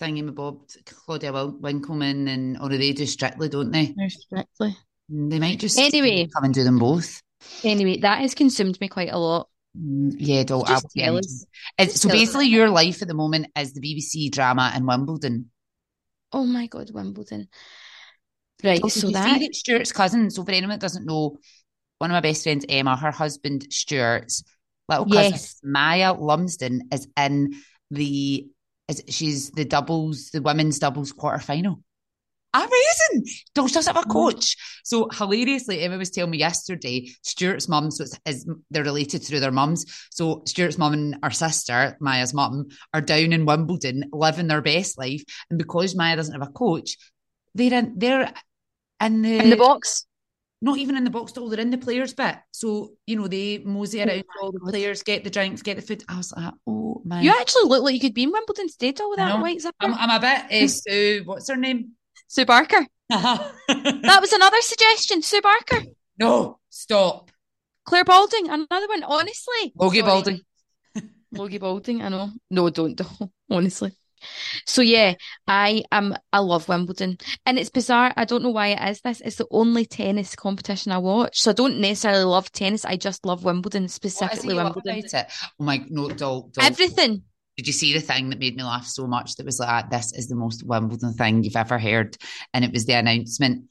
thingy 0.00 0.34
Bob 0.34 0.62
Claudia 0.86 1.32
Winkleman 1.46 2.26
and 2.28 2.58
or 2.58 2.68
do 2.70 2.78
they 2.78 2.92
do 2.92 3.06
strictly, 3.06 3.48
don't 3.50 3.70
they? 3.70 3.92
No, 3.94 4.08
strictly. 4.08 4.76
They 5.10 5.38
might 5.38 5.60
just 5.60 5.78
Anyway. 5.78 6.26
come 6.34 6.44
and 6.44 6.54
do 6.54 6.64
them 6.64 6.78
both. 6.78 7.20
Anyway, 7.62 7.98
that 7.98 8.20
has 8.20 8.34
consumed 8.34 8.80
me 8.80 8.88
quite 8.88 9.10
a 9.12 9.18
lot. 9.18 9.48
Mm, 9.76 10.14
Yeah, 10.18 10.44
don't 10.44 10.66
Just 10.66 10.86
tell 10.96 11.16
us. 11.18 11.46
So 11.78 12.08
tell 12.08 12.16
us. 12.16 12.20
basically, 12.20 12.46
your 12.48 12.70
life 12.70 13.02
at 13.02 13.08
the 13.08 13.14
moment 13.14 13.48
is 13.58 13.72
the 13.72 13.80
BBC 13.80 14.30
drama 14.30 14.72
in 14.76 14.86
Wimbledon. 14.86 15.50
Oh 16.32 16.44
my 16.44 16.66
god, 16.66 16.90
Wimbledon. 16.92 17.48
Right, 18.62 18.80
Oh, 18.82 18.88
so 18.88 19.08
you 19.08 19.12
that 19.14 19.34
see 19.40 19.46
that 19.46 19.54
Stuart's 19.54 19.92
cousin? 19.92 20.30
So 20.30 20.44
for 20.44 20.50
anyone 20.52 20.70
that 20.70 20.80
doesn't 20.80 21.04
know, 21.06 21.38
one 21.98 22.10
of 22.10 22.14
my 22.14 22.20
best 22.20 22.42
friends, 22.44 22.64
Emma, 22.68 22.96
her 22.96 23.10
husband 23.10 23.66
Stuart's 23.70 24.42
little 24.88 25.06
cousin 25.06 25.32
Yes. 25.32 25.60
Maia 25.62 26.14
Lumsden 26.14 26.88
is 26.92 27.08
in 27.16 27.54
the 27.90 28.46
is 28.88 29.02
she's 29.08 29.50
the 29.50 29.64
doubles, 29.64 30.30
the 30.30 30.42
women's 30.42 30.78
doubles 30.78 31.12
quarter 31.12 31.38
final. 31.38 31.82
Amazing! 32.54 33.26
Don't 33.54 33.72
just 33.72 33.88
have 33.88 33.96
a 33.96 34.02
coach. 34.02 34.56
So 34.84 35.08
hilariously, 35.12 35.80
Emma 35.80 35.98
was 35.98 36.10
telling 36.10 36.30
me 36.30 36.38
yesterday, 36.38 37.10
Stuart's 37.22 37.68
mum, 37.68 37.90
so 37.90 38.04
it's 38.04 38.18
is 38.26 38.48
they're 38.70 38.84
related 38.84 39.24
through 39.24 39.40
their 39.40 39.50
mums. 39.50 39.84
So 40.10 40.42
Stuart's 40.46 40.78
mum 40.78 40.92
and 40.92 41.16
her 41.22 41.30
sister, 41.30 41.96
Maia's 42.00 42.32
mum, 42.32 42.68
are 42.92 43.00
down 43.00 43.32
in 43.32 43.44
Wimbledon 43.44 44.08
living 44.12 44.46
their 44.46 44.62
best 44.62 44.96
life. 44.96 45.24
And 45.50 45.58
because 45.58 45.96
Maia 45.96 46.14
doesn't 46.14 46.40
have 46.40 46.48
a 46.48 46.52
coach, 46.52 46.96
they're 47.54 47.74
in 47.74 47.94
they're 47.98 48.32
in 49.00 49.22
the, 49.22 49.38
in 49.38 49.50
the 49.50 49.56
box. 49.56 50.06
not 50.62 50.78
even 50.78 50.96
in 50.96 51.04
the 51.04 51.10
box 51.10 51.32
stall, 51.32 51.48
they're 51.48 51.60
in 51.60 51.70
the 51.70 51.78
players 51.78 52.14
bit. 52.14 52.36
So, 52.52 52.92
you 53.06 53.16
know, 53.16 53.26
they 53.26 53.58
mosey 53.58 53.98
around 54.00 54.24
my 54.28 54.42
all 54.42 54.52
the 54.52 54.60
players, 54.60 55.02
get 55.02 55.24
the 55.24 55.30
drinks, 55.30 55.62
get 55.62 55.76
the 55.76 55.82
food. 55.82 56.04
I 56.08 56.16
was 56.16 56.32
like, 56.32 56.54
oh 56.66 57.02
my 57.04 57.20
You 57.20 57.30
actually 57.30 57.68
look 57.68 57.82
like 57.82 57.94
you 57.94 58.00
could 58.00 58.14
be 58.14 58.22
in 58.22 58.32
Wimbledon 58.32 58.68
today, 58.68 58.94
all 59.00 59.10
with 59.10 59.18
that 59.18 59.40
white 59.40 59.60
zipper. 59.60 59.74
I'm, 59.80 59.94
I'm 59.94 60.10
a 60.10 60.20
bit 60.20 60.62
uh, 60.62 60.68
Sue, 60.68 61.22
what's 61.24 61.48
her 61.48 61.56
name? 61.56 61.92
Sue 62.34 62.44
Barker. 62.44 62.84
That 63.10 64.18
was 64.20 64.32
another 64.32 64.60
suggestion. 64.60 65.22
Sue 65.22 65.40
Barker. 65.40 65.82
no, 66.18 66.58
stop. 66.68 67.30
Clare 67.84 68.04
Balding, 68.04 68.48
another 68.48 68.88
one. 68.88 69.04
Honestly. 69.04 69.72
Logie 69.76 70.00
Sorry. 70.00 70.10
Balding. 70.10 70.40
Logie 71.32 71.58
Balding, 71.58 72.02
I 72.02 72.08
know. 72.08 72.30
No, 72.50 72.70
don't, 72.70 72.96
don't. 72.96 73.30
Honestly. 73.50 73.92
So 74.66 74.82
yeah, 74.82 75.14
I 75.46 75.84
am. 75.92 76.16
I 76.32 76.38
love 76.38 76.66
Wimbledon. 76.68 77.18
And 77.46 77.56
it's 77.58 77.70
bizarre. 77.70 78.12
I 78.16 78.24
don't 78.24 78.42
know 78.42 78.50
why 78.50 78.68
it 78.68 78.90
is 78.90 79.00
this. 79.02 79.20
It's 79.20 79.36
the 79.36 79.46
only 79.50 79.84
tennis 79.84 80.34
competition 80.34 80.90
I 80.90 80.98
watch. 80.98 81.40
So 81.40 81.50
I 81.50 81.54
don't 81.54 81.78
necessarily 81.78 82.24
love 82.24 82.50
tennis. 82.50 82.84
I 82.84 82.96
just 82.96 83.24
love 83.24 83.44
Wimbledon, 83.44 83.82
What 83.82 83.90
is 83.90 83.92
it 83.92 83.94
specifically 83.94 84.54
Wimbledon. 84.54 85.04
Oh 85.14 85.64
my, 85.64 85.84
no, 85.88 86.08
doll, 86.08 86.50
doll. 86.52 86.64
Everything. 86.64 87.22
Did 87.56 87.66
you 87.66 87.72
see 87.72 87.92
the 87.92 88.00
thing 88.00 88.30
that 88.30 88.38
made 88.38 88.56
me 88.56 88.62
laugh 88.62 88.86
so 88.86 89.06
much 89.06 89.36
that 89.36 89.46
was 89.46 89.60
like, 89.60 89.68
"Ah, 89.68 89.88
this 89.88 90.12
is 90.12 90.28
the 90.28 90.34
most 90.34 90.64
Wimbledon 90.64 91.14
thing 91.14 91.42
you've 91.44 91.56
ever 91.56 91.78
heard? 91.78 92.16
And 92.52 92.64
it 92.64 92.72
was 92.72 92.86
the 92.86 92.94
announcement. 92.94 93.66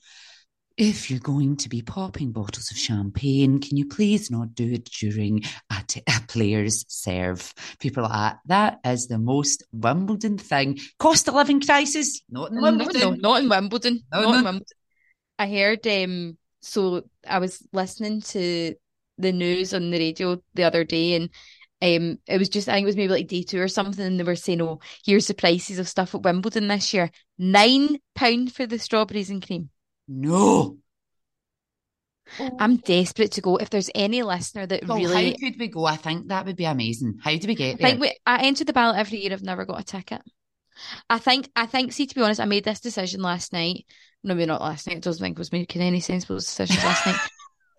If 0.76 1.12
you're 1.12 1.19
going 1.19 1.58
to 1.58 1.69
be 1.69 1.84
popping 1.84 2.32
bottles 2.32 2.72
of 2.72 2.78
champagne, 2.78 3.60
can 3.60 3.78
you 3.78 3.86
please 3.86 4.32
not 4.32 4.56
do 4.56 4.72
it 4.72 4.86
during 4.86 5.43
a, 5.69 5.84
t- 5.86 6.02
a 6.08 6.19
player's 6.28 6.84
serve? 6.88 7.54
People 7.80 8.06
are 8.06 8.10
like, 8.10 8.36
that 8.48 8.80
is 8.84 9.08
the 9.08 9.19
most 9.19 9.63
Wimbledon 9.72 10.39
thing. 10.39 10.80
Cost 10.98 11.28
of 11.28 11.36
living 11.36 11.62
crisis? 11.62 12.22
Not 12.28 12.52
in 12.52 12.60
Wimbledon. 12.60 13.02
no, 13.02 13.12
not 13.12 13.43
in 13.43 13.50
Wimbledon. 13.50 14.02
No, 14.12 14.22
not 14.22 14.36
in. 14.39 14.43
Wimbledon. 14.46 14.65
I 15.38 15.48
heard 15.50 15.86
um 15.86 16.38
so 16.62 17.04
I 17.28 17.38
was 17.39 17.62
listening 17.72 18.22
to 18.22 18.74
the 19.19 19.32
news 19.32 19.74
on 19.76 19.91
the 19.91 20.00
radio 20.00 20.41
the 20.56 20.63
other 20.63 20.84
day 20.84 21.15
and 21.15 21.30
um 21.84 22.17
it 22.28 22.38
was 22.38 22.50
just 22.50 22.69
I 22.69 22.74
think 22.74 22.84
it 22.84 22.88
was 22.88 22.96
maybe 22.96 23.13
like 23.13 23.28
day 23.28 23.43
two 23.43 23.62
or 23.62 23.67
something 23.67 24.06
and 24.06 24.19
they 24.19 24.24
were 24.24 24.36
saying, 24.36 24.62
Oh, 24.62 24.80
here's 25.06 25.28
the 25.28 25.34
prices 25.34 25.80
of 25.80 25.88
stuff 25.88 26.15
at 26.15 26.24
Wimbledon 26.24 26.67
this 26.67 26.93
year. 26.93 27.12
Nine 27.38 28.00
pound 28.15 28.54
for 28.54 28.65
the 28.65 28.80
strawberries 28.80 29.30
and 29.30 29.46
cream. 29.46 29.69
No. 30.08 30.78
I'm 32.58 32.78
desperate 32.78 33.34
to 33.34 33.41
go. 33.41 33.58
If 33.58 33.69
there's 33.69 33.89
any 33.93 34.24
listener 34.24 34.65
that 34.65 34.88
Well, 34.88 34.98
really 34.98 35.32
how 35.32 35.38
could 35.38 35.60
we 35.60 35.67
go? 35.67 35.86
I 35.86 35.98
think 35.98 36.30
that 36.30 36.46
would 36.46 36.56
be 36.56 36.65
amazing. 36.65 37.19
How 37.22 37.36
do 37.36 37.48
we 37.48 37.56
get 37.56 37.80
there? 37.80 37.89
think 37.89 38.02
we, 38.02 38.17
I 38.26 38.43
enter 38.46 38.63
the 38.63 38.74
ballot 38.74 38.98
every 38.98 39.19
year. 39.19 39.34
I've 39.34 39.43
never 39.43 39.65
got 39.65 39.80
a 39.80 39.84
ticket. 39.84 40.22
I 41.10 41.19
think, 41.19 41.50
I 41.56 41.65
think, 41.67 41.91
see, 41.91 42.08
to 42.08 42.15
be 42.15 42.22
honest, 42.22 42.39
I 42.39 42.46
made 42.46 42.63
this 42.63 42.80
decision 42.80 43.22
last 43.22 43.54
night. 43.54 43.86
No, 44.24 44.34
maybe 44.34 44.48
not 44.48 44.62
last 44.62 44.88
night. 44.88 44.98
It 44.98 45.04
doesn't 45.04 45.22
think 45.22 45.38
it 45.38 45.39
was 45.39 45.52
making 45.52 45.82
any 45.82 46.00
sensible 46.00 46.38
decisions 46.38 46.84
last 46.84 47.06
night. 47.06 47.19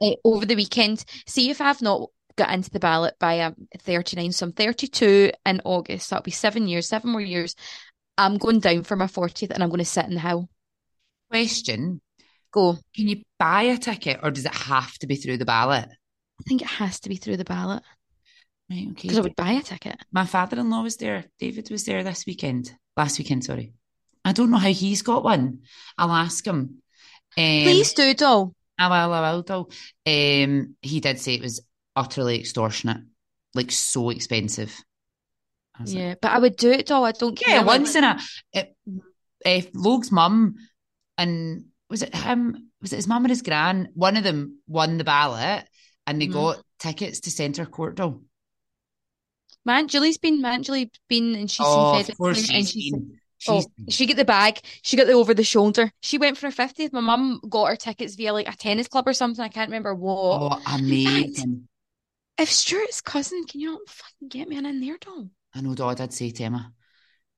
Uh, 0.01 0.15
over 0.25 0.47
the 0.47 0.55
weekend, 0.55 1.05
see 1.27 1.51
if 1.51 1.61
I've 1.61 1.83
not 1.83 2.11
got 2.37 2.53
into 2.53 2.71
the 2.71 2.81
ballot 2.81 3.15
by 3.19 3.41
um, 3.41 3.55
39. 3.79 4.33
So 4.33 4.47
I'm 4.47 4.53
32 4.53 5.33
in 5.47 5.61
August. 5.65 6.11
That'll 6.11 6.23
be 6.23 6.31
seven 6.31 6.67
years, 6.69 6.89
seven 6.89 7.11
more 7.11 7.21
years. 7.21 7.55
I'm 8.17 8.39
going 8.39 8.61
down 8.61 8.85
for 8.85 8.97
my 8.97 9.07
40th 9.07 9.51
and 9.51 9.63
I'm 9.63 9.71
going 9.71 9.79
to 9.79 9.85
sit 9.85 10.07
in 10.07 10.15
the 10.15 10.21
hill. 10.21 10.49
Question 11.31 12.01
Go. 12.53 12.79
Can 12.95 13.09
you 13.09 13.23
buy 13.39 13.63
a 13.63 13.77
ticket 13.77 14.21
or 14.23 14.31
does 14.31 14.45
it 14.45 14.55
have 14.55 14.97
to 14.99 15.07
be 15.09 15.17
through 15.17 15.39
the 15.39 15.45
ballot? 15.45 15.89
I 15.89 16.43
think 16.47 16.63
it 16.63 16.69
has 16.69 17.01
to 17.01 17.09
be 17.09 17.17
through 17.17 17.37
the 17.37 17.45
ballot 17.45 17.83
Right, 18.71 18.87
okay. 18.93 19.09
because 19.09 19.19
I 19.19 19.23
would 19.23 19.37
buy 19.37 19.53
a 19.53 19.63
ticket. 19.63 19.97
My 20.13 20.25
father 20.25 20.59
in 20.59 20.71
law 20.71 20.83
was 20.83 20.97
there. 20.97 21.25
David 21.39 21.71
was 21.71 21.85
there 21.85 22.03
this 22.03 22.25
weekend. 22.27 22.73
Last 22.97 23.19
weekend, 23.19 23.45
sorry. 23.45 23.73
I 24.25 24.33
don't 24.33 24.51
know 24.51 24.57
how 24.57 24.71
he's 24.71 25.03
got 25.03 25.25
one. 25.25 25.61
I'll 25.99 26.13
ask 26.13 26.47
him. 26.47 26.57
Um, 27.37 27.63
Please 27.65 27.93
do, 27.93 28.15
doll. 28.15 28.55
I 28.79 28.89
will, 28.89 29.13
I 29.13 29.33
will, 29.33 29.43
though. 29.43 29.69
Um, 30.07 30.77
he 30.81 31.01
did 31.01 31.21
say 31.21 31.35
it 31.35 31.43
was 31.43 31.61
utterly 31.97 32.39
extortionate, 32.41 33.03
like 33.55 33.71
so 33.71 34.11
expensive. 34.11 34.75
I 35.79 35.83
was 35.83 35.95
like, 35.95 36.01
Yeah, 36.03 36.15
but 36.21 36.33
I 36.33 36.39
would 36.39 36.57
do 36.57 36.71
it, 36.71 36.87
doll. 36.87 37.05
I 37.05 37.13
don't 37.13 37.37
care. 37.39 37.57
yeah, 37.57 37.63
once 37.63 37.95
in 37.95 38.05
a. 38.05 38.19
It, 38.53 38.77
if 39.45 39.71
Logue's 39.75 40.11
mum 40.13 40.55
and 41.19 41.67
was 41.91 42.03
it 42.03 42.15
him? 42.15 42.71
Was 42.81 42.93
it 42.93 42.97
his 42.97 43.07
mum 43.09 43.25
or 43.25 43.29
his 43.29 43.43
gran? 43.43 43.89
One 43.95 44.17
of 44.17 44.25
them 44.25 44.59
won 44.67 44.99
the 44.99 45.05
ballot 45.05 45.65
and 46.07 46.21
they 46.21 46.27
Mhm. 46.29 46.33
got 46.33 46.63
tickets 46.79 47.21
to 47.21 47.31
Centre 47.31 47.67
Court, 47.67 47.97
though. 47.97 48.23
My 49.65 49.79
Aunt 49.79 49.91
Julie's 49.91 50.19
been, 50.19 50.43
Julie 50.63 50.91
been, 51.09 51.35
and 51.35 51.51
she's 51.51 51.65
Oh, 51.67 51.93
seen 51.93 52.01
of 52.01 52.07
Fed 52.07 52.17
course 52.19 52.39
and 52.51 52.69
she's 52.69 52.71
she's 52.71 52.93
been. 52.93 53.21
Oh, 53.49 53.57
She's 53.61 53.67
been. 53.67 53.87
she 53.91 54.07
got 54.07 54.17
the 54.17 54.25
bag. 54.25 54.61
She 54.83 54.97
got 54.97 55.07
the 55.07 55.13
over 55.15 55.35
the 55.35 55.45
shoulder. 55.45 55.91
She 56.01 56.19
went 56.19 56.37
for 56.39 56.47
her 56.47 56.53
50th. 56.53 56.93
My 56.93 57.01
mum 57.01 57.41
got 57.49 57.67
her 57.69 57.77
tickets 57.77 58.15
via 58.15 58.33
like 58.33 58.49
a 58.49 58.57
tennis 58.57 58.89
club 58.89 59.07
or 59.09 59.13
something. 59.13 59.43
I 59.45 59.49
can't 59.49 59.69
remember 59.69 59.95
what. 59.95 60.41
Oh, 60.43 60.63
amazing. 60.75 61.69
If 62.37 62.51
Stuart's 62.51 63.01
cousin, 63.01 63.45
can 63.45 63.61
you 63.61 63.73
not 63.73 63.89
fucking 63.89 64.29
get 64.29 64.49
me 64.49 64.57
an 64.57 64.67
in 64.67 64.81
there, 64.81 64.99
doll? 64.99 65.29
I 65.55 65.61
know 65.61 65.75
Dodd 65.75 65.99
did 65.99 66.13
say 66.13 66.31
to 66.31 66.45
Emma, 66.45 66.73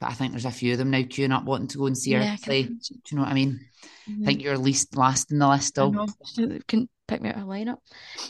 but 0.00 0.11
I 0.11 0.14
think 0.14 0.32
there's 0.32 0.46
a 0.46 0.50
few 0.50 0.72
of 0.72 0.78
them 0.78 0.90
now 0.90 1.00
queuing 1.02 1.32
up 1.35 1.44
wanting 1.44 1.68
to 1.68 1.78
go 1.78 1.87
and 1.87 1.96
see 1.98 2.12
her 2.12 2.20
Yeah, 2.20 2.32
I 2.32 2.37
can 2.37 2.42
play. 2.44 2.62
Do 2.64 2.74
you 3.11 3.16
know 3.16 3.22
what 3.22 3.30
I 3.30 3.35
mean? 3.35 3.61
I 3.62 4.11
Mhm. 4.11 4.24
think 4.24 4.42
you're 4.42 4.59
least 4.59 4.96
last 4.96 5.30
in 5.32 5.38
the 5.38 5.48
list 5.48 5.66
I 5.66 5.68
still. 5.68 5.92
know. 5.92 6.06
Pick 7.09 7.22
me 7.22 7.28
out 7.28 7.37
of 7.37 7.42
a 7.42 7.46
lineup. 7.46 7.78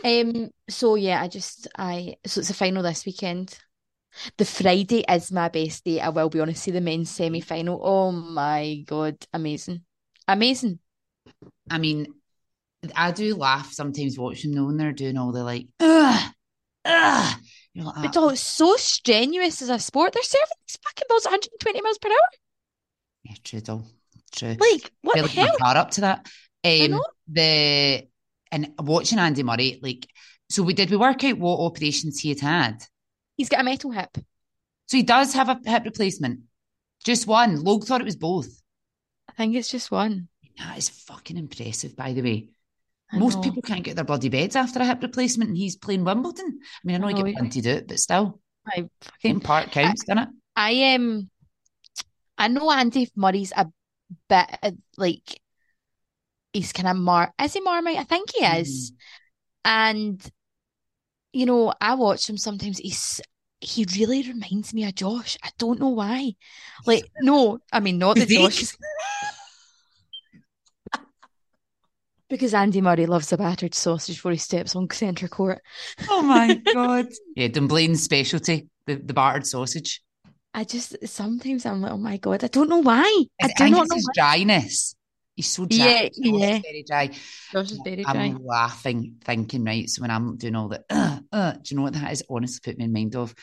Um, 0.05 0.51
so 0.69 0.97
yeah, 0.97 1.23
I 1.23 1.29
just 1.29 1.67
I 1.79 2.17
so 2.27 2.41
it's 2.41 2.49
the 2.49 2.55
final 2.55 2.83
this 2.83 3.07
weekend. 3.07 3.59
The 4.39 4.45
Friday 4.45 5.05
is 5.09 5.33
my 5.33 5.49
best 5.49 5.85
day. 5.85 6.01
I 6.01 6.11
will 6.11 6.29
be 6.31 6.41
honest. 6.41 6.63
See 6.65 6.71
the 6.73 6.81
men's 6.81 7.11
semi 7.11 7.41
final. 7.41 7.81
Oh 7.83 8.13
my 8.13 8.83
God, 8.87 9.17
amazing, 9.33 9.83
amazing. 10.29 10.81
I 11.71 11.79
mean, 11.79 12.07
I 12.95 13.13
do 13.13 13.35
laugh 13.37 13.73
sometimes 13.73 14.19
watching 14.19 14.53
them 14.55 14.67
when 14.67 14.77
they're 14.77 14.93
doing 14.93 15.19
all 15.19 15.33
the 15.33 15.45
like, 15.45 15.69
ugh, 15.81 16.33
ugh. 16.87 17.39
You're 17.75 17.85
like, 17.85 17.95
But 17.97 18.17
ah, 18.17 18.21
oh, 18.21 18.29
it's 18.31 18.41
so 18.41 18.77
strenuous 18.77 19.61
as 19.63 19.69
a 19.69 19.79
sport. 19.79 20.13
They're 20.15 20.23
serving 20.23 20.47
these 20.67 20.79
fucking 20.83 21.05
balls 21.09 21.27
at 21.27 21.31
120 21.33 21.81
miles 21.83 21.99
per 21.99 22.09
hour. 22.09 22.29
yeah, 23.25 23.35
true, 23.45 23.61
doll. 23.61 23.85
True. 24.33 24.57
Like 24.59 24.91
what 25.03 25.17
the 25.17 25.29
hell? 25.29 25.57
car 25.59 25.77
up 25.77 25.91
to 25.93 26.01
that. 26.03 26.27
I 26.65 26.85
Um, 26.87 26.91
know. 26.93 27.05
the 27.29 28.09
and 28.53 28.73
watching 28.79 29.19
Andy 29.19 29.43
Murray, 29.43 29.79
like, 29.83 30.09
so 30.49 30.63
we 30.63 30.73
did 30.75 30.91
we 30.91 30.97
work 30.97 31.23
out 31.25 31.39
what 31.39 31.59
operations 31.61 32.21
he 32.21 32.31
had 32.31 32.41
had? 32.41 32.85
He's 33.37 33.49
got 33.49 33.61
a 33.61 33.65
metal 33.65 33.91
hip. 33.91 34.17
So 34.87 34.97
he 34.97 35.03
does 35.03 35.35
have 35.35 35.49
a 35.49 35.61
hip 35.65 35.85
replacement, 35.85 36.41
just 37.05 37.27
one. 37.27 37.63
Logue 37.63 37.85
thought 37.85 38.01
it 38.01 38.05
was 38.05 38.17
both. 38.17 38.49
I 39.29 39.33
think 39.33 39.55
it's 39.55 39.69
just 39.69 39.91
one. 39.91 40.29
That 40.59 40.79
is 40.79 40.89
fucking 40.89 41.37
impressive, 41.37 41.95
by 41.97 42.13
the 42.15 42.23
way. 42.23 42.49
I 43.13 43.19
Most 43.19 43.37
know. 43.37 43.43
people 43.43 43.63
can't 43.63 43.85
get 43.85 43.97
their 43.97 44.05
bloody 44.05 44.29
beds 44.29 44.57
after 44.57 44.81
a 44.81 44.85
hip 44.85 45.03
replacement, 45.03 45.49
and 45.49 45.57
he's 45.57 45.77
playing 45.77 46.05
Wimbledon. 46.05 46.59
I 46.63 46.81
mean, 46.85 46.97
I 46.97 46.99
know 46.99 47.07
I 47.07 47.11
he 47.11 47.15
know, 47.15 47.25
get 47.25 47.37
plenty 47.37 47.61
to 47.63 47.73
do 47.73 47.79
it, 47.79 47.89
but 47.89 48.01
still, 48.01 48.41
I 48.67 48.89
fucking 49.01 49.41
part 49.41 49.71
counts, 49.71 50.05
doesn't 50.05 50.25
it? 50.25 50.29
I 50.57 50.95
um 50.95 51.31
I 52.39 52.49
know 52.49 52.71
Andy 52.71 53.09
Murray's 53.15 53.53
a 53.57 53.67
bit 54.29 54.47
uh, 54.63 54.71
like 54.97 55.41
he's 56.53 56.73
kind 56.73 56.89
of 56.89 56.97
mar 56.97 57.33
is 57.43 57.53
he 57.53 57.61
Marmite? 57.61 57.99
I 57.99 58.05
think 58.05 58.31
he 58.35 58.45
is. 58.45 58.93
And 59.65 60.21
you 61.33 61.47
know, 61.47 61.73
I 61.81 61.95
watch 61.95 62.29
him 62.29 62.39
sometimes. 62.39 62.79
He's 62.79 63.21
he 63.61 63.87
really 63.99 64.23
reminds 64.23 64.73
me 64.75 64.85
of 64.85 64.95
Josh. 64.95 65.37
I 65.43 65.51
don't 65.59 65.81
know 65.81 65.89
why. 65.89 66.33
Like, 66.87 67.05
no, 67.21 67.59
I 67.73 67.81
mean 67.81 67.99
not 67.99 68.17
the 68.17 68.27
Josh. 68.27 68.75
Because 72.29 72.55
Andy 72.55 72.81
Murray 72.81 73.07
loves 73.07 73.33
a 73.33 73.37
battered 73.37 73.75
sausage 73.75 74.17
before 74.17 74.33
he 74.33 74.39
steps 74.39 74.75
on 74.75 74.91
centre 74.91 75.29
court. 75.29 75.61
Oh 76.09 76.23
my 76.23 76.55
god! 76.55 77.07
Yeah, 77.37 77.49
Dunblane's 77.49 78.03
specialty, 78.03 78.69
the, 78.87 78.97
the 78.97 79.15
battered 79.15 79.47
sausage. 79.47 80.03
I 80.55 80.65
just 80.65 80.97
sometimes 81.07 81.67
I'm 81.67 81.83
like, 81.83 81.93
oh 81.93 81.99
my 81.99 82.17
God, 82.17 82.43
I 82.43 82.49
don't 82.49 82.69
know 82.71 82.79
why. 82.79 83.25
I 83.41 83.47
I 83.47 83.49
do 83.49 83.53
think 83.65 83.71
not 83.71 83.87
it's 83.87 83.91
know 83.91 83.97
his 83.97 84.07
why. 84.07 84.13
dryness. 84.15 84.95
He's 85.37 85.51
so 85.51 85.67
dry. 85.67 85.87
Yeah, 85.87 86.09
His 86.09 86.19
throat 86.25 86.43
is 86.43 86.51
yeah. 86.51 86.59
very 86.63 86.85
dry. 86.87 87.11
Josh 87.53 87.71
is 87.73 87.79
very 87.79 88.07
dry. 88.07 88.35
I'm 88.35 88.45
laughing, 88.45 89.17
thinking, 89.23 89.65
right, 89.65 89.89
so 89.89 90.01
when 90.03 90.11
I'm 90.11 90.37
doing 90.39 90.57
all 90.57 90.69
the, 90.69 90.83
uh, 90.89 91.19
uh, 91.31 91.53
do 91.53 91.61
you 91.69 91.77
know 91.77 91.83
what 91.83 91.93
that 91.93 92.11
is? 92.11 92.23
Honestly, 92.31 92.61
put 92.73 92.79
me 92.79 92.87
in 92.87 92.93
mind 92.93 93.17
of, 93.17 93.35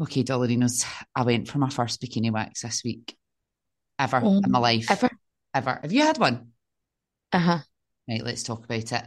okay, 0.00 0.22
Dollarinos, 0.22 0.84
I 1.14 1.24
went 1.24 1.48
for 1.48 1.58
my 1.58 1.68
first 1.68 2.00
bikini 2.00 2.30
wax 2.30 2.62
this 2.62 2.82
week, 2.84 3.16
ever 3.98 4.20
Oh, 4.22 4.38
in 4.38 4.50
my 4.52 4.60
life. 4.60 4.88
Ever? 4.88 5.10
Ever. 5.52 5.80
Have 5.82 5.92
you 5.92 6.02
had 6.02 6.18
one? 6.18 6.52
Uh-huh. 7.32 7.58
Right, 8.10 8.24
let's 8.24 8.42
talk 8.42 8.64
about 8.64 8.92
it. 8.92 9.04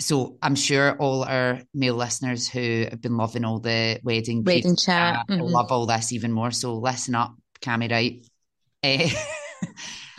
So 0.00 0.38
I'm 0.40 0.54
sure 0.54 0.96
all 0.96 1.24
our 1.24 1.60
male 1.72 1.94
listeners 1.94 2.48
who 2.48 2.86
have 2.88 3.00
been 3.00 3.16
loving 3.16 3.44
all 3.44 3.58
the 3.58 4.00
wedding 4.04 4.44
Wedding 4.44 4.76
chat. 4.76 5.26
mhm. 5.28 5.50
love 5.50 5.72
all 5.72 5.86
this 5.86 6.12
even 6.12 6.32
more. 6.32 6.50
So 6.50 6.76
listen 6.76 7.14
up, 7.16 7.34
Cammy, 7.60 7.90
right? 7.90 8.24
Eh, 8.82 9.10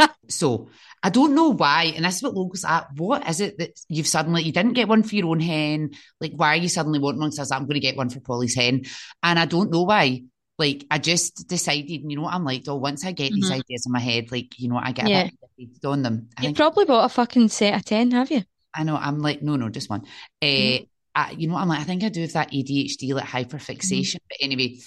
so 0.29 0.69
I 1.03 1.09
don't 1.09 1.35
know 1.35 1.49
why, 1.53 1.93
and 1.95 2.03
this 2.03 2.17
is 2.17 2.23
what 2.23 2.33
Logan's 2.33 2.65
at. 2.65 2.87
What 2.95 3.29
is 3.29 3.39
it 3.39 3.59
that 3.59 3.79
you've 3.87 4.07
suddenly 4.07 4.43
you 4.43 4.51
didn't 4.51 4.73
get 4.73 4.87
one 4.87 5.03
for 5.03 5.15
your 5.15 5.27
own 5.27 5.39
hen? 5.39 5.91
Like, 6.19 6.33
why 6.35 6.53
are 6.53 6.55
you 6.55 6.67
suddenly 6.67 6.99
wanting 6.99 7.21
one? 7.21 7.31
Says 7.31 7.51
I'm 7.51 7.63
going 7.63 7.75
to 7.75 7.79
get 7.79 7.95
one 7.95 8.09
for 8.09 8.19
Polly's 8.21 8.55
hen, 8.55 8.83
and 9.21 9.39
I 9.39 9.45
don't 9.45 9.71
know 9.71 9.83
why. 9.83 10.23
Like, 10.57 10.85
I 10.89 10.99
just 10.99 11.47
decided, 11.47 11.89
you 11.89 12.15
know 12.15 12.23
what 12.23 12.33
I'm 12.33 12.45
like, 12.45 12.63
oh, 12.67 12.75
once 12.75 13.05
I 13.05 13.11
get 13.11 13.33
these 13.33 13.49
Mhm. 13.49 13.51
ideas 13.51 13.85
in 13.85 13.91
my 13.91 13.99
head, 13.99 14.31
like, 14.31 14.57
you 14.57 14.69
know, 14.69 14.77
I 14.81 14.91
get 14.93 15.07
Yeah. 15.07 15.29
a 15.43 15.47
bit 15.57 15.85
on 15.85 16.01
them. 16.01 16.29
I 16.37 16.41
You've 16.41 16.53
think 16.53 16.57
probably 16.57 16.85
bought 16.85 17.03
a 17.05 17.09
fucking 17.09 17.49
set 17.49 17.75
of 17.75 17.83
10, 17.83 18.11
have 18.11 18.31
you? 18.31 18.43
I 18.73 18.83
know. 18.83 18.95
I'm 18.95 19.19
like, 19.19 19.41
no, 19.41 19.55
no, 19.55 19.69
just 19.69 19.89
one. 19.89 20.01
Uh, 20.41 20.79
Mhm. 20.81 20.85
I, 21.17 21.31
you 21.37 21.47
know 21.47 21.55
I'm 21.55 21.69
like? 21.69 21.79
I 21.79 21.83
think 21.83 22.03
I 22.03 22.09
do 22.09 22.21
have 22.21 22.33
that 22.33 22.53
ADHD, 22.53 23.13
like 23.13 23.25
hyperfixation. 23.25 24.17
But 24.29 24.37
anyway, 24.41 24.79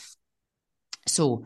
so 1.07 1.45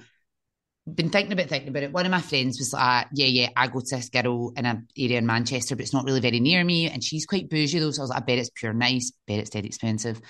been 0.93 1.11
thinking 1.11 1.33
about 1.33 1.49
thinking 1.49 1.69
about 1.71 1.85
it. 1.85 1.93
One 1.93 2.07
of 2.07 2.13
my 2.13 2.21
friends 2.21 2.59
was 2.59 2.73
like, 2.73 3.09
yeah, 3.15 3.27
yeah, 3.27 3.51
I 3.57 3.69
go 3.69 3.81
to 3.81 3.97
this 3.97 4.09
girl 4.11 4.53
in 4.57 4.67
an 4.67 4.89
area 4.99 5.19
in 5.19 5.27
Manchester, 5.27 5.77
but 5.77 5.83
it's 5.83 5.95
not 5.95 6.05
really 6.07 6.21
very 6.21 6.41
near 6.41 6.65
me. 6.65 6.91
And 6.91 7.05
she's 7.05 7.27
quite 7.27 7.51
bougie 7.51 7.79
though. 7.79 7.93
So 7.93 8.03
I 8.03 8.05
was 8.05 8.11
like, 8.11 8.23
I 8.23 8.27
bet 8.27 8.39
it's 8.39 8.51
pure 8.55 8.73
nice, 8.73 9.13
bet 9.27 9.39
it's 9.41 9.51
dead 9.51 9.67
expensive. 9.67 10.21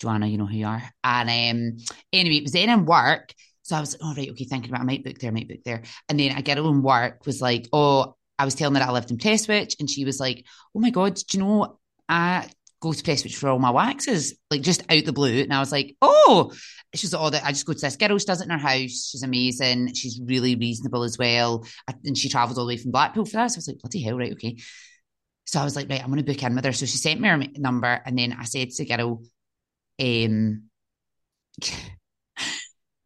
Joanna, 0.00 0.26
you 0.26 0.38
know 0.38 0.46
who 0.46 0.56
you 0.56 0.66
are. 0.66 0.82
And 1.04 1.28
um, 1.28 1.78
anyway, 2.12 2.36
it 2.36 2.42
was 2.42 2.52
then 2.52 2.70
in 2.70 2.86
work. 2.86 3.34
So 3.62 3.76
I 3.76 3.80
was 3.80 3.92
like, 3.92 4.00
oh, 4.02 4.14
right, 4.16 4.30
okay, 4.30 4.44
thinking 4.44 4.70
about 4.70 4.80
I 4.80 4.84
might 4.84 5.04
book 5.04 5.18
there, 5.18 5.30
I 5.30 5.34
might 5.34 5.48
book 5.48 5.62
there. 5.64 5.82
And 6.08 6.18
then 6.18 6.36
a 6.36 6.42
girl 6.42 6.70
in 6.70 6.82
work 6.82 7.26
was 7.26 7.40
like, 7.40 7.68
oh, 7.72 8.16
I 8.38 8.44
was 8.44 8.54
telling 8.54 8.74
her 8.80 8.82
I 8.82 8.90
lived 8.90 9.10
in 9.10 9.18
Prestwich. 9.18 9.76
And 9.78 9.88
she 9.88 10.04
was 10.04 10.18
like, 10.18 10.44
oh 10.74 10.80
my 10.80 10.90
God, 10.90 11.14
do 11.14 11.38
you 11.38 11.44
know, 11.44 11.78
I 12.08 12.48
go 12.80 12.92
to 12.92 13.02
Prestwich 13.02 13.36
for 13.36 13.50
all 13.50 13.58
my 13.58 13.70
waxes, 13.70 14.34
like 14.50 14.62
just 14.62 14.82
out 14.90 15.04
the 15.04 15.12
blue. 15.12 15.42
And 15.42 15.52
I 15.52 15.60
was 15.60 15.70
like, 15.70 15.96
oh, 16.00 16.52
she's 16.94 17.12
like, 17.12 17.22
oh, 17.22 17.30
that 17.30 17.44
I 17.44 17.50
just 17.50 17.66
go 17.66 17.74
to 17.74 17.78
this 17.78 17.96
girl. 17.96 18.18
She 18.18 18.24
does 18.24 18.40
it 18.40 18.44
in 18.44 18.50
her 18.50 18.58
house. 18.58 19.10
She's 19.10 19.22
amazing. 19.22 19.94
She's 19.94 20.20
really 20.24 20.56
reasonable 20.56 21.02
as 21.02 21.18
well. 21.18 21.66
And 22.04 22.16
she 22.16 22.30
travels 22.30 22.58
all 22.58 22.64
the 22.64 22.74
way 22.74 22.78
from 22.78 22.90
Blackpool 22.90 23.26
for 23.26 23.32
that. 23.32 23.50
So 23.50 23.56
I 23.56 23.58
was 23.58 23.68
like, 23.68 23.78
bloody 23.78 24.02
hell, 24.02 24.16
right, 24.16 24.32
okay. 24.32 24.56
So 25.44 25.60
I 25.60 25.64
was 25.64 25.76
like, 25.76 25.90
right, 25.90 26.00
I'm 26.02 26.10
going 26.10 26.24
to 26.24 26.32
book 26.32 26.42
in 26.42 26.54
with 26.54 26.64
her. 26.64 26.72
So 26.72 26.86
she 26.86 26.96
sent 26.96 27.20
me 27.20 27.28
her 27.28 27.38
number. 27.58 28.00
And 28.06 28.18
then 28.18 28.32
I 28.32 28.44
said 28.44 28.70
to 28.70 28.84
the 28.84 28.96
girl, 28.96 29.22
um, 30.00 30.62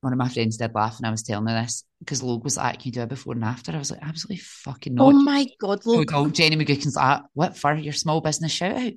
one 0.00 0.12
of 0.12 0.18
my 0.18 0.28
friends 0.28 0.58
did 0.58 0.74
laugh 0.74 0.98
and 0.98 1.06
I 1.06 1.10
was 1.10 1.22
telling 1.22 1.46
her 1.46 1.62
this 1.62 1.84
because 1.98 2.22
Logue 2.22 2.44
was 2.44 2.56
like, 2.56 2.80
Can 2.80 2.88
you 2.88 2.92
do 2.92 3.02
it 3.02 3.08
before 3.08 3.32
and 3.34 3.44
after? 3.44 3.72
I 3.72 3.78
was 3.78 3.90
like, 3.90 4.00
Absolutely 4.02 4.42
fucking 4.44 4.94
not. 4.94 5.06
Oh 5.06 5.12
my 5.12 5.46
God, 5.58 5.84
look. 5.86 6.10
told 6.10 6.34
Jenny 6.34 6.56
McGuckin's 6.56 6.96
like, 6.96 7.22
What 7.32 7.56
for 7.56 7.74
your 7.74 7.92
small 7.92 8.20
business 8.20 8.52
shout 8.52 8.76
out? 8.76 8.92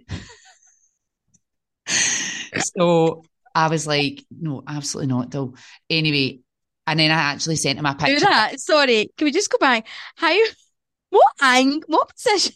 so 2.75 3.23
I 3.55 3.69
was 3.69 3.87
like, 3.87 4.25
No, 4.29 4.63
absolutely 4.67 5.13
not, 5.13 5.31
though. 5.31 5.55
Anyway, 5.89 6.39
and 6.85 6.99
then 6.99 7.11
I 7.11 7.15
actually 7.15 7.55
sent 7.57 7.79
him 7.79 7.85
a 7.85 7.93
Do 7.93 8.05
picture. 8.05 8.25
that. 8.25 8.59
Sorry. 8.59 9.09
Can 9.17 9.25
we 9.25 9.31
just 9.31 9.49
go 9.49 9.57
back? 9.57 9.87
How, 10.15 10.37
what 11.09 11.33
ang, 11.41 11.83
what 11.87 12.09
position? 12.09 12.53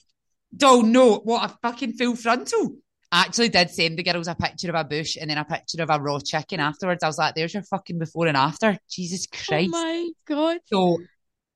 Oh 0.62 0.82
no, 0.82 1.16
what 1.20 1.50
a 1.50 1.58
fucking 1.62 1.94
full 1.94 2.16
frontal. 2.16 2.76
I 3.12 3.21
actually 3.21 3.50
did 3.50 3.69
send 3.69 3.97
the 3.97 4.04
girls 4.04 4.28
a 4.28 4.36
picture 4.36 4.69
of 4.69 4.76
a 4.76 4.84
bush 4.84 5.17
and 5.19 5.30
then 5.30 5.38
a 5.38 5.43
picture 5.45 5.84
of 5.84 5.89
a 5.89 6.00
raw 6.00 6.19
chicken 6.19 6.60
afterwards. 6.60 7.04
I 7.04 7.08
was 7.08 7.17
like, 7.17 7.36
there's 7.36 7.54
your 7.54 7.63
fucking 7.63 8.00
before 8.00 8.28
and 8.28 8.38
after. 8.38 8.78
Jesus 8.89 9.28
Christ. 9.28 9.52
Oh 9.52 9.67
my 9.67 10.10
God. 10.26 10.58
So 10.65 10.97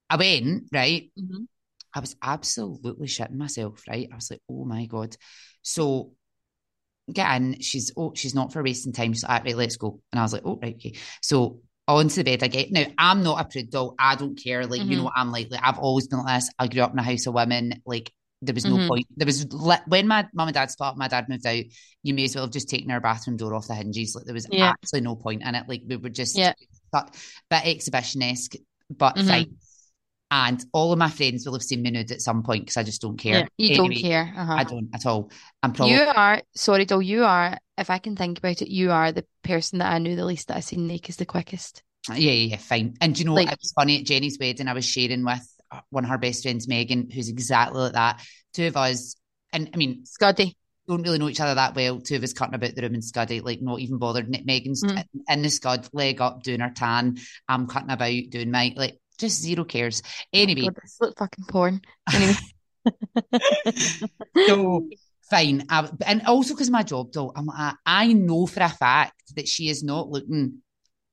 I 0.09 0.17
went, 0.17 0.65
right? 0.73 1.09
Mhm. 1.17 1.47
I 1.93 1.99
was 2.01 2.15
absolutely 2.21 3.07
shitting 3.07 3.37
myself, 3.37 3.83
right? 3.87 4.09
I 4.11 4.15
was 4.15 4.29
like, 4.29 4.41
oh 4.49 4.65
my 4.65 4.85
God. 4.85 5.15
So 5.61 6.11
get 7.11 7.35
in. 7.37 7.61
She's 7.61 7.93
oh, 7.95 8.11
she's 8.15 8.35
not 8.35 8.51
for 8.51 8.61
wasting 8.61 8.91
time. 8.93 9.13
She's 9.13 9.23
like, 9.23 9.45
right, 9.45 9.55
let's 9.55 9.77
go. 9.77 10.01
And 10.11 10.19
I 10.19 10.23
was 10.23 10.33
like, 10.33 10.41
oh, 10.45 10.59
right, 10.61 10.75
okay. 10.75 10.95
So 11.21 11.61
onto 11.87 12.15
the 12.15 12.23
bed 12.23 12.43
I 12.43 12.47
get. 12.47 12.71
Now, 12.71 12.85
I'm 12.97 13.23
not 13.23 13.39
a 13.39 13.45
prude 13.47 13.69
doll. 13.69 13.95
I 13.97 14.15
don't 14.15 14.35
care. 14.35 14.65
Like, 14.65 14.81
you 14.81 14.97
Mhm. 14.97 15.03
know, 15.03 15.11
I'm 15.15 15.31
like, 15.31 15.51
like, 15.51 15.61
I've 15.63 15.79
always 15.79 16.07
been 16.07 16.19
like 16.23 16.41
this. 16.41 16.49
I 16.57 16.67
grew 16.67 16.81
up 16.81 16.91
in 16.93 16.99
a 16.99 17.03
house 17.03 17.27
of 17.27 17.33
women. 17.35 17.81
Like, 17.85 18.11
there 18.45 18.53
was 18.55 18.65
no 18.65 18.77
Mhm. 18.77 18.87
point. 18.87 19.07
There 19.17 19.25
was 19.25 19.51
li- 19.53 19.77
when 19.87 20.07
my 20.07 20.27
mum 20.33 20.47
and 20.47 20.53
dad 20.53 20.71
split 20.71 20.87
up, 20.89 20.97
my 20.97 21.07
dad 21.07 21.27
moved 21.29 21.45
out. 21.45 21.63
You 22.03 22.13
may 22.13 22.25
as 22.25 22.35
well 22.35 22.45
have 22.45 22.53
just 22.53 22.69
taken 22.69 22.91
our 22.91 23.01
bathroom 23.01 23.37
door 23.37 23.53
off 23.53 23.67
the 23.67 23.75
hinges. 23.75 24.15
Like, 24.15 24.25
there 24.25 24.33
was 24.33 24.47
Yeah. 24.51 24.73
absolutely 24.81 25.05
no 25.05 25.15
point 25.15 25.41
in 25.43 25.55
it. 25.55 25.67
Like, 25.67 25.83
we 25.87 25.97
were 25.97 26.09
just 26.09 26.37
Yeah. 26.37 26.53
but 26.91 27.13
bit 27.49 27.65
exhibition 27.65 28.21
esque, 28.21 28.53
but 28.89 29.15
Mhm. 29.15 29.27
fine. 29.27 29.55
And 30.31 30.63
all 30.73 30.91
of 30.91 30.97
my 30.97 31.09
friends 31.09 31.45
will 31.45 31.53
have 31.53 31.61
seen 31.63 31.81
me 31.83 31.91
nude 31.91 32.11
at 32.11 32.21
some 32.21 32.41
point 32.43 32.63
because 32.63 32.77
I 32.77 32.83
just 32.83 33.01
don't 33.01 33.17
care. 33.17 33.39
Yeah, 33.39 33.45
you 33.57 33.69
Anyway, 33.83 33.95
don't 33.95 34.01
care. 34.01 34.33
Uh-huh. 34.35 34.53
I 34.53 34.63
don't 34.63 34.89
at 34.93 35.05
all. 35.05 35.29
I'm 35.61 35.71
probably 35.71 35.95
You 35.95 36.01
are, 36.01 36.41
sorry, 36.55 36.85
Dol, 36.85 37.01
you 37.01 37.23
are, 37.23 37.57
if 37.77 37.89
I 37.89 37.99
can 37.99 38.15
think 38.15 38.39
about 38.39 38.61
it, 38.61 38.69
you 38.69 38.91
are 38.91 39.11
the 39.11 39.25
person 39.43 39.79
that 39.79 39.91
I 39.93 39.99
knew 39.99 40.15
the 40.15 40.25
least 40.25 40.47
that 40.47 40.57
I 40.57 40.61
seen 40.61 40.87
naked 40.87 41.09
is 41.11 41.15
the 41.17 41.25
quickest. 41.25 41.83
yeah, 42.09 42.15
yeah, 42.15 42.31
yeah, 42.49 42.57
fine. 42.57 42.95
And 43.01 43.13
do 43.15 43.19
you 43.19 43.25
know, 43.25 43.33
Like- 43.35 43.51
it 43.51 43.59
was 43.61 43.71
funny 43.73 43.99
at 43.99 44.05
Jenny's 44.05 44.37
wedding. 44.39 44.67
I 44.67 44.73
was 44.73 44.85
sharing 44.85 45.23
with 45.23 45.47
one 45.89 46.03
of 46.03 46.09
her 46.09 46.17
best 46.17 46.43
friends, 46.43 46.67
Megan, 46.67 47.09
who's 47.09 47.29
exactly 47.29 47.79
like 47.81 47.93
that. 47.93 48.21
Two 48.53 48.67
of 48.67 48.77
us, 48.77 49.15
and 49.53 49.69
I 49.73 49.77
mean, 49.77 50.03
Scuddy. 50.05 50.55
don't 50.87 51.01
really 51.01 51.17
know 51.17 51.29
each 51.29 51.39
other 51.39 51.55
that 51.55 51.75
well. 51.75 51.99
Two 51.99 52.15
of 52.15 52.23
us 52.23 52.33
cutting 52.33 52.55
about 52.55 52.75
the 52.75 52.81
room 52.81 52.95
in 52.95 53.01
Scuddy, 53.01 53.43
like 53.43 53.61
not 53.61 53.79
even 53.79 53.97
bothered. 53.97 54.29
Megan's 54.45 54.83
Mm. 54.83 55.03
in 55.29 55.41
the 55.41 55.49
Scud, 55.49 55.87
leg 55.93 56.21
up, 56.21 56.43
doing 56.43 56.59
her 56.59 56.71
tan. 56.75 57.17
I'm 57.47 57.67
cutting 57.67 57.89
about, 57.89 58.29
doing 58.29 58.51
my 58.51 58.73
like 58.75 58.99
just 59.17 59.41
zero 59.41 59.63
cares. 59.63 60.01
Anyway, 60.33 60.61
God, 60.63 60.77
this 60.81 60.97
looks 61.01 61.17
fucking 61.17 61.45
porn. 61.47 61.81
Anyway. 62.13 62.33
so 64.47 64.87
fine. 65.29 65.65
I, 65.69 65.89
and 66.05 66.21
also 66.25 66.53
because 66.53 66.69
my 66.69 66.83
job, 66.83 67.11
though, 67.11 67.31
I'm 67.35 67.45
like, 67.47 67.75
I 67.85 68.13
know 68.13 68.45
for 68.45 68.61
a 68.61 68.69
fact 68.69 69.33
that 69.35 69.47
she 69.47 69.69
is 69.69 69.83
not 69.83 70.09
looking 70.09 70.61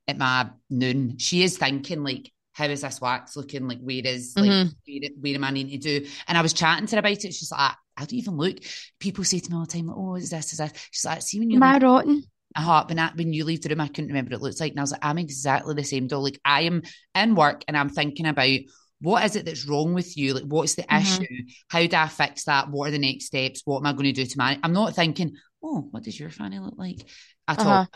at 0.08 0.18
my 0.18 0.50
noon, 0.68 1.18
she 1.18 1.42
is 1.42 1.56
thinking 1.56 2.02
like, 2.02 2.30
how 2.52 2.66
is 2.66 2.82
this 2.82 3.00
wax 3.00 3.36
looking? 3.36 3.66
Like, 3.68 3.80
where 3.80 4.02
is 4.04 4.34
like 4.36 4.50
Mhm. 4.50 4.74
where, 4.86 5.10
where 5.20 5.34
am 5.34 5.44
I 5.44 5.50
needing 5.50 5.80
to 5.80 6.00
do? 6.00 6.08
And 6.28 6.36
I 6.36 6.42
was 6.42 6.52
chatting 6.52 6.86
to 6.86 6.96
her 6.96 7.00
about 7.00 7.12
it. 7.12 7.34
She's 7.34 7.50
like, 7.50 7.72
I 7.96 8.00
don't 8.00 8.12
even 8.14 8.36
look. 8.36 8.58
People 8.98 9.24
say 9.24 9.38
to 9.38 9.50
me 9.50 9.56
all 9.56 9.64
the 9.64 9.72
time, 9.72 9.86
like, 9.86 9.96
oh, 9.96 10.14
is 10.16 10.30
this, 10.30 10.52
is 10.52 10.58
this? 10.58 10.72
She's 10.90 11.04
like, 11.04 11.22
see 11.22 11.38
when 11.38 11.50
you 11.50 11.56
Am 11.56 11.62
I 11.62 11.78
rotten? 11.78 12.24
uh, 12.54 12.84
when, 12.86 12.98
I, 12.98 13.10
when 13.14 13.32
you 13.32 13.44
leave 13.44 13.62
the 13.62 13.70
room, 13.70 13.80
I 13.80 13.88
couldn't 13.88 14.08
remember 14.08 14.30
what 14.30 14.36
it 14.36 14.42
looks 14.42 14.60
like. 14.60 14.72
And 14.72 14.80
I 14.80 14.82
was 14.82 14.92
like, 14.92 15.04
I'm 15.04 15.18
exactly 15.18 15.74
the 15.74 15.84
same, 15.84 16.06
doll. 16.06 16.22
Like, 16.22 16.40
I 16.44 16.62
am 16.62 16.82
in 17.14 17.34
work 17.34 17.64
and 17.68 17.76
I'm 17.76 17.88
thinking 17.88 18.26
about 18.26 18.58
what 19.00 19.24
is 19.24 19.34
it 19.36 19.46
that's 19.46 19.66
wrong 19.66 19.94
with 19.94 20.16
you? 20.16 20.34
Like, 20.34 20.44
what's 20.44 20.74
the 20.74 20.82
Mhm. 20.82 21.00
issue? 21.00 21.44
How 21.68 21.86
do 21.86 21.96
I 21.96 22.08
fix 22.08 22.44
that? 22.44 22.70
What 22.70 22.88
are 22.88 22.92
the 22.92 22.98
next 22.98 23.26
steps? 23.26 23.62
What 23.64 23.78
am 23.78 23.86
I 23.86 23.92
going 23.92 24.04
to 24.04 24.12
do 24.12 24.26
to 24.26 24.38
my? 24.38 24.58
I'm 24.62 24.72
not 24.72 24.94
thinking, 24.94 25.36
oh, 25.62 25.88
what 25.90 26.04
does 26.04 26.18
your 26.20 26.30
fanny 26.30 26.58
look 26.58 26.74
like 26.76 27.00
at 27.48 27.58
all? 27.60 27.72
Uh-huh. 27.72 27.86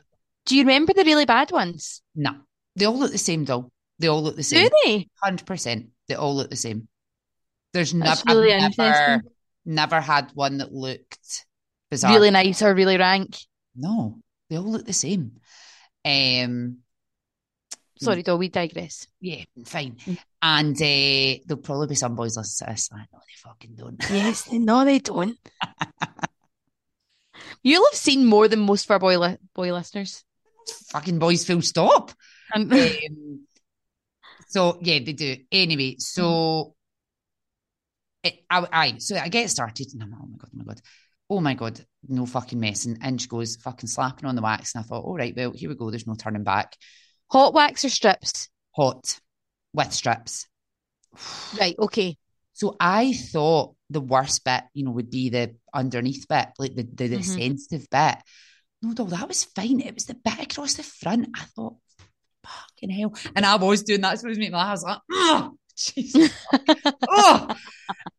Do 0.47 0.57
you 0.57 0.63
remember 0.63 0.95
the 0.95 1.05
really 1.05 1.27
bad 1.27 1.53
ones? 1.53 2.03
No, 2.15 2.37
they 2.75 2.87
all 2.87 2.99
look 2.99 3.13
the 3.13 3.19
same, 3.19 3.45
doll. 3.45 3.71
They 3.99 4.09
all 4.09 4.23
look 4.23 4.37
the 4.37 4.43
same. 4.43 4.65
Do 4.65 4.71
they? 4.85 5.09
Hundred 5.23 5.47
percent. 5.47 5.89
They 6.09 6.15
all 6.15 6.37
look 6.37 6.51
the 6.51 6.57
same. 6.57 6.89
There's 7.73 7.95
never, 7.95 8.23
really 8.27 8.55
I've 8.55 8.77
never, 8.79 9.23
never 9.65 10.01
had 10.01 10.31
one 10.35 10.59
that 10.59 10.73
looked 10.73 11.47
bizarre. 11.91 12.13
Really 12.13 12.31
nice 12.31 12.63
or 12.63 12.75
really 12.75 12.97
rank? 12.97 13.37
No, 13.75 14.21
they 14.49 14.57
all 14.57 14.65
look 14.65 14.87
the 14.87 14.93
same. 14.93 15.33
Um, 16.05 16.79
Sorry, 17.99 18.23
though, 18.23 18.37
we 18.37 18.49
digress. 18.49 19.07
yeah, 19.21 19.45
fine. 19.65 19.97
Mm. 19.97 20.19
And 20.43 20.77
uh, 20.77 21.43
there'll 21.47 21.63
probably 21.63 21.89
be 21.89 21.95
some 21.95 22.15
boys 22.15 22.37
listening 22.37 22.69
to 22.69 22.73
this. 22.75 22.91
I 22.93 22.99
know 22.99 23.07
they 23.13 23.37
fucking 23.37 23.75
don't. 23.75 24.05
Yes, 24.11 24.53
no, 24.53 24.85
they 24.85 24.99
don't. 24.99 25.39
You'll 27.63 27.87
have 27.91 27.99
seen 27.99 28.27
more 28.27 28.49
than 28.49 28.61
most 28.61 28.85
of 28.85 28.91
our 28.93 28.99
boy, 28.99 29.19
li- 29.19 29.39
boy 29.55 29.73
listeners. 29.73 30.25
fucking 30.91 31.19
boys, 31.19 31.45
full 31.45 31.63
stop. 31.63 32.13
Um, 32.55 32.73
um, 32.73 33.46
so 34.47 34.79
yeah, 34.81 34.99
they 35.05 35.13
do. 35.13 35.37
Anyway, 35.53 35.97
so 35.99 36.75
it, 38.23 38.41
I, 38.51 38.67
I 38.73 38.99
so 38.99 39.17
I 39.17 39.29
get 39.29 39.51
started, 39.51 39.89
and 39.93 40.03
I'm 40.03 40.11
like, 40.11 40.21
oh 40.23 40.27
my 40.29 40.37
god, 40.39 40.51
oh 40.53 40.57
my 40.59 40.65
god, 40.65 40.81
oh 41.31 41.41
my 41.41 41.55
god, 41.55 41.81
no 42.09 42.27
fucking 42.27 42.61
messing. 42.61 42.99
And 43.03 43.21
she 43.21 43.29
goes 43.29 43.57
fucking 43.57 43.89
slapping 43.89 44.27
on 44.29 44.37
the 44.37 44.43
wax, 44.43 44.75
and 44.75 44.85
I 44.85 44.87
thought, 44.87 45.05
all 45.05 45.17
right, 45.17 45.35
well, 45.37 45.53
here 45.53 45.69
we 45.69 45.75
go. 45.77 45.91
There's 45.91 46.07
no 46.07 46.15
turning 46.15 46.45
back. 46.45 46.77
hot 47.31 47.55
wax 47.55 47.85
or 47.85 47.89
strips? 47.89 48.49
Hot 48.77 49.19
with 49.73 49.93
strips. 49.93 50.47
Right, 51.59 51.75
okay. 51.79 52.17
So 52.53 52.77
I 52.81 53.13
thought 53.13 53.75
the 53.91 54.01
worst 54.01 54.45
bit, 54.45 54.63
you 54.75 54.85
know, 54.85 54.93
would 54.93 55.11
be 55.11 55.29
the 55.31 55.57
underneath 55.75 56.27
bit, 56.29 56.49
like 56.59 56.75
the 56.75 56.83
the, 56.85 57.09
the 57.09 57.17
Mhm. 57.19 57.25
sensitive 57.25 57.89
bit. 57.91 58.17
No, 58.83 58.93
no, 58.97 59.05
that 59.07 59.29
was 59.29 59.45
fine. 59.45 59.81
It 59.81 59.95
was 59.95 60.05
the 60.07 60.15
bit 60.15 60.39
across 60.41 60.75
the 60.75 60.83
front. 60.83 61.29
I 61.35 61.45
thought, 61.55 61.77
fucking 62.47 62.91
hell. 62.91 63.15
And 63.35 63.45
I 63.45 63.55
was 63.55 63.63
always 63.63 63.83
doing 63.83 64.01
that. 64.03 64.19
So 64.19 64.27
it 64.27 64.31
was 64.31 64.39
making 64.39 64.53
me 64.53 64.59
laugh. 64.59 64.69
I 64.69 64.73
was 64.73 64.83
like, 64.83 64.99
oh, 65.13 65.53
Jesus. 65.77 66.33
oh. 67.09 67.55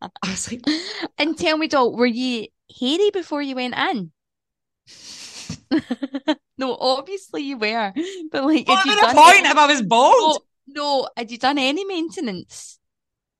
I 0.01 0.09
was 0.23 0.51
like, 0.51 0.61
And 1.17 1.37
tell 1.37 1.57
me, 1.57 1.67
doll, 1.67 1.95
were 1.95 2.05
you 2.05 2.47
hairy 2.79 3.09
before 3.11 3.41
you 3.41 3.55
went 3.55 3.75
in? 3.75 4.11
no, 6.57 6.75
obviously 6.75 7.43
you 7.43 7.57
were. 7.57 7.93
But 8.31 8.45
like, 8.45 8.67
what 8.67 8.85
was 8.85 8.95
the 8.99 9.15
point 9.15 9.45
if 9.45 9.57
I 9.57 9.67
was 9.67 9.81
bald? 9.81 10.41
no, 10.67 11.01
no, 11.01 11.09
had 11.17 11.31
you 11.31 11.37
done 11.37 11.57
any 11.57 11.85
maintenance? 11.85 12.79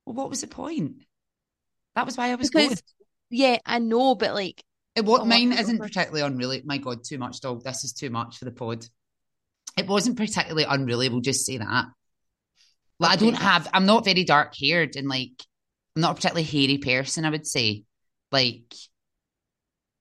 Well, 0.06 0.16
what 0.16 0.30
was 0.30 0.42
the 0.42 0.48
point? 0.48 1.04
That 1.96 2.06
was 2.06 2.18
why 2.18 2.32
I 2.32 2.36
was 2.36 2.50
Because 2.50 2.70
going. 2.70 2.78
yeah, 3.30 3.58
I 3.66 3.80
know, 3.80 4.16
but 4.16 4.34
like, 4.34 4.64
It 4.96 5.06
what 5.06 5.22
Oh, 5.22 5.26
mine 5.26 5.54
isn't 5.54 5.78
particularly 5.80 6.22
unreal. 6.22 6.62
My 6.66 6.78
God, 6.78 7.04
too 7.04 7.18
much 7.18 7.42
dog. 7.42 7.64
This 7.64 7.84
is 7.84 7.94
too 7.94 8.10
much 8.10 8.38
for 8.38 8.46
the 8.46 8.52
pod. 8.52 8.86
It 9.78 9.88
wasn't 9.88 10.18
particularly 10.18 10.66
unreal. 10.68 11.00
We'll 11.00 11.22
just 11.22 11.46
say 11.46 11.58
that. 11.58 11.86
Like 13.00 13.12
I 13.12 13.16
don't 13.16 13.36
have. 13.36 13.70
I'm 13.74 13.86
not 13.86 14.06
very 14.06 14.24
dark 14.24 14.54
haired, 14.60 14.96
and 14.96 15.08
like 15.08 15.32
I'm 15.96 16.02
not 16.02 16.12
a 16.12 16.16
particularly 16.16 16.44
hairy 16.44 16.78
person. 16.80 17.26
I 17.26 17.30
would 17.30 17.46
say, 17.46 17.84
like, 18.32 18.74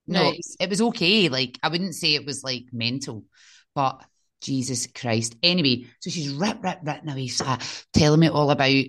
no, 0.07 0.29
it, 0.29 0.37
was, 0.37 0.57
it 0.59 0.69
was 0.69 0.81
okay. 0.81 1.29
Like 1.29 1.59
I 1.61 1.69
wouldn't 1.69 1.95
say 1.95 2.15
it 2.15 2.25
was 2.25 2.43
like 2.43 2.65
mental, 2.71 3.25
but 3.75 4.03
Jesus 4.41 4.87
Christ. 4.87 5.35
Anyway, 5.43 5.85
so 5.99 6.09
she's 6.09 6.29
rip, 6.29 6.63
rip, 6.63 6.79
ripping 6.83 7.09
away, 7.09 7.29
uh, 7.45 7.57
telling 7.93 8.19
me 8.19 8.29
all 8.29 8.49
about 8.49 8.85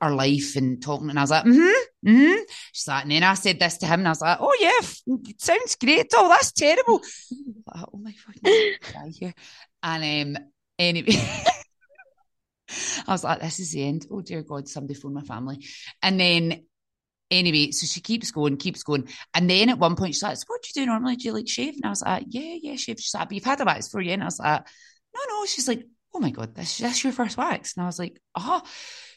our 0.00 0.14
life 0.14 0.56
and 0.56 0.82
talking, 0.82 1.10
and 1.10 1.18
I 1.18 1.22
was 1.22 1.30
like, 1.30 1.44
mm-hmm, 1.44 2.08
mm-hmm. 2.08 2.42
She's 2.72 2.88
like, 2.88 3.02
and 3.02 3.12
then 3.12 3.24
I 3.24 3.34
said 3.34 3.58
this 3.58 3.78
to 3.78 3.86
him, 3.86 4.00
and 4.00 4.08
I 4.08 4.12
was 4.12 4.20
like, 4.20 4.38
oh 4.40 4.56
yeah, 4.60 4.78
f- 4.80 5.02
sounds 5.38 5.76
great. 5.76 6.06
Oh, 6.14 6.28
that's 6.28 6.52
terrible. 6.52 7.00
Like, 7.74 7.84
oh 7.92 7.98
my 7.98 8.12
fucking 8.12 8.72
die 8.94 9.12
here. 9.12 9.34
And 9.82 10.36
um, 10.36 10.44
anyway, 10.78 11.12
I 13.06 13.12
was 13.12 13.24
like, 13.24 13.40
this 13.40 13.60
is 13.60 13.72
the 13.72 13.84
end. 13.84 14.06
Oh 14.10 14.20
dear 14.20 14.42
God, 14.42 14.68
somebody 14.68 14.94
phone 14.94 15.14
my 15.14 15.22
family. 15.22 15.64
And 16.02 16.18
then 16.18 16.62
anyway, 17.30 17.70
so 17.70 17.86
she 17.86 18.00
keeps 18.00 18.30
going, 18.30 18.56
keeps 18.56 18.82
going. 18.82 19.08
And 19.34 19.48
then 19.48 19.68
at 19.68 19.78
one 19.78 19.96
point 19.96 20.14
she's 20.14 20.22
like, 20.22 20.36
so 20.36 20.44
what 20.46 20.62
do 20.62 20.68
you 20.74 20.82
do 20.82 20.90
normally? 20.90 21.16
Do 21.16 21.28
you 21.28 21.34
like 21.34 21.48
shave? 21.48 21.74
And 21.74 21.86
I 21.86 21.90
was 21.90 22.02
like, 22.02 22.24
yeah, 22.28 22.56
yeah, 22.60 22.76
shave. 22.76 22.98
She's 22.98 23.14
like, 23.14 23.28
but 23.28 23.34
you've 23.34 23.44
had 23.44 23.60
a 23.60 23.64
wax 23.64 23.88
for 23.88 24.00
you. 24.00 24.12
And 24.12 24.22
I 24.22 24.26
was 24.26 24.38
like, 24.38 24.66
no, 25.14 25.20
no. 25.28 25.46
She's 25.46 25.68
like, 25.68 25.84
oh 26.14 26.20
my 26.20 26.30
God, 26.30 26.54
this, 26.54 26.78
this 26.78 27.04
your 27.04 27.12
first 27.12 27.36
wax. 27.36 27.76
And 27.76 27.84
I 27.84 27.86
was 27.86 27.98
like, 27.98 28.20
oh. 28.34 28.62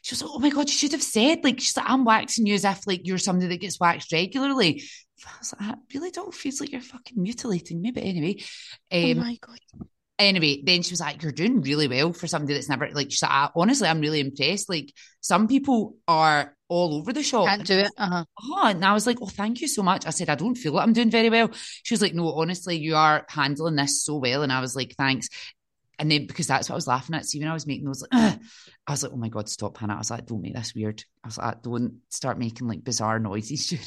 She 0.03 0.13
was 0.13 0.23
like, 0.23 0.31
oh 0.33 0.39
my 0.39 0.49
God, 0.49 0.67
you 0.67 0.73
should 0.73 0.93
have 0.93 1.03
said, 1.03 1.43
like, 1.43 1.59
she's 1.59 1.77
like, 1.77 1.87
I'm 1.87 2.05
waxing 2.05 2.47
you 2.47 2.55
as 2.55 2.65
if 2.65 2.87
like 2.87 3.01
you're 3.03 3.19
somebody 3.19 3.49
that 3.49 3.61
gets 3.61 3.79
waxed 3.79 4.11
regularly. 4.11 4.81
I 5.27 5.29
was 5.39 5.53
like, 5.53 5.69
I 5.69 5.75
really 5.93 6.09
don't 6.09 6.33
feel 6.33 6.53
like 6.59 6.71
you're 6.71 6.81
fucking 6.81 7.21
mutilating 7.21 7.81
me. 7.81 7.91
But 7.91 8.03
anyway, 8.03 8.37
oh 8.91 9.11
um, 9.11 9.17
my 9.19 9.37
god, 9.39 9.59
anyway, 10.27 10.61
then 10.65 10.81
she 10.83 10.91
was 10.91 10.99
like, 10.99 11.21
You're 11.23 11.31
doing 11.31 11.61
really 11.61 11.87
well 11.87 12.13
for 12.13 12.27
somebody 12.27 12.53
that's 12.53 12.69
never 12.69 12.89
like 12.91 13.11
she's 13.11 13.21
like, 13.21 13.31
"I- 13.31 13.49
honestly, 13.55 13.87
I'm 13.87 14.01
really 14.01 14.19
impressed. 14.19 14.69
Like 14.69 14.93
some 15.21 15.47
people 15.47 15.95
are 16.07 16.55
all 16.67 16.95
over 16.95 17.11
the 17.13 17.23
shop. 17.23 17.47
can't 17.47 17.65
do 17.67 17.79
it. 17.79 17.91
Uh 17.97 18.07
huh. 18.09 18.25
Oh, 18.41 18.67
and 18.67 18.83
I 18.85 18.93
was 18.93 19.05
like, 19.05 19.17
Oh, 19.21 19.27
thank 19.27 19.61
you 19.61 19.67
so 19.67 19.83
much. 19.83 20.05
I 20.07 20.11
said, 20.11 20.29
I 20.29 20.35
don't 20.35 20.55
feel 20.55 20.73
like 20.73 20.83
I'm 20.83 20.93
doing 20.93 21.11
very 21.11 21.29
well. 21.29 21.49
She 21.83 21.93
was 21.93 22.01
like, 22.01 22.13
No, 22.13 22.31
honestly, 22.33 22.77
you 22.77 22.95
are 22.95 23.25
handling 23.29 23.75
this 23.75 24.03
so 24.03 24.17
well. 24.17 24.43
And 24.43 24.51
I 24.53 24.61
was 24.61 24.75
like, 24.75 24.95
Thanks. 24.97 25.27
And 25.99 26.09
then 26.09 26.25
because 26.25 26.47
that's 26.47 26.67
what 26.69 26.73
I 26.73 26.77
was 26.77 26.87
laughing 26.87 27.15
at. 27.15 27.25
See, 27.25 27.39
when 27.39 27.47
I 27.49 27.53
was 27.53 27.67
making 27.67 27.85
those, 27.85 28.01
like, 28.01 28.09
"Ugh," 28.13 28.39
I 28.87 28.91
was 28.91 29.03
like, 29.03 29.11
Oh 29.11 29.17
my 29.17 29.29
God, 29.29 29.47
stop, 29.49 29.77
Hannah. 29.77 29.95
I 29.95 29.97
was 29.99 30.09
like, 30.09 30.25
Don't 30.25 30.41
make 30.41 30.55
this 30.55 30.73
weird. 30.73 31.03
I 31.23 31.27
was 31.27 31.37
like, 31.37 31.61
Don't 31.61 31.99
start 32.09 32.39
making 32.39 32.67
like 32.67 32.83
bizarre 32.83 33.19
noises. 33.19 33.67
during 33.69 33.85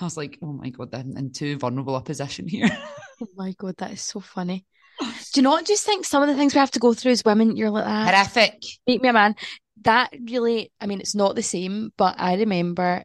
I 0.00 0.04
was 0.04 0.16
like, 0.16 0.38
Oh 0.42 0.52
my 0.52 0.70
God, 0.70 0.94
I'm 0.94 1.16
in 1.16 1.32
too 1.32 1.56
vulnerable 1.58 1.96
a 1.96 2.02
position 2.02 2.48
here. 2.48 2.68
Oh 3.22 3.28
my 3.34 3.52
god, 3.56 3.76
that 3.78 3.92
is 3.92 4.02
so 4.02 4.20
funny. 4.20 4.66
Do 5.36 5.40
you 5.40 5.42
not 5.42 5.66
just 5.66 5.84
think 5.84 6.06
some 6.06 6.22
of 6.22 6.30
the 6.30 6.34
things 6.34 6.54
we 6.54 6.60
have 6.60 6.70
to 6.70 6.78
go 6.78 6.94
through 6.94 7.12
as 7.12 7.22
women, 7.22 7.58
you're 7.58 7.68
like 7.68 7.84
that? 7.84 8.14
Horrific. 8.14 8.62
Make 8.86 9.02
me 9.02 9.10
a 9.10 9.12
man. 9.12 9.34
That 9.82 10.08
really, 10.30 10.72
I 10.80 10.86
mean, 10.86 10.98
it's 10.98 11.14
not 11.14 11.36
the 11.36 11.42
same, 11.42 11.92
but 11.98 12.14
I 12.16 12.36
remember. 12.36 13.04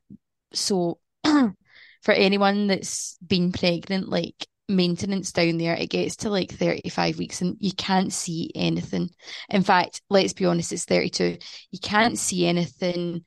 So, 0.54 1.00
for 1.26 2.14
anyone 2.14 2.68
that's 2.68 3.18
been 3.18 3.52
pregnant, 3.52 4.08
like 4.08 4.48
maintenance 4.70 5.34
down 5.34 5.58
there, 5.58 5.76
it 5.76 5.90
gets 5.90 6.16
to 6.18 6.30
like 6.30 6.54
35 6.54 7.18
weeks 7.18 7.42
and 7.42 7.58
you 7.60 7.74
can't 7.74 8.14
see 8.14 8.50
anything. 8.56 9.10
In 9.50 9.64
fact, 9.64 10.02
let's 10.10 10.32
be 10.32 10.46
honest, 10.46 10.72
it's 10.72 10.86
32. 10.86 11.38
You 11.72 11.80
can't 11.82 12.18
see 12.18 12.46
anything. 12.46 13.26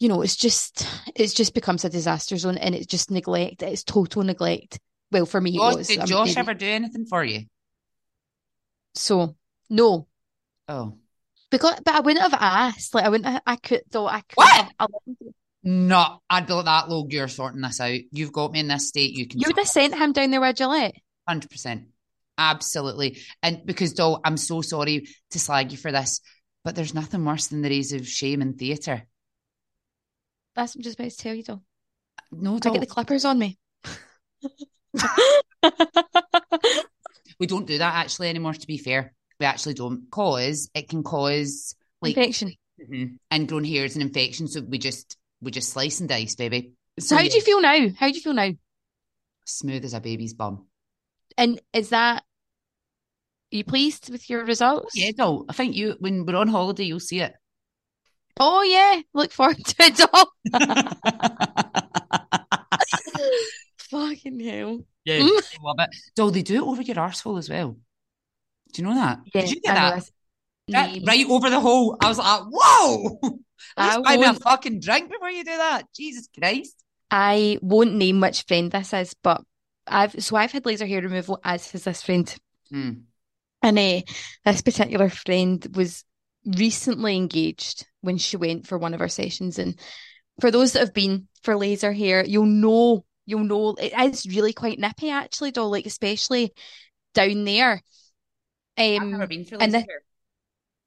You 0.00 0.10
know, 0.10 0.20
it's 0.20 0.36
just, 0.36 0.86
it's 1.16 1.32
just 1.32 1.54
becomes 1.54 1.86
a 1.86 1.88
disaster 1.88 2.36
zone 2.36 2.58
and 2.58 2.74
it's 2.74 2.84
just 2.84 3.10
neglect. 3.10 3.62
It's 3.62 3.84
total 3.84 4.22
neglect. 4.22 4.78
Well, 5.10 5.24
for 5.24 5.40
me, 5.40 5.52
it 5.52 5.60
Josh, 5.60 5.74
was. 5.76 5.88
did 5.88 6.04
Josh 6.04 6.36
ever 6.36 6.52
do 6.52 6.66
anything 6.66 7.06
for 7.06 7.24
you? 7.24 7.46
So, 8.94 9.36
no, 9.70 10.06
Oh. 10.68 10.98
because 11.50 11.80
but 11.84 11.94
I 11.94 12.00
wouldn't 12.00 12.22
have 12.22 12.34
asked. 12.40 12.94
Like 12.94 13.04
I 13.04 13.08
wouldn't. 13.08 13.26
Have, 13.28 13.42
I 13.46 13.56
could 13.56 13.82
though. 13.90 14.06
I 14.06 14.20
could 14.20 14.36
What? 14.36 14.68
have. 14.78 14.90
No, 15.64 16.20
I'd 16.28 16.46
be 16.46 16.52
like 16.54 16.64
that, 16.64 16.88
Log, 16.88 17.12
you're 17.12 17.28
sorting 17.28 17.60
this 17.60 17.80
out. 17.80 17.98
You've 18.10 18.32
got 18.32 18.50
me 18.52 18.60
in 18.60 18.68
this 18.68 18.88
state. 18.88 19.12
You 19.16 19.26
can 19.28 19.38
You 19.40 19.46
would 19.48 19.58
have 19.58 19.68
sent 19.68 19.94
him 19.96 20.12
down 20.12 20.30
there 20.30 20.40
with 20.40 20.56
Gillette. 20.56 20.96
hundred 21.28 21.50
percent. 21.50 21.84
Absolutely. 22.36 23.18
And 23.42 23.64
because 23.64 23.92
Doll, 23.92 24.20
I'm 24.24 24.36
so 24.36 24.60
sorry 24.62 25.06
to 25.30 25.38
slag 25.38 25.70
you 25.70 25.78
for 25.78 25.92
this, 25.92 26.20
but 26.64 26.74
there's 26.74 26.94
nothing 26.94 27.24
worse 27.24 27.46
than 27.48 27.62
the 27.62 27.68
rays 27.68 27.92
of 27.92 28.08
shame 28.08 28.42
in 28.42 28.54
theatre. 28.54 29.06
That's 30.56 30.74
what 30.74 30.80
I'm 30.80 30.82
just 30.84 30.98
about 30.98 31.10
to 31.12 31.16
tell 31.16 31.34
you, 31.34 31.42
though. 31.44 31.62
No, 32.32 32.56
I 32.56 32.58
get 32.58 32.80
the 32.80 32.86
clippers 32.86 33.24
on 33.24 33.38
me. 33.38 33.58
we 37.42 37.48
don't 37.48 37.66
do 37.66 37.78
that 37.78 37.94
actually 37.94 38.28
anymore, 38.28 38.54
to 38.54 38.66
be 38.68 38.78
fair. 38.78 39.12
We 39.40 39.46
actually 39.46 39.74
don't 39.74 40.08
cause 40.12 40.70
it 40.76 40.88
can 40.88 41.02
cause 41.02 41.74
like 42.00 42.16
Infection. 42.16 42.54
Mm-hmm. 42.80 43.16
Ingrown 43.34 43.64
hairs 43.64 43.96
and 43.96 44.02
infection. 44.02 44.46
So 44.46 44.60
we 44.60 44.78
just 44.78 45.16
we 45.40 45.50
just 45.50 45.70
slice 45.70 45.98
and 45.98 46.08
dice, 46.08 46.36
baby. 46.36 46.74
So 47.00 47.16
how 47.16 47.22
do 47.22 47.34
you 47.34 47.40
feel 47.40 47.60
now? 47.60 47.88
How 47.98 48.06
do 48.06 48.14
you 48.14 48.20
feel 48.20 48.32
now? 48.32 48.52
smooth 49.44 49.84
as 49.84 49.92
a 49.92 50.00
baby's 50.00 50.34
bum. 50.34 50.66
And 51.36 51.60
is 51.72 51.88
that? 51.88 52.18
Are 52.18 53.56
you 53.56 53.64
pleased 53.64 54.08
with 54.08 54.30
your 54.30 54.44
results? 54.44 54.92
Yeah, 54.94 55.10
no. 55.18 55.44
I 55.48 55.52
think 55.52 55.74
you 55.74 55.96
when 55.98 56.24
we're 56.24 56.36
on 56.36 56.46
holiday, 56.46 56.84
you'll 56.84 57.00
see 57.00 57.22
it. 57.22 57.34
Oh 58.38 58.62
yeah. 58.62 59.00
Look 59.14 59.32
forward 59.32 59.64
to 59.64 59.74
it, 59.80 59.96
doll. 59.96 60.32
Fucking 63.92 64.40
hell. 64.40 64.80
Yeah, 65.04 65.18
Mm. 65.20 65.28
I 65.28 65.62
love 65.62 65.76
it. 65.78 65.90
Doll, 66.16 66.30
they 66.30 66.42
do 66.42 66.56
it 66.56 66.66
over 66.68 66.82
your 66.82 66.96
arsehole 66.96 67.38
as 67.38 67.48
well. 67.48 67.76
Do 68.72 68.82
you 68.82 68.88
know 68.88 68.94
that? 68.94 69.20
Yeah, 69.34 69.40
Did 69.42 69.50
you 69.50 69.60
get 69.60 69.74
know 69.74 70.00
that? 70.70 71.02
Right, 71.06 71.26
over 71.28 71.50
the 71.50 71.60
hole. 71.60 71.96
I 72.00 72.08
was 72.08 72.18
like, 72.18 72.42
whoa! 72.50 73.18
I 73.76 74.00
buy 74.00 74.16
me 74.16 74.24
a 74.24 74.34
fucking 74.34 74.80
drink 74.80 75.10
before 75.10 75.30
you 75.30 75.44
do 75.44 75.56
that. 75.56 75.84
Jesus 75.94 76.28
Christ. 76.36 76.82
I 77.10 77.58
won't 77.60 77.94
name 77.94 78.20
which 78.20 78.42
friend 78.42 78.70
this 78.70 78.92
is, 78.94 79.14
but 79.22 79.42
I've 79.86 80.22
so 80.22 80.36
I've 80.36 80.52
had 80.52 80.64
laser 80.64 80.86
hair 80.86 81.02
removal, 81.02 81.38
as 81.44 81.70
has 81.72 81.84
this 81.84 82.02
friend. 82.02 82.34
Hmm. 82.70 82.92
And 83.62 83.78
uh, 83.78 84.00
this 84.44 84.62
particular 84.62 85.08
friend 85.10 85.64
was 85.74 86.04
recently 86.44 87.16
engaged 87.16 87.86
when 88.00 88.16
she 88.18 88.36
went 88.36 88.66
for 88.66 88.78
one 88.78 88.94
of 88.94 89.00
our 89.00 89.08
sessions. 89.08 89.58
And 89.58 89.78
for 90.40 90.50
those 90.50 90.72
that 90.72 90.80
have 90.80 90.94
been 90.94 91.28
for 91.42 91.56
laser 91.56 91.92
hair, 91.92 92.24
you'll 92.24 92.46
know, 92.46 93.04
you'll 93.26 93.44
know 93.44 93.74
it 93.74 93.92
is 94.12 94.26
really 94.26 94.52
quite 94.52 94.78
nippy 94.78 95.10
actually, 95.10 95.50
though, 95.50 95.68
like 95.68 95.86
especially 95.86 96.52
down 97.14 97.44
there. 97.44 97.82
I've 98.76 99.02
Um, 99.02 99.10
never 99.12 99.26
been 99.26 99.44
the- 99.44 99.86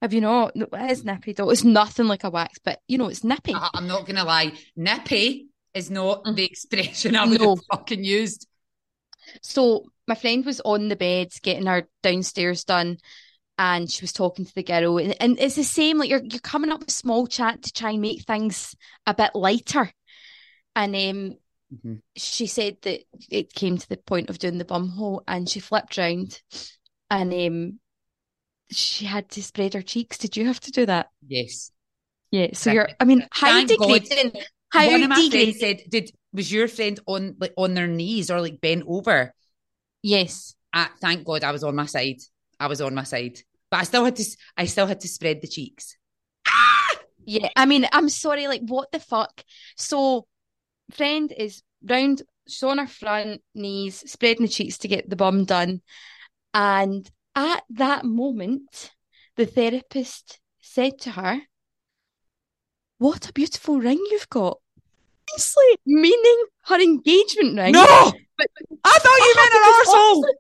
have 0.02 0.14
you 0.14 0.22
not? 0.22 0.56
No, 0.56 0.68
it 0.74 0.92
is 0.92 1.04
nippy 1.06 1.34
though. 1.34 1.50
It's 1.50 1.64
nothing 1.64 2.08
like 2.08 2.24
a 2.24 2.30
wax, 2.30 2.60
but 2.64 2.80
you 2.88 2.98
know, 2.98 3.08
it's 3.08 3.24
nippy. 3.24 3.54
I- 3.54 3.70
I'm 3.74 3.88
not 3.88 4.06
gonna 4.06 4.26
lie. 4.26 4.54
Nippy 4.76 5.48
is 5.74 5.90
not 5.90 6.24
Mm. 6.26 6.36
the 6.36 6.46
expression 6.46 7.16
I 7.16 7.26
would 7.26 7.40
No. 7.42 7.56
have 7.56 7.66
fucking 7.72 8.04
used. 8.04 8.48
So 9.42 9.86
my 10.08 10.16
friend 10.16 10.46
was 10.46 10.62
on 10.62 10.88
the 10.90 10.96
bed 10.96 11.30
getting 11.42 11.66
her 11.66 11.88
downstairs 12.04 12.64
done, 12.64 12.98
and 13.58 13.90
she 13.90 14.02
was 14.02 14.12
talking 14.14 14.46
to 14.46 14.54
the 14.54 14.64
girl, 14.64 14.98
and, 14.98 15.16
and 15.22 15.40
it's 15.40 15.56
the 15.56 15.64
same. 15.64 15.98
Like 15.98 16.10
you're 16.10 16.24
you're 16.24 16.40
coming 16.40 16.72
up 16.72 16.82
with 16.82 16.92
small 16.92 17.26
chat 17.26 17.64
to 17.64 17.72
try 17.74 17.92
and 17.92 18.02
make 18.02 18.24
things 18.24 18.76
a 19.08 19.14
bit 19.14 19.34
lighter, 19.34 19.92
and 20.76 20.96
um, 20.96 21.38
Mhm. 21.76 22.02
she 22.16 22.48
said 22.48 22.78
that 22.84 23.02
it 23.30 23.54
came 23.54 23.78
to 23.78 23.90
the 23.90 23.98
point 23.98 24.30
of 24.30 24.40
doing 24.40 24.58
the 24.58 24.66
bum 24.66 24.90
hole, 24.90 25.24
and 25.28 25.50
she 25.50 25.60
flipped 25.60 25.98
round, 25.98 26.42
and 27.10 27.34
um, 27.34 27.80
she 28.72 29.06
had 29.06 29.30
to 29.32 29.44
spread 29.44 29.74
her 29.74 29.82
cheeks. 29.82 30.18
Did 30.18 30.38
you 30.38 30.46
have 30.46 30.60
to 30.62 30.72
do 30.72 30.86
that? 30.86 31.10
Yes. 31.28 31.72
Yeah. 32.32 32.48
So 32.54 32.72
you're. 32.72 32.90
I 33.00 33.06
mean, 33.06 33.28
how 33.32 33.64
degrading? 33.64 34.42
How 34.70 34.88
One 34.88 35.04
of 35.04 35.10
my 35.10 35.30
friends 35.30 35.60
said, 35.60 35.84
"Did 35.90 36.12
was 36.34 36.52
your 36.52 36.68
friend 36.68 37.00
on 37.06 37.36
like 37.40 37.54
on 37.58 37.74
their 37.74 37.88
knees 37.88 38.30
or 38.32 38.42
like 38.42 38.62
bent 38.62 38.84
over?" 38.88 39.34
Yes. 40.02 40.56
Ah, 40.74 40.92
thank 41.00 41.26
God 41.26 41.44
I 41.44 41.52
was 41.52 41.64
on 41.64 41.76
my 41.76 41.86
side. 41.86 42.20
I 42.60 42.68
was 42.68 42.82
on 42.82 42.94
my 42.96 43.04
side, 43.04 43.40
but 43.70 43.78
I 43.80 43.84
still 43.84 44.06
had 44.06 44.16
to. 44.18 44.26
I 44.58 44.66
still 44.66 44.88
had 44.88 45.00
to 45.02 45.08
spread 45.08 45.42
the 45.42 45.48
cheeks. 45.48 45.98
Yeah, 47.26 47.50
I 47.56 47.66
mean, 47.66 47.88
I'm 47.92 48.10
sorry, 48.10 48.48
like, 48.48 48.62
what 48.62 48.92
the 48.92 49.00
fuck? 49.00 49.44
So, 49.78 50.28
friend 50.92 51.34
is 51.36 51.64
round, 51.90 52.22
she's 52.48 52.64
on 52.64 52.78
her 52.78 52.88
front 52.88 53.42
knees, 53.54 54.04
spreading 54.10 54.46
the 54.46 54.52
cheeks 54.52 54.78
to 54.80 54.88
get 54.88 55.10
the 55.10 55.16
bum 55.16 55.46
done. 55.46 55.82
And 56.54 57.10
at 57.36 57.64
that 57.72 58.06
moment, 58.06 58.92
the 59.36 59.46
therapist 59.46 60.40
said 60.62 61.00
to 61.02 61.12
her, 61.12 61.42
What 62.98 63.30
a 63.30 63.34
beautiful 63.34 63.80
ring 63.80 64.04
you've 64.12 64.30
got. 64.30 64.60
Obviously, 65.32 65.64
meaning 65.86 66.44
her 66.66 66.80
engagement 66.80 67.58
ring. 67.58 67.74
No, 67.74 68.14
But- 68.38 68.48
I 68.84 69.00
thought 69.00 69.18
you 69.20 69.34
meant 69.36 69.54
an 69.54 70.24
arsehole. 70.24 70.34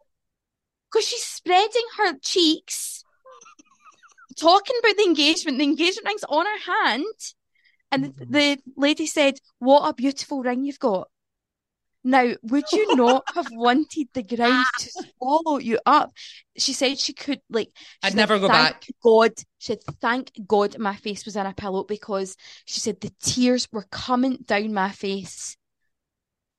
Because 0.92 1.08
she's 1.08 1.24
spreading 1.24 1.86
her 1.98 2.18
cheeks, 2.22 3.04
talking 4.40 4.76
about 4.80 4.96
the 4.96 5.04
engagement. 5.04 5.58
The 5.58 5.64
engagement 5.66 6.06
ring's 6.08 6.24
on 6.30 6.46
her 6.46 6.74
hand. 6.74 7.06
And 7.92 8.06
the, 8.06 8.26
the 8.26 8.58
lady 8.78 9.06
said, 9.06 9.40
What 9.60 9.88
a 9.90 9.94
beautiful 9.94 10.42
ring 10.42 10.64
you've 10.64 10.80
got. 10.80 11.10
Now, 12.06 12.34
would 12.44 12.72
you 12.72 12.96
not 12.96 13.26
have 13.36 13.48
wanted 13.52 14.10
the 14.13 14.22
ground 14.22 14.65
to 14.78 14.91
swallow 15.18 15.58
you 15.58 15.80
up? 15.88 16.13
She 16.56 16.72
said 16.72 17.00
she 17.00 17.13
could, 17.13 17.41
like, 17.50 17.72
she 17.76 17.98
I'd 18.04 18.12
said, 18.12 18.18
never 18.18 18.38
go 18.38 18.48
"Thank 18.48 18.74
back." 18.74 18.88
God, 19.04 19.32
she 19.58 19.74
said, 19.74 19.80
Thank 20.02 20.32
God 20.48 20.78
my 20.78 20.96
face 20.96 21.26
was 21.26 21.36
in 21.36 21.48
a 21.48 21.54
pillow 21.54 21.84
because 21.84 22.38
she 22.65 22.80
said 22.80 23.02
the 23.02 23.12
tears 23.24 23.68
were 23.72 23.88
coming 23.89 24.38
down 24.46 24.72
my 24.72 24.91
face. 24.91 25.58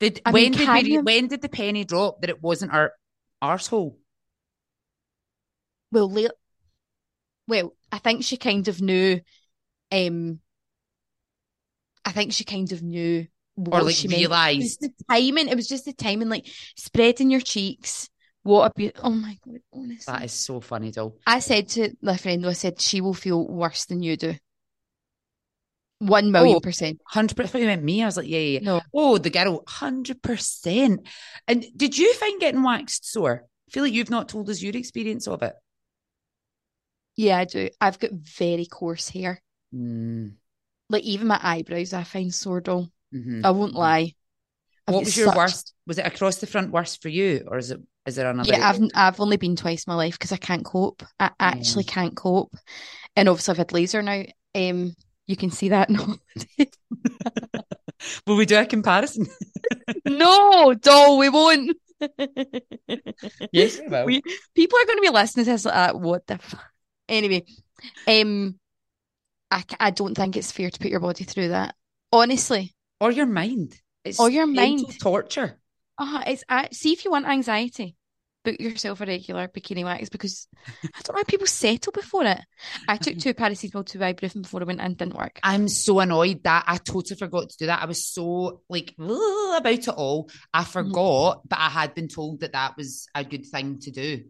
Did 0.00 0.20
I 0.26 0.32
when 0.32 0.42
mean, 0.50 0.52
did 0.52 0.68
we, 0.68 0.90
you- 0.90 1.02
when 1.02 1.28
did 1.28 1.42
the 1.42 1.48
penny 1.48 1.84
drop 1.84 2.20
that 2.22 2.30
it 2.30 2.42
wasn't 2.42 2.72
our 2.74 2.92
arsehole? 3.40 3.94
Well, 5.92 6.12
well, 7.46 7.76
I 7.92 7.98
think 7.98 8.24
she 8.24 8.36
kind 8.36 8.66
of 8.66 8.82
knew. 8.82 9.20
Um, 9.92 10.40
I 12.04 12.12
think 12.12 12.32
she 12.32 12.44
kind 12.44 12.70
of 12.72 12.82
knew 12.82 13.26
what 13.56 13.84
like, 13.84 13.94
she 13.94 14.08
meant. 14.08 14.22
It 14.22 14.78
the 14.80 14.92
timing. 15.10 15.48
It 15.48 15.56
was 15.56 15.66
just 15.68 15.84
the 15.86 15.92
timing, 15.92 16.28
like 16.28 16.46
spreading 16.76 17.30
your 17.30 17.40
cheeks. 17.40 18.08
What 18.42 18.70
a 18.70 18.72
beaut! 18.76 18.96
Oh 19.02 19.10
my 19.10 19.36
god! 19.44 19.58
Honestly, 19.72 20.12
That 20.12 20.24
is 20.24 20.32
so 20.32 20.60
funny, 20.60 20.92
though. 20.92 21.14
I 21.26 21.40
said 21.40 21.68
to 21.70 21.90
my 22.00 22.16
friend, 22.16 22.46
I 22.46 22.52
said 22.52 22.80
she 22.80 23.00
will 23.00 23.14
feel 23.14 23.44
worse 23.46 23.86
than 23.86 24.02
you 24.02 24.16
do. 24.16 24.34
One 25.98 26.30
million 26.30 26.56
Oh. 26.56 26.60
percent. 26.60 27.00
Hundred 27.06 27.36
percent. 27.36 27.62
You 27.62 27.68
meant 27.68 27.82
me. 27.82 28.02
I 28.02 28.06
was 28.06 28.18
like, 28.18 28.28
yeah, 28.28 28.38
yeah. 28.38 28.58
yeah. 28.60 28.64
No, 28.64 28.80
Oh, 28.92 29.18
the 29.18 29.30
girl, 29.30 29.62
hundred 29.66 30.22
percent. 30.22 31.08
And 31.48 31.64
did 31.74 31.96
you 31.96 32.12
find 32.14 32.38
getting 32.38 32.62
waxed 32.62 33.10
sore? 33.10 33.46
I 33.46 33.72
feel 33.72 33.82
like 33.82 33.94
you've 33.94 34.10
not 34.10 34.28
told 34.28 34.48
us 34.50 34.62
your 34.62 34.76
experience 34.76 35.26
of 35.26 35.42
it. 35.42 35.54
yeah, 37.16 37.38
I 37.38 37.44
do. 37.46 37.70
I've 37.80 37.98
got 37.98 38.12
very 38.12 38.66
coarse 38.66 39.08
hair. 39.08 39.42
Mm, 39.74 40.34
Like 40.90 41.02
even 41.04 41.26
my 41.28 41.40
eyebrows, 41.42 41.94
I 41.94 42.04
find 42.04 42.32
sore 42.32 42.60
dull. 42.60 42.92
Mhm. 43.16 43.44
I 43.44 43.50
won't 43.50 43.74
lie. 43.74 44.12
I've 44.86 44.94
What 44.94 45.04
was 45.04 45.16
your 45.16 45.28
such- 45.28 45.36
worst? 45.36 45.72
Was 45.86 45.98
it 45.98 46.06
across 46.06 46.36
the 46.36 46.46
front 46.46 46.70
worst 46.70 47.02
for 47.02 47.08
you, 47.08 47.46
or 47.48 47.58
is 47.58 47.70
it? 47.70 47.80
Is 48.06 48.14
there 48.16 48.30
another? 48.30 48.50
Yeah, 48.52 48.68
I've 48.68 48.80
I've 48.94 49.20
only 49.20 49.36
been 49.36 49.56
twice 49.56 49.84
in 49.84 49.90
my 49.90 49.96
life 49.96 50.14
because 50.14 50.32
I 50.32 50.36
can't 50.36 50.64
cope. 50.64 51.02
I 51.18 51.30
actually 51.40 51.84
can't 51.84 52.14
cope, 52.16 52.54
and 53.16 53.28
obviously 53.28 53.52
I've 53.52 53.58
had 53.58 53.72
laser 53.72 54.02
now. 54.02 54.22
Um, 54.54 54.94
you 55.26 55.36
can 55.36 55.50
see 55.50 55.70
that. 55.70 55.90
No, 55.90 56.16
Will 58.26 58.36
we 58.36 58.46
do 58.46 58.58
a 58.58 58.66
comparison? 58.66 59.26
no, 60.06 60.74
doll, 60.74 61.18
we 61.18 61.28
won't. 61.30 61.76
yes, 63.52 63.80
we 63.80 63.88
will. 63.88 64.04
We- 64.04 64.22
People 64.54 64.78
are 64.78 64.86
going 64.86 64.98
to 64.98 65.02
be 65.02 65.08
listening 65.10 65.46
to 65.46 65.52
this 65.52 65.64
like 65.64 65.74
that. 65.74 65.98
What 65.98 66.26
the 66.26 66.38
fuck? 66.38 66.62
Anyway, 67.08 67.42
um, 68.06 68.58
I 69.50 69.64
I 69.80 69.90
don't 69.90 70.14
think 70.14 70.36
it's 70.36 70.52
fair 70.52 70.70
to 70.70 70.78
put 70.78 70.90
your 70.90 71.00
body 71.00 71.24
through 71.24 71.48
that. 71.48 71.74
Honestly, 72.12 72.74
or 73.00 73.10
your 73.10 73.26
mind. 73.26 73.80
It's 74.04 74.20
Or 74.20 74.30
your 74.30 74.46
mental 74.46 74.88
mind. 74.88 75.00
torture. 75.00 75.58
uh, 75.98 76.22
it's 76.26 76.44
uh, 76.48 76.68
see 76.72 76.92
if 76.92 77.04
you 77.04 77.10
want 77.10 77.26
anxiety, 77.26 77.96
book 78.44 78.60
yourself 78.60 79.00
a 79.00 79.06
regular 79.06 79.48
bikini 79.48 79.84
wax 79.84 80.08
because 80.08 80.46
I 80.84 81.00
don't 81.02 81.14
know 81.14 81.20
how 81.20 81.24
people 81.24 81.46
settle 81.48 81.92
before 81.92 82.24
it. 82.24 82.40
I 82.86 82.96
took 82.98 83.18
two 83.22 83.34
paracetamol, 83.34 83.84
two 83.86 83.98
ibuprofen 83.98 84.42
before 84.42 84.60
I 84.62 84.64
went 84.64 84.80
and 84.80 84.96
didn't 84.96 85.16
work. 85.16 85.40
I'm 85.42 85.66
so 85.68 85.98
annoyed 86.00 86.42
that 86.44 86.64
I 86.68 86.76
totally 86.76 87.16
forgot 87.18 87.50
to 87.50 87.56
do 87.58 87.66
that. 87.66 87.82
I 87.82 87.86
was 87.86 88.04
so 88.06 88.62
like 88.68 88.94
about 88.98 89.66
it 89.72 89.88
all. 89.88 90.30
I 90.54 90.62
Mm-hmm. 90.62 90.70
forgot, 90.70 91.48
but 91.48 91.58
I 91.58 91.68
had 91.70 91.94
been 91.94 92.08
told 92.08 92.40
that 92.40 92.52
that 92.52 92.76
was 92.76 93.08
a 93.14 93.24
good 93.24 93.46
thing 93.46 93.78
to 93.80 93.90
do. 93.90 94.24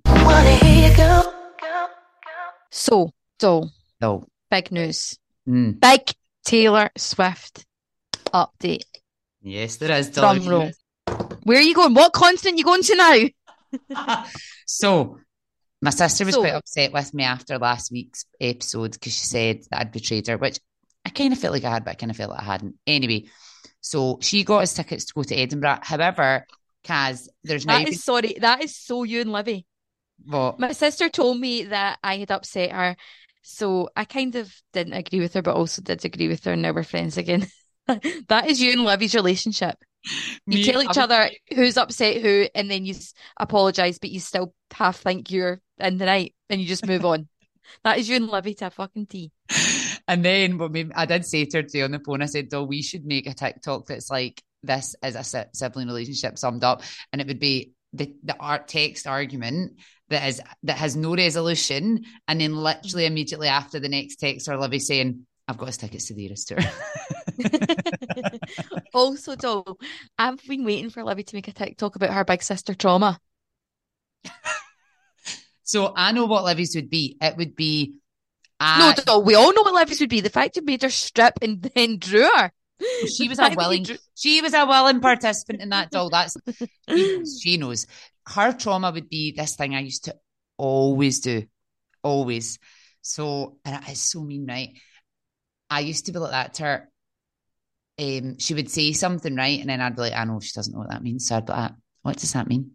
So, 2.70 3.11
doll, 3.38 3.70
No. 4.00 4.26
big 4.50 4.70
news. 4.72 5.18
Mm. 5.48 5.81
Big 5.81 6.12
Taylor 6.44 6.90
Swift 6.96 7.64
update. 8.33 8.83
Yes, 9.42 9.77
there 9.77 9.96
is. 9.98 10.10
Drum 10.10 10.46
roll. 10.46 10.70
Where 11.44 11.58
are 11.58 11.62
you 11.62 11.74
going? 11.74 11.94
What 11.94 12.12
continent 12.12 12.58
you 12.58 12.64
going 12.64 12.83
to 12.83 13.31
now? 13.92 14.24
so 14.66 15.18
my 15.83 15.90
sister 15.90 16.24
was 16.24 16.35
So- 16.35 16.40
quite 16.40 16.54
upset 16.54 16.92
with 16.92 17.14
me 17.14 17.24
after 17.24 17.58
last 17.58 17.92
week's 17.92 18.24
episode 18.40 18.92
because 18.92 19.12
she 19.12 19.27
said 19.27 19.60
that 19.70 19.81
I'd 19.81 19.92
betrayed 19.92 20.27
her, 20.29 20.37
which 20.37 20.58
I 21.04 21.10
kind 21.10 21.33
of 21.33 21.38
felt 21.38 21.54
like 21.54 21.64
I 21.64 21.70
had, 21.70 21.85
but 21.85 21.92
I 21.92 21.94
kind 21.94 22.10
of 22.10 22.16
felt 22.16 22.31
like 22.31 22.40
I 22.40 22.44
hadn't. 22.44 22.74
Anyway, 22.87 23.27
so 23.81 24.18
she 24.20 24.42
got 24.42 24.62
us 24.62 24.74
tickets 24.74 25.04
to 25.06 25.14
go 25.14 25.22
to 25.22 25.37
Edinburgh. 25.37 25.79
However, 25.83 26.44
Kaz, 26.85 27.29
there's 27.44 27.64
now 27.66 27.79
That 27.79 27.88
is 27.88 28.02
sorry. 28.02 28.37
That 28.40 28.62
is 28.64 28.77
so 28.77 29.04
you 29.04 29.20
and 29.20 29.31
Livy. 29.33 29.66
what? 30.24 30.58
My 30.58 30.72
sister 30.72 31.08
told 31.08 31.38
me 31.38 31.64
that 31.64 31.98
I 32.02 32.16
had 32.16 32.33
upset 32.33 32.72
her, 32.72 32.96
so 33.42 33.90
I 33.94 34.04
kind 34.04 34.35
of 34.35 34.52
didn't 34.72 34.94
agree 34.94 35.20
with 35.20 35.35
her, 35.35 35.42
but 35.42 35.54
also 35.54 35.83
did 35.83 36.04
agree 36.04 36.27
with 36.27 36.42
her, 36.44 36.52
and 36.54 36.62
now 36.62 36.72
we're 36.72 36.83
friends 36.83 37.16
again. 37.16 37.46
that 38.28 38.46
is 38.48 38.60
you 38.60 38.72
and 38.72 38.84
Livy's 38.84 39.14
relationship. 39.14 39.76
You 40.46 40.58
Me- 40.58 40.64
tell 40.64 40.82
each 40.82 40.88
was- 40.88 40.98
other 40.98 41.30
who's 41.54 41.76
upset 41.76 42.22
who, 42.22 42.46
and 42.54 42.70
then 42.70 42.84
you 42.84 42.94
s- 42.94 43.12
apologize, 43.38 43.98
but 43.98 44.10
you 44.10 44.20
still 44.20 44.54
half 44.72 44.98
think 44.98 45.30
you're 45.30 45.60
in 45.78 45.98
the 45.98 46.06
right, 46.06 46.34
and 46.48 46.60
you 46.60 46.66
just 46.66 46.87
move 46.87 47.04
on. 47.04 47.28
That 47.82 47.98
is 47.98 48.08
you 48.08 48.14
and 48.14 48.28
Livy 48.28 48.54
to 48.54 48.68
a 48.68 48.70
fucking 48.70 49.06
T. 49.06 49.32
And 50.06 50.24
then 50.24 50.56
what 50.56 50.70
I 50.94 51.04
did 51.04 51.24
say 51.26 51.44
to 51.46 51.56
her 51.58 51.62
today 51.64 51.82
on 51.82 51.90
the 51.90 51.98
phone, 51.98 52.22
I 52.22 52.26
said, 52.26 52.46
"Oh, 52.52 52.62
we 52.62 52.80
should 52.80 53.04
make 53.04 53.26
a 53.26 53.34
TikTok 53.34 53.87
that's 53.87 54.08
like 54.08 54.40
this 54.62 54.94
is 55.04 55.16
a 55.16 55.24
si- 55.24 55.50
sibling 55.52 55.88
relationship 55.88 56.38
summed 56.38 56.62
up, 56.62 56.82
and 57.12 57.20
it 57.20 57.26
would 57.26 57.40
be 57.40 57.72
the 57.92 58.14
the 58.22 58.37
art 58.38 58.68
text 58.68 59.08
argument 59.08 59.80
that 60.10 60.28
is 60.28 60.40
that 60.62 60.76
has 60.76 60.94
no 60.94 61.16
resolution, 61.16 62.04
and 62.28 62.40
then 62.40 62.54
literally 62.54 63.04
immediately 63.06 63.48
after 63.48 63.80
the 63.80 63.88
next 63.88 64.20
text, 64.20 64.48
or 64.48 64.56
Livy 64.56 64.78
saying, 64.78 65.26
"I've 65.49 65.59
got 65.59 65.67
his 65.67 65.77
tickets 65.79 66.07
to 66.07 66.15
the 66.15 66.25
Eras 66.27 66.44
tour." 66.47 66.59
also, 68.94 69.37
doll, 69.37 69.79
I've 70.19 70.42
been 70.47 70.65
waiting 70.65 70.90
for 70.90 71.05
Livy 71.05 71.23
to 71.25 71.37
make 71.37 71.49
a 71.49 71.53
TikTok 71.53 71.97
about 71.97 72.11
her 72.11 72.25
big 72.25 72.42
sister 72.42 72.75
trauma. 72.75 73.19
So 75.63 75.92
I 75.97 76.13
know 76.13 76.27
what 76.27 76.44
Livy's 76.44 76.77
would 76.77 76.88
be. 76.90 77.17
It 77.21 77.37
would 77.37 77.57
be. 77.57 77.94
No, 78.61 78.67
Uh, 78.90 78.94
no, 79.05 79.19
we 79.19 79.35
all 79.35 79.53
know 79.53 79.63
what 79.63 79.75
Livy's 79.75 79.99
would 79.99 80.09
be. 80.09 80.21
The 80.21 80.31
fact 80.31 80.55
you 80.55 80.63
made 80.63 80.83
her 80.83 80.90
strip 80.90 81.35
and 81.42 81.61
then 81.75 81.99
drew 81.99 82.23
her. 82.37 82.53
she 83.09 83.29
was 83.29 83.40
a 83.40 83.53
willing. 83.57 83.83
drew- 83.83 83.97
She 84.15 84.40
was 84.42 84.55
a 84.55 84.65
willing 84.65 85.01
participant 85.01 85.61
in 85.63 85.71
that 85.71 85.90
doll. 85.90 86.09
That's 86.09 86.37
she 86.88 87.17
knows, 87.17 87.40
she 87.42 87.57
knows. 87.57 87.87
Her 88.29 88.53
trauma 88.53 88.92
would 88.92 89.09
be 89.09 89.33
this 89.37 89.57
thing 89.57 89.75
I 89.75 89.81
used 89.81 90.05
to 90.05 90.15
always 90.57 91.19
do, 91.19 91.42
always. 92.05 92.61
So 93.03 93.59
and 93.65 93.83
it 93.83 93.90
is 93.90 94.01
so 94.03 94.23
mean, 94.23 94.47
right? 94.47 94.71
I 95.71 95.81
used 95.81 96.06
to 96.06 96.12
be 96.12 96.19
like 96.19 96.31
that 96.31 96.54
to 96.54 96.62
her. 96.62 96.90
Um, 97.98 98.38
she 98.38 98.54
would 98.54 98.71
say 98.71 98.92
something, 98.92 99.35
right, 99.35 99.60
and 99.60 99.71
then 99.71 99.81
I'd 99.81 99.96
be 99.96 100.02
like, 100.02 100.12
I 100.12 100.25
know 100.25 100.40
she 100.40 100.52
doesn't 100.54 100.73
know 100.73 100.81
what 100.81 100.90
that 100.90 101.02
means. 101.02 101.27
So 101.27 101.37
I'd 101.37 101.46
be 101.46 101.52
like, 101.52 101.73
what 102.02 102.19
does 102.19 102.33
that 102.35 102.46
mean? 102.46 102.73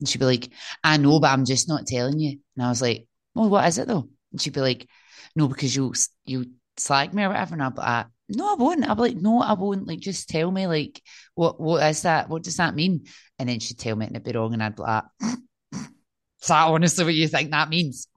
And 0.00 0.08
she'd 0.08 0.18
be 0.18 0.24
like, 0.24 0.50
I 0.82 0.96
know, 0.96 1.20
but 1.20 1.30
I'm 1.30 1.44
just 1.44 1.68
not 1.68 1.86
telling 1.86 2.18
you. 2.18 2.38
And 2.56 2.66
I 2.66 2.68
was 2.68 2.82
like, 2.82 3.06
well, 3.34 3.48
what 3.48 3.66
is 3.68 3.78
it 3.78 3.88
though? 3.88 4.08
And 4.32 4.40
she'd 4.40 4.52
be 4.52 4.60
like, 4.60 4.88
no, 5.36 5.48
because 5.48 5.74
you 5.76 5.92
you 6.24 6.46
slag 6.76 7.14
me 7.14 7.22
or 7.22 7.28
whatever. 7.28 7.54
And 7.54 7.62
I'd 7.62 7.74
be 7.74 7.80
like, 7.80 8.06
no, 8.28 8.52
I 8.52 8.54
won't. 8.54 8.88
I'd 8.88 8.94
be 8.94 9.02
like, 9.02 9.16
no, 9.16 9.40
I 9.40 9.52
won't. 9.52 9.86
Like, 9.86 10.00
just 10.00 10.28
tell 10.28 10.50
me, 10.50 10.66
like, 10.66 11.00
what 11.34 11.60
what 11.60 11.82
is 11.84 12.02
that? 12.02 12.28
What 12.28 12.42
does 12.42 12.56
that 12.56 12.74
mean? 12.74 13.04
And 13.38 13.48
then 13.48 13.60
she'd 13.60 13.78
tell 13.78 13.96
me 13.96 14.06
and 14.06 14.16
it'd 14.16 14.24
be 14.24 14.36
wrong, 14.36 14.52
and 14.52 14.62
I'd 14.62 14.76
be 14.76 14.82
like, 14.82 15.04
is 15.22 16.48
that 16.48 16.66
honestly 16.66 17.04
what 17.04 17.14
you 17.14 17.28
think 17.28 17.50
that 17.50 17.68
means? 17.68 18.08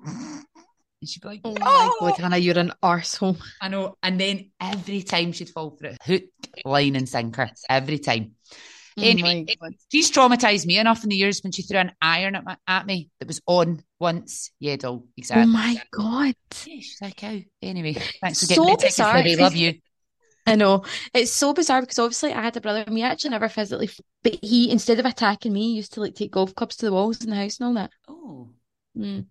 And 1.01 1.09
she'd 1.09 1.21
be 1.21 1.27
like, 1.27 1.41
Oh, 1.43 1.55
oh 1.59 1.59
my 1.59 1.85
"No." 2.01 2.07
god, 2.09 2.19
Hannah, 2.19 2.37
you're 2.37 2.57
an 2.57 2.73
arsehole. 2.83 3.39
I 3.61 3.67
know. 3.67 3.95
And 4.01 4.19
then 4.19 4.51
every 4.59 5.03
time 5.03 5.31
she'd 5.33 5.49
fall 5.49 5.71
for 5.77 5.87
it, 5.87 5.97
hook, 6.03 6.23
line, 6.63 6.95
and 6.95 7.07
sinker. 7.07 7.49
Every 7.69 7.99
time. 7.99 8.31
Oh 8.97 9.03
anyway, 9.03 9.45
Oh 9.49 9.53
my 9.61 9.67
God. 9.69 9.77
She's 9.91 10.09
traumatized 10.09 10.65
me 10.65 10.77
enough 10.77 11.03
in 11.03 11.09
the 11.09 11.17
years 11.17 11.41
when 11.43 11.51
she 11.51 11.63
threw 11.63 11.79
an 11.79 11.91
iron 12.01 12.35
at, 12.35 12.45
my, 12.45 12.55
at 12.65 12.85
me 12.85 13.09
that 13.19 13.27
was 13.27 13.41
on 13.45 13.83
once. 13.99 14.51
Yeah, 14.59 14.77
doll. 14.77 15.05
exactly. 15.17 15.43
Oh 15.43 15.47
my 15.47 15.81
god. 15.91 16.35
Yeah, 16.65 16.75
she's 16.79 16.97
like, 17.01 17.17
cow. 17.17 17.37
Anyway, 17.61 17.93
thanks 18.21 18.39
for 18.39 18.45
So 18.45 18.63
getting 18.63 18.67
me 18.67 18.77
bizarre. 18.81 19.17
Libby. 19.17 19.35
Love 19.35 19.55
you. 19.55 19.73
I 20.47 20.55
know. 20.55 20.85
It's 21.13 21.31
so 21.33 21.53
bizarre 21.53 21.81
because 21.81 21.99
obviously 21.99 22.31
I 22.31 22.41
had 22.41 22.55
a 22.55 22.61
brother 22.61 22.83
and 22.85 22.95
we 22.95 23.01
actually 23.01 23.31
never 23.31 23.49
physically, 23.49 23.89
but 24.23 24.37
he, 24.41 24.69
instead 24.71 24.99
of 24.99 25.05
attacking 25.05 25.51
me, 25.51 25.73
used 25.73 25.93
to 25.95 26.01
like 26.01 26.15
take 26.15 26.31
golf 26.31 26.55
clubs 26.55 26.77
to 26.77 26.85
the 26.85 26.93
walls 26.93 27.21
in 27.23 27.31
the 27.31 27.35
house 27.35 27.59
and 27.59 27.67
all 27.67 27.73
that. 27.73 27.91
Oh. 28.07 28.49
Mm. 28.97 29.25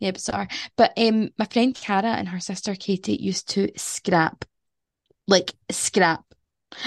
Yeah, 0.00 0.10
bizarre. 0.12 0.48
But 0.76 0.92
um, 0.98 1.30
my 1.38 1.46
friend 1.46 1.74
Cara 1.74 2.10
and 2.12 2.28
her 2.28 2.40
sister 2.40 2.74
Katie 2.74 3.16
used 3.16 3.48
to 3.50 3.70
scrap, 3.76 4.44
like 5.26 5.52
scrap. 5.70 6.24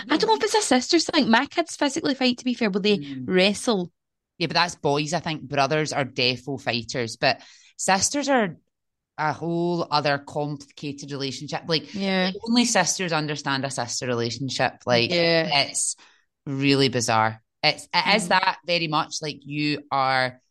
I 0.09 0.17
don't 0.17 0.27
know 0.27 0.35
if 0.35 0.43
it's 0.43 0.53
a 0.55 0.61
sister's 0.61 1.05
thing. 1.05 1.29
My 1.29 1.47
kids 1.47 1.75
physically 1.75 2.13
fight, 2.13 2.37
to 2.37 2.45
be 2.45 2.53
fair, 2.53 2.69
but 2.69 2.83
they 2.83 2.97
Mm. 2.99 3.23
wrestle. 3.27 3.91
Yeah, 4.37 4.47
but 4.47 4.53
that's 4.53 4.75
boys, 4.75 5.13
I 5.13 5.19
think. 5.19 5.41
Brothers 5.43 5.91
are 5.93 6.05
defo 6.05 6.61
fighters, 6.61 7.17
but 7.17 7.41
sisters 7.77 8.29
are 8.29 8.57
a 9.17 9.33
whole 9.33 9.87
other 9.91 10.17
complicated 10.19 11.11
relationship. 11.11 11.63
Like, 11.67 11.93
Yeah. 11.93 12.31
only 12.47 12.65
sisters 12.65 13.11
understand 13.11 13.65
a 13.65 13.71
sister 13.71 14.07
relationship. 14.07 14.73
Like, 14.85 15.11
Yeah. 15.11 15.49
it's 15.65 15.95
really 16.45 16.89
bizarre. 16.89 17.41
It's 17.63 17.87
it 17.93 18.15
is 18.15 18.25
Mm. 18.25 18.29
that 18.29 18.57
very 18.65 18.87
much 18.87 19.15
like 19.21 19.39
you 19.45 19.83
are 19.91 20.41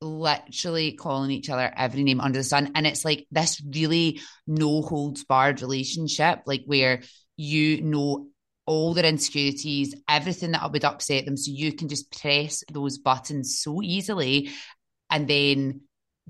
literally 0.00 0.92
calling 0.92 1.30
each 1.30 1.50
other 1.50 1.72
every 1.76 2.02
name 2.02 2.20
under 2.20 2.38
the 2.38 2.44
sun, 2.44 2.72
and 2.74 2.86
it's 2.86 3.04
like 3.04 3.26
this 3.30 3.62
really 3.74 4.20
no 4.46 4.82
holds 4.82 5.24
barred 5.24 5.62
relationship, 5.62 6.40
like 6.46 6.62
where 6.66 7.02
you 7.36 7.82
know 7.82 8.28
all 8.66 8.94
their 8.94 9.04
insecurities, 9.04 9.94
everything 10.08 10.52
that 10.52 10.70
would 10.72 10.84
upset 10.84 11.24
them, 11.24 11.36
so 11.36 11.52
you 11.52 11.72
can 11.72 11.88
just 11.88 12.10
press 12.20 12.64
those 12.72 12.98
buttons 12.98 13.60
so 13.60 13.82
easily, 13.82 14.50
and 15.10 15.28
then, 15.28 15.82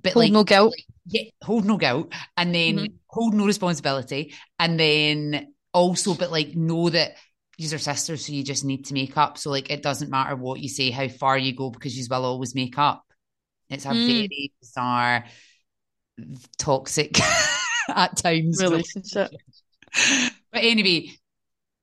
but 0.03 0.15
Hold 0.15 0.25
like 0.25 0.33
no 0.33 0.45
guilt. 0.45 0.75
yeah, 1.07 1.31
hold 1.43 1.65
no 1.65 1.77
guilt 1.77 2.13
and 2.37 2.55
then 2.55 2.79
Mhm. 2.79 2.93
hold 3.07 3.35
no 3.35 3.47
responsibility 3.47 4.35
and 4.59 4.79
then 4.79 5.55
also 5.73 6.15
but 6.15 6.33
like 6.33 6.57
know 6.57 6.89
that 6.91 7.13
these 7.59 7.73
are 7.73 7.79
sisters 7.79 8.27
so 8.27 8.33
you 8.33 8.43
just 8.43 8.65
need 8.65 8.87
to 8.87 8.95
make 8.95 9.17
up 9.17 9.39
so 9.39 9.51
like 9.51 9.71
it 9.71 9.83
doesn't 9.83 10.11
matter 10.11 10.35
what 10.37 10.61
you 10.61 10.69
say 10.69 10.91
how 10.91 11.07
far 11.09 11.39
you 11.39 11.55
go 11.55 11.71
because 11.71 11.97
you 11.97 12.05
will 12.11 12.25
always 12.25 12.55
make 12.55 12.77
up 12.79 13.06
it's 13.71 13.85
a 13.85 13.89
Mm. 13.89 14.07
very 14.07 14.53
bizarre 14.61 15.25
toxic 16.59 17.19
at 17.89 18.17
times 18.17 18.63
Relationship. 18.63 19.31
but 20.53 20.63
anyway 20.65 21.11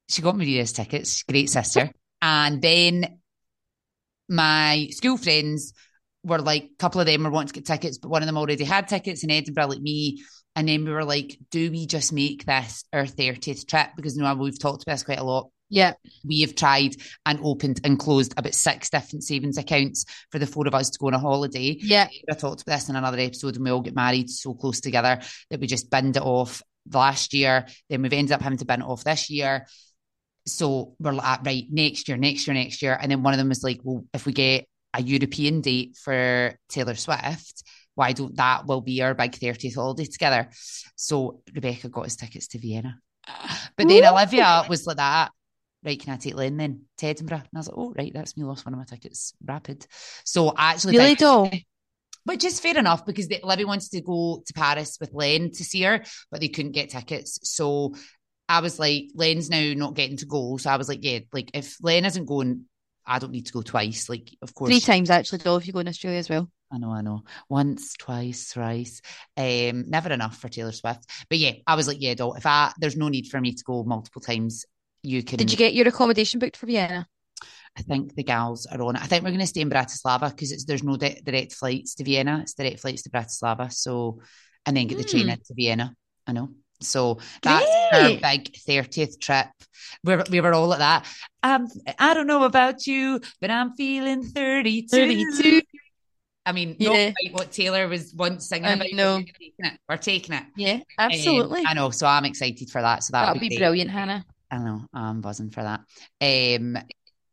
she 0.09 0.21
got 0.21 0.35
me 0.37 0.45
these 0.45 0.73
tickets 0.73 1.23
great 1.23 1.49
sister 1.49 1.91
and 2.21 2.61
then 2.61 3.19
my 4.29 4.87
school 4.91 5.17
friends 5.17 5.73
were 6.23 6.39
like, 6.39 6.63
a 6.63 6.75
couple 6.79 7.01
of 7.01 7.07
them 7.07 7.23
were 7.23 7.29
wanting 7.29 7.49
to 7.49 7.53
get 7.55 7.65
tickets, 7.65 7.97
but 7.97 8.09
one 8.09 8.21
of 8.21 8.27
them 8.27 8.37
already 8.37 8.63
had 8.63 8.87
tickets 8.87 9.23
in 9.25 9.29
Edinburgh, 9.29 9.67
like 9.67 9.81
me. 9.81 10.23
And 10.55 10.67
then 10.67 10.85
we 10.85 10.91
were 10.91 11.03
like, 11.03 11.37
do 11.51 11.69
we 11.69 11.85
just 11.85 12.13
make 12.13 12.45
this 12.45 12.85
our 12.93 13.03
30th 13.03 13.67
trip? 13.67 13.89
Because 13.97 14.15
you 14.15 14.23
know, 14.23 14.33
we've 14.35 14.57
talked 14.57 14.83
about 14.83 14.93
this 14.93 15.03
quite 15.03 15.19
a 15.19 15.23
lot. 15.23 15.49
Yeah. 15.73 15.93
We 16.23 16.41
have 16.41 16.53
tried 16.53 16.97
and 17.25 17.39
opened 17.41 17.81
and 17.83 17.97
closed 17.97 18.35
about 18.37 18.53
six 18.53 18.91
different 18.91 19.23
savings 19.23 19.57
accounts 19.57 20.05
for 20.31 20.37
the 20.37 20.45
four 20.45 20.67
of 20.67 20.75
us 20.75 20.91
to 20.91 20.99
go 20.99 21.07
on 21.07 21.15
a 21.15 21.19
holiday. 21.19 21.75
Yeah. 21.79 22.07
I 22.29 22.33
talked 22.35 22.61
about 22.61 22.75
this 22.75 22.89
in 22.89 22.95
another 22.95 23.17
episode 23.17 23.55
when 23.55 23.63
we 23.63 23.71
all 23.71 23.81
get 23.81 23.95
married 23.95 24.29
so 24.29 24.53
close 24.53 24.79
together 24.79 25.19
that 25.49 25.59
we 25.59 25.65
just 25.65 25.89
binned 25.89 26.15
it 26.15 26.21
off 26.21 26.61
last 26.91 27.33
year. 27.33 27.65
Then 27.89 28.03
we've 28.03 28.13
ended 28.13 28.33
up 28.33 28.43
having 28.43 28.59
to 28.59 28.65
bin 28.65 28.81
it 28.81 28.87
off 28.87 29.03
this 29.03 29.31
year. 29.31 29.65
So 30.45 30.93
we're 30.99 31.13
like, 31.13 31.43
right, 31.43 31.65
next 31.71 32.07
year, 32.07 32.17
next 32.17 32.45
year, 32.45 32.53
next 32.53 32.83
year. 32.83 32.95
And 33.01 33.11
then 33.11 33.23
one 33.23 33.33
of 33.33 33.39
them 33.39 33.49
was 33.49 33.63
like, 33.63 33.79
well, 33.83 34.05
if 34.13 34.27
we 34.27 34.33
get 34.33 34.67
a 34.93 35.01
European 35.01 35.61
date 35.61 35.97
for 35.97 36.53
Taylor 36.69 36.93
Swift, 36.93 37.63
why 37.95 38.11
don't 38.11 38.35
that 38.35 38.67
will 38.67 38.81
be 38.81 39.01
our 39.01 39.15
big 39.15 39.31
30th 39.31 39.73
holiday 39.73 40.05
together? 40.05 40.51
So 40.95 41.41
Rebecca 41.51 41.89
got 41.89 42.05
us 42.05 42.15
tickets 42.15 42.47
to 42.49 42.59
Vienna. 42.59 42.99
But 43.75 43.87
then. 43.87 44.05
Olivia 44.05 44.65
was 44.69 44.85
like 44.85 44.97
that. 44.97 45.31
Right, 45.85 45.99
can 45.99 46.13
I 46.13 46.17
take 46.17 46.35
Len 46.35 46.57
then 46.57 46.83
to 46.99 47.07
Edinburgh? 47.07 47.37
And 47.37 47.49
I 47.55 47.59
was 47.59 47.67
like, 47.67 47.77
oh, 47.77 47.93
right, 47.97 48.11
that's 48.13 48.37
me 48.37 48.43
lost 48.43 48.65
one 48.65 48.73
of 48.73 48.77
my 48.79 48.85
tickets. 48.85 49.33
Rapid. 49.43 49.85
So 50.23 50.49
I 50.49 50.71
actually 50.71 50.97
Really, 50.97 51.15
doll? 51.15 51.51
which 52.25 52.43
is 52.43 52.59
fair 52.59 52.77
enough 52.77 53.05
because 53.05 53.27
they, 53.27 53.41
Libby 53.43 53.65
wants 53.65 53.89
to 53.89 54.01
go 54.01 54.41
to 54.45 54.53
Paris 54.53 54.97
with 54.99 55.13
Len 55.13 55.51
to 55.51 55.63
see 55.63 55.81
her, 55.83 56.03
but 56.31 56.39
they 56.39 56.47
couldn't 56.47 56.71
get 56.71 56.89
tickets. 56.89 57.39
So 57.43 57.95
I 58.47 58.61
was 58.61 58.79
like, 58.79 59.09
Len's 59.13 59.49
now 59.49 59.73
not 59.75 59.95
getting 59.95 60.17
to 60.17 60.25
go. 60.25 60.57
So 60.57 60.69
I 60.69 60.77
was 60.77 60.87
like, 60.87 60.99
yeah, 61.01 61.19
like 61.31 61.51
if 61.53 61.77
Len 61.81 62.05
isn't 62.05 62.25
going, 62.25 62.65
I 63.05 63.19
don't 63.19 63.31
need 63.31 63.47
to 63.47 63.53
go 63.53 63.61
twice. 63.61 64.07
Like, 64.07 64.29
of 64.41 64.53
course, 64.53 64.69
Three 64.69 64.79
times 64.79 65.09
actually, 65.09 65.39
doll, 65.39 65.57
if 65.57 65.67
you 65.67 65.73
go 65.73 65.79
in 65.79 65.87
Australia 65.89 66.19
as 66.19 66.29
well. 66.29 66.49
I 66.71 66.77
know, 66.77 66.91
I 66.91 67.01
know. 67.01 67.23
Once, 67.49 67.93
twice, 67.97 68.51
thrice. 68.51 69.01
Um, 69.37 69.89
never 69.89 70.11
enough 70.11 70.37
for 70.37 70.49
Taylor 70.49 70.71
Swift. 70.71 71.05
But 71.29 71.37
yeah, 71.37 71.51
I 71.67 71.75
was 71.75 71.87
like, 71.87 71.97
yeah, 71.99 72.15
doll, 72.15 72.33
if 72.33 72.45
I 72.45 72.71
there's 72.79 72.97
no 72.97 73.09
need 73.09 73.27
for 73.27 73.39
me 73.39 73.53
to 73.53 73.63
go 73.63 73.83
multiple 73.83 74.21
times, 74.21 74.65
you 75.03 75.23
can 75.23 75.37
Did 75.37 75.51
you 75.51 75.57
get 75.57 75.73
your 75.73 75.87
accommodation 75.87 76.39
booked 76.39 76.57
for 76.57 76.65
Vienna? 76.65 77.07
I 77.77 77.81
think 77.81 78.15
the 78.15 78.23
gals 78.23 78.65
are 78.67 78.81
on 78.81 78.95
it. 78.95 79.01
I 79.01 79.05
think 79.07 79.23
we're 79.23 79.31
going 79.31 79.39
to 79.41 79.47
stay 79.47 79.61
in 79.61 79.69
Bratislava 79.69 80.29
because 80.29 80.51
it's 80.51 80.65
there's 80.65 80.83
no 80.83 80.95
di- 80.95 81.19
direct 81.23 81.53
flights 81.53 81.95
to 81.95 82.03
Vienna. 82.03 82.39
It's 82.41 82.53
direct 82.53 82.79
flights 82.79 83.01
to 83.03 83.09
Bratislava. 83.09 83.71
So, 83.73 84.19
and 84.65 84.77
then 84.77 84.87
get 84.87 84.97
the 84.99 85.03
train 85.03 85.23
Hmm. 85.23 85.29
into 85.31 85.53
Vienna. 85.55 85.95
I 86.27 86.31
know. 86.33 86.49
So 86.81 87.17
that's 87.41 87.65
our 87.93 88.17
big 88.19 88.55
thirtieth 88.57 89.19
trip. 89.19 89.47
We 90.03 90.15
were, 90.15 90.23
we 90.29 90.41
were 90.41 90.53
all 90.53 90.71
at 90.73 90.79
that. 90.79 91.07
Um, 91.41 91.67
I 91.97 92.13
don't 92.13 92.27
know 92.27 92.43
about 92.43 92.85
you, 92.87 93.21
but 93.41 93.49
I'm 93.49 93.73
feeling 93.73 94.23
thirty-two. 94.23 94.87
32. 95.41 95.61
I 96.45 96.51
mean, 96.51 96.75
Yeah. 96.77 96.89
not 97.07 97.13
quite 97.21 97.33
what 97.33 97.51
Taylor 97.53 97.87
was 97.87 98.13
once 98.13 98.49
singing 98.49 98.65
about. 98.65 98.79
but 98.79 98.93
know. 98.93 99.15
We're 99.15 99.23
taking 99.23 99.65
it. 99.65 99.79
We're 99.87 99.97
taking 99.97 100.35
it. 100.35 100.43
Yeah, 100.57 100.73
Um, 100.73 100.83
absolutely. 101.11 101.63
I 101.65 101.73
know. 101.73 101.89
So 101.89 102.05
I'm 102.05 102.25
excited 102.25 102.69
for 102.69 102.81
that. 102.81 103.03
So 103.03 103.13
that'll 103.13 103.33
That'd 103.35 103.41
be, 103.41 103.49
be 103.49 103.57
brilliant, 103.57 103.89
Hannah. 103.89 104.25
I 104.53 104.57
know 104.59 104.85
I'm 104.93 105.21
buzzing 105.21 105.49
for 105.49 105.63
that. 105.63 105.79
Um, 106.21 106.77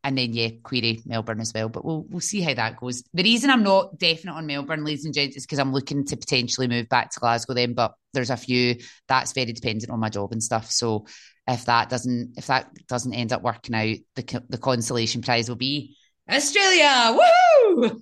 and 0.02 0.16
then 0.16 0.32
yeah, 0.32 0.48
query 0.62 1.02
Melbourne 1.04 1.40
as 1.40 1.52
well. 1.52 1.68
But 1.68 1.84
we'll 1.84 2.06
we'll 2.08 2.20
see 2.20 2.40
how 2.40 2.54
that 2.54 2.78
goes. 2.78 3.02
The 3.12 3.22
reason 3.22 3.50
I'm 3.50 3.62
not 3.62 3.98
definite 3.98 4.32
on 4.32 4.46
Melbourne, 4.46 4.84
ladies 4.84 5.04
and 5.04 5.12
gents, 5.12 5.36
is 5.36 5.44
because 5.44 5.58
I'm 5.58 5.74
looking 5.74 6.06
to 6.06 6.16
potentially 6.16 6.66
move 6.66 6.88
back 6.88 7.10
to 7.10 7.20
Glasgow 7.20 7.52
then. 7.52 7.74
But 7.74 7.92
there's 8.14 8.30
a 8.30 8.36
few 8.38 8.76
that's 9.06 9.32
very 9.32 9.52
dependent 9.52 9.90
on 9.90 10.00
my 10.00 10.08
job 10.08 10.32
and 10.32 10.42
stuff. 10.42 10.70
So 10.70 11.06
if 11.46 11.66
that 11.66 11.90
doesn't 11.90 12.34
if 12.38 12.46
that 12.46 12.70
doesn't 12.88 13.12
end 13.12 13.34
up 13.34 13.42
working 13.42 13.74
out, 13.74 13.96
the 14.16 14.42
the 14.48 14.58
consolation 14.58 15.20
prize 15.20 15.50
will 15.50 15.56
be 15.56 15.96
Australia. 16.30 17.18
Woohoo! 17.18 18.00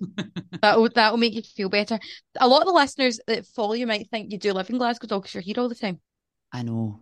That'll 0.61 0.89
that'll 0.89 1.17
make 1.17 1.33
you 1.33 1.41
feel 1.41 1.69
better. 1.69 1.99
A 2.39 2.47
lot 2.47 2.61
of 2.61 2.67
the 2.67 2.73
listeners 2.73 3.19
that 3.27 3.45
follow 3.45 3.73
you 3.73 3.87
might 3.87 4.09
think 4.09 4.31
you 4.31 4.37
do 4.37 4.53
live 4.53 4.69
in 4.69 4.77
Glasgow, 4.77 5.19
because 5.19 5.33
you're 5.33 5.41
here 5.41 5.55
all 5.57 5.69
the 5.69 5.75
time. 5.75 5.99
I 6.51 6.63
know. 6.63 7.01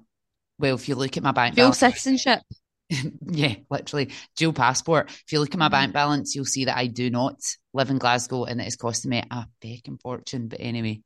Well, 0.59 0.75
if 0.75 0.89
you 0.89 0.95
look 0.95 1.17
at 1.17 1.23
my 1.23 1.31
bank 1.31 1.55
Dual 1.55 1.65
balance, 1.65 1.79
citizenship. 1.79 2.41
yeah, 2.89 3.55
literally 3.69 4.11
dual 4.35 4.53
passport. 4.53 5.09
If 5.09 5.31
you 5.31 5.39
look 5.39 5.53
at 5.53 5.59
my 5.59 5.67
Mhm. 5.67 5.71
bank 5.71 5.93
balance, 5.93 6.35
you'll 6.35 6.45
see 6.45 6.65
that 6.65 6.77
I 6.77 6.87
do 6.87 7.09
not 7.09 7.39
live 7.73 7.89
in 7.89 7.97
Glasgow, 7.97 8.45
and 8.45 8.61
it 8.61 8.67
is 8.67 8.75
costing 8.75 9.09
me 9.11 9.23
a 9.29 9.47
fucking 9.61 9.99
fortune. 10.01 10.47
But 10.47 10.61
anyway, 10.61 11.01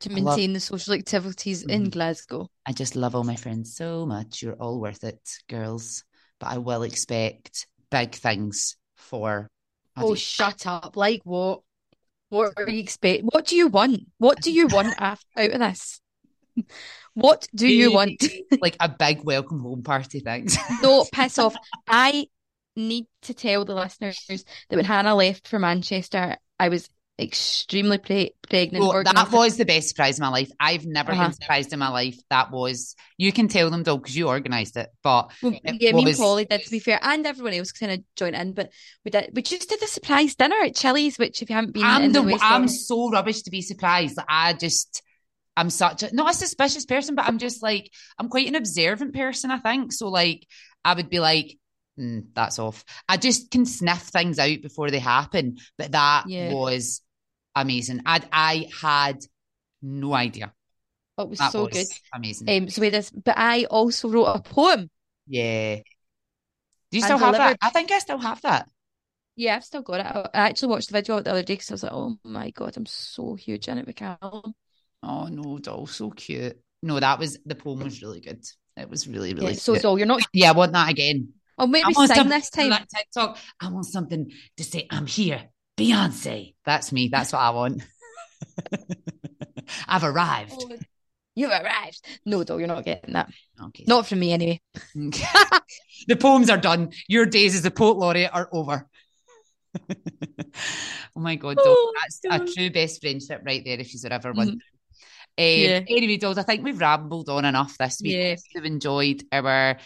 to 0.00 0.10
I 0.10 0.14
love- 0.14 0.36
maintain 0.36 0.52
the 0.52 0.60
social 0.60 0.94
activities 0.94 1.62
in 1.62 1.86
Mhm. 1.86 1.90
Glasgow. 1.92 2.50
I 2.66 2.72
just 2.72 2.96
love 2.96 3.14
all 3.14 3.24
my 3.24 3.36
friends 3.36 3.74
so 3.74 4.04
much. 4.04 4.42
You're 4.42 4.60
all 4.60 4.80
worth 4.80 5.04
it, 5.04 5.20
girls. 5.48 6.04
But 6.38 6.48
I 6.48 6.58
will 6.58 6.82
expect 6.82 7.66
big 7.90 8.14
things 8.14 8.76
for. 8.94 9.48
Oh, 9.96 10.14
shut 10.14 10.66
up. 10.66 10.96
Like 10.96 11.22
what? 11.24 11.62
What 12.28 12.52
are 12.58 12.68
you 12.68 12.80
expect? 12.80 13.22
What 13.24 13.46
do 13.46 13.56
you 13.56 13.68
want? 13.68 14.00
What 14.18 14.42
do 14.42 14.52
you 14.52 14.66
want 14.66 14.94
after, 14.98 15.26
out 15.36 15.52
of 15.52 15.60
this? 15.60 16.00
What 17.16 17.48
do 17.54 17.66
you 17.66 17.92
want? 17.92 18.22
like 18.60 18.76
a 18.78 18.90
big 18.90 19.24
welcome 19.24 19.60
home 19.60 19.82
party, 19.82 20.20
thanks. 20.20 20.58
no, 20.82 21.06
piss 21.10 21.38
off. 21.38 21.56
I 21.88 22.28
need 22.76 23.06
to 23.22 23.32
tell 23.32 23.64
the 23.64 23.74
listeners 23.74 24.22
that 24.28 24.76
when 24.76 24.84
Hannah 24.84 25.14
left 25.14 25.48
for 25.48 25.58
Manchester, 25.58 26.36
I 26.60 26.68
was 26.68 26.90
extremely 27.18 27.96
pre- 27.96 28.34
pregnant. 28.46 28.84
Well, 28.84 29.02
that 29.02 29.32
was 29.32 29.56
the 29.56 29.64
best 29.64 29.88
surprise 29.88 30.18
of 30.18 30.20
my 30.20 30.28
life. 30.28 30.50
I've 30.60 30.84
never 30.84 31.12
uh-huh. 31.12 31.24
been 31.24 31.32
surprised 31.32 31.72
in 31.72 31.78
my 31.78 31.88
life. 31.88 32.18
That 32.28 32.50
was 32.50 32.94
you 33.16 33.32
can 33.32 33.48
tell 33.48 33.70
them 33.70 33.82
though 33.82 33.96
because 33.96 34.14
you 34.14 34.28
organised 34.28 34.76
it, 34.76 34.90
but 35.02 35.32
well, 35.42 35.54
it 35.64 35.80
yeah, 35.80 35.92
was... 35.92 36.04
me 36.04 36.10
and 36.10 36.18
Polly 36.18 36.44
did 36.44 36.64
to 36.64 36.70
be 36.70 36.80
fair, 36.80 37.00
and 37.02 37.26
everyone 37.26 37.54
else 37.54 37.72
kind 37.72 37.92
of 37.92 38.00
joined 38.14 38.36
in. 38.36 38.52
But 38.52 38.72
we 39.06 39.10
did 39.10 39.30
we 39.32 39.40
just 39.40 39.70
did 39.70 39.82
a 39.82 39.86
surprise 39.86 40.34
dinner 40.34 40.56
at 40.62 40.76
Chili's, 40.76 41.18
which 41.18 41.40
if 41.40 41.48
you 41.48 41.56
haven't 41.56 41.72
been, 41.72 41.82
I'm 41.82 42.12
the, 42.12 42.20
the 42.20 42.38
I'm 42.42 42.68
so 42.68 43.10
rubbish 43.10 43.40
to 43.42 43.50
be 43.50 43.62
surprised. 43.62 44.18
Like, 44.18 44.26
I 44.28 44.52
just 44.52 45.02
I'm 45.56 45.70
such 45.70 46.02
a 46.02 46.14
not 46.14 46.30
a 46.30 46.36
suspicious 46.36 46.84
person, 46.84 47.14
but 47.14 47.26
I'm 47.26 47.38
just 47.38 47.62
like 47.62 47.90
I'm 48.18 48.28
quite 48.28 48.48
an 48.48 48.54
observant 48.54 49.14
person. 49.14 49.50
I 49.50 49.58
think 49.58 49.92
so. 49.92 50.08
Like 50.08 50.46
I 50.84 50.94
would 50.94 51.10
be 51.10 51.20
like. 51.20 51.58
Mm, 51.98 52.26
that's 52.34 52.58
off. 52.58 52.84
I 53.08 53.16
just 53.16 53.50
can 53.50 53.64
sniff 53.64 54.02
things 54.02 54.38
out 54.38 54.60
before 54.60 54.90
they 54.90 54.98
happen, 54.98 55.56
but 55.78 55.92
that 55.92 56.24
yeah. 56.28 56.52
was 56.52 57.00
amazing. 57.54 58.02
I 58.04 58.20
I 58.30 58.68
had 58.82 59.24
no 59.80 60.12
idea. 60.12 60.52
It 61.16 61.28
was 61.28 61.38
that 61.38 61.52
so 61.52 61.64
was 61.64 61.72
good. 61.72 61.86
Amazing. 62.14 62.50
Um, 62.50 62.68
so 62.68 62.82
we 62.82 62.90
this, 62.90 63.10
but 63.10 63.38
I 63.38 63.64
also 63.64 64.10
wrote 64.10 64.26
a 64.26 64.42
poem. 64.42 64.90
Yeah. 65.26 65.76
Do 66.90 66.98
you 66.98 67.02
still 67.02 67.16
have 67.16 67.34
that? 67.34 67.56
I 67.62 67.70
think 67.70 67.90
I 67.90 67.98
still 67.98 68.18
have 68.18 68.42
that. 68.42 68.68
Yeah, 69.34 69.56
I've 69.56 69.64
still 69.64 69.82
got 69.82 70.00
it. 70.00 70.30
I 70.34 70.48
actually 70.48 70.68
watched 70.68 70.88
the 70.88 70.92
video 70.92 71.20
the 71.20 71.30
other 71.30 71.42
day 71.42 71.54
because 71.54 71.70
I 71.70 71.74
was 71.74 71.82
like, 71.82 71.92
oh 71.92 72.18
my 72.24 72.50
god, 72.50 72.76
I'm 72.76 72.86
so 72.86 73.34
huge 73.34 73.68
in 73.68 73.78
it 73.78 73.86
with 73.86 73.96
Callum. 73.96 74.54
Oh 75.02 75.26
no, 75.26 75.58
doll, 75.58 75.86
so 75.86 76.10
cute. 76.10 76.58
No, 76.82 77.00
that 77.00 77.18
was 77.18 77.38
the 77.44 77.54
poem 77.54 77.80
was 77.80 78.02
really 78.02 78.20
good. 78.20 78.44
It 78.76 78.90
was 78.90 79.08
really, 79.08 79.34
really 79.34 79.52
yeah, 79.52 79.58
so 79.58 79.72
cute. 79.72 79.82
doll, 79.82 79.98
you're 79.98 80.06
not 80.06 80.22
Yeah, 80.32 80.50
I 80.50 80.52
want 80.52 80.72
that 80.72 80.90
again. 80.90 81.32
Oh, 81.58 81.66
maybe 81.66 81.92
sing 81.94 82.28
this 82.28 82.50
time. 82.50 82.70
Like 82.70 82.88
TikTok. 82.88 83.38
I 83.60 83.70
want 83.70 83.86
something 83.86 84.30
to 84.56 84.64
say, 84.64 84.86
I'm 84.90 85.06
here. 85.06 85.48
Beyonce. 85.76 86.54
That's 86.64 86.92
me. 86.92 87.08
That's 87.08 87.32
what 87.32 87.40
I 87.40 87.50
want. 87.50 87.82
I've 89.88 90.04
arrived. 90.04 90.52
Oh, 90.54 90.76
you've 91.34 91.50
arrived. 91.50 92.04
No, 92.24 92.44
though, 92.44 92.58
you're 92.58 92.68
not 92.68 92.84
getting 92.84 93.14
that. 93.14 93.30
Okay. 93.62 93.84
Not 93.86 94.06
from 94.06 94.20
me, 94.20 94.32
anyway. 94.32 94.60
the 94.94 96.16
poems 96.18 96.50
are 96.50 96.58
done. 96.58 96.92
Your 97.08 97.26
days 97.26 97.54
as 97.54 97.64
a 97.64 97.70
poet 97.70 97.96
laureate 97.96 98.30
are 98.32 98.48
over. 98.52 98.86
oh 99.90 99.94
my 101.16 101.36
God, 101.36 101.56
oh, 101.58 101.92
that's 102.02 102.20
God. 102.20 102.48
a 102.48 102.52
true 102.52 102.70
best 102.70 103.00
friendship 103.00 103.42
right 103.44 103.62
there 103.64 103.78
if 103.78 103.92
you've 103.92 104.04
ever 104.06 104.32
one. 104.32 104.48
Mm-hmm. 104.48 104.58
Um, 105.38 105.44
yeah. 105.44 105.80
Anyway, 105.88 106.16
Dolls, 106.16 106.38
I 106.38 106.42
think 106.42 106.64
we've 106.64 106.80
rambled 106.80 107.28
on 107.28 107.44
enough 107.44 107.76
this 107.78 108.00
week. 108.02 108.16
Yeah. 108.16 108.36
We've 108.54 108.64
enjoyed 108.64 109.22
our 109.30 109.76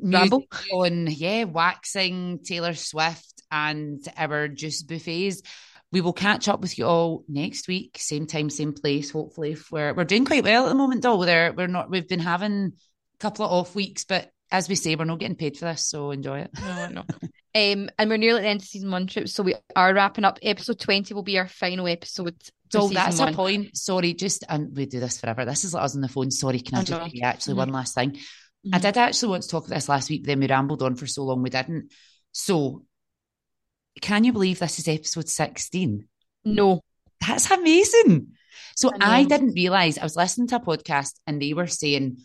ramble 0.00 0.44
on, 0.72 1.08
yeah, 1.08 1.44
waxing 1.44 2.40
Taylor 2.44 2.74
Swift 2.74 3.42
and 3.50 4.00
our 4.16 4.48
juice 4.48 4.82
buffets. 4.82 5.42
We 5.90 6.00
will 6.00 6.12
catch 6.12 6.48
up 6.48 6.60
with 6.60 6.76
you 6.78 6.86
all 6.86 7.24
next 7.28 7.68
week, 7.68 7.98
same 8.00 8.26
time, 8.26 8.50
same 8.50 8.72
place. 8.72 9.10
Hopefully, 9.10 9.52
if 9.52 9.70
we're 9.70 9.94
we're 9.94 10.04
doing 10.04 10.24
quite 10.24 10.42
well 10.42 10.66
at 10.66 10.68
the 10.68 10.74
moment, 10.74 11.02
Doll, 11.02 11.18
We're 11.20 11.52
we're 11.52 11.68
not. 11.68 11.90
We've 11.90 12.08
been 12.08 12.20
having 12.20 12.72
a 13.14 13.18
couple 13.18 13.44
of 13.44 13.52
off 13.52 13.74
weeks, 13.76 14.04
but 14.04 14.30
as 14.54 14.68
we 14.68 14.76
say, 14.76 14.94
we're 14.94 15.04
not 15.04 15.18
getting 15.18 15.36
paid 15.36 15.56
for 15.56 15.64
this, 15.64 15.84
so 15.84 16.12
enjoy 16.12 16.40
it. 16.40 16.50
No, 16.60 16.88
no. 16.88 17.00
um, 17.54 17.90
and 17.98 18.08
we're 18.10 18.16
nearly 18.16 18.38
at 18.38 18.42
the 18.42 18.48
end 18.48 18.60
of 18.60 18.66
season 18.66 18.90
one 18.90 19.08
trip, 19.08 19.28
so 19.28 19.42
we 19.42 19.56
are 19.74 19.92
wrapping 19.92 20.24
up. 20.24 20.38
Episode 20.42 20.78
twenty 20.78 21.12
will 21.12 21.24
be 21.24 21.38
our 21.38 21.48
final 21.48 21.88
episode. 21.88 22.36
So 22.70 22.88
that's 22.88 23.18
one. 23.18 23.32
a 23.32 23.36
point. 23.36 23.76
Sorry, 23.76 24.14
just 24.14 24.44
and 24.48 24.76
we 24.76 24.86
do 24.86 25.00
this 25.00 25.20
forever. 25.20 25.44
This 25.44 25.64
is 25.64 25.74
like 25.74 25.84
us 25.84 25.94
on 25.94 26.02
the 26.02 26.08
phone. 26.08 26.30
Sorry, 26.30 26.60
can 26.60 26.76
I, 26.76 26.80
I 26.80 26.84
just 26.84 27.22
actually 27.22 27.52
mm-hmm. 27.52 27.58
one 27.58 27.68
last 27.70 27.94
thing? 27.94 28.12
Mm-hmm. 28.12 28.74
I 28.74 28.78
did 28.78 28.96
actually 28.96 29.30
want 29.30 29.42
to 29.42 29.48
talk 29.48 29.66
about 29.66 29.74
this 29.74 29.88
last 29.88 30.08
week, 30.08 30.22
but 30.22 30.28
then 30.28 30.40
we 30.40 30.46
rambled 30.46 30.82
on 30.82 30.94
for 30.94 31.06
so 31.06 31.24
long 31.24 31.42
we 31.42 31.50
didn't. 31.50 31.92
So 32.32 32.84
can 34.00 34.24
you 34.24 34.32
believe 34.32 34.58
this 34.58 34.78
is 34.78 34.88
episode 34.88 35.28
16? 35.28 36.08
No. 36.44 36.80
That's 37.26 37.50
amazing. 37.50 38.32
So 38.76 38.90
I, 39.00 39.20
I 39.20 39.24
didn't 39.24 39.54
realize 39.54 39.98
I 39.98 40.02
was 40.02 40.16
listening 40.16 40.48
to 40.48 40.56
a 40.56 40.60
podcast 40.60 41.14
and 41.26 41.40
they 41.40 41.54
were 41.54 41.66
saying 41.66 42.18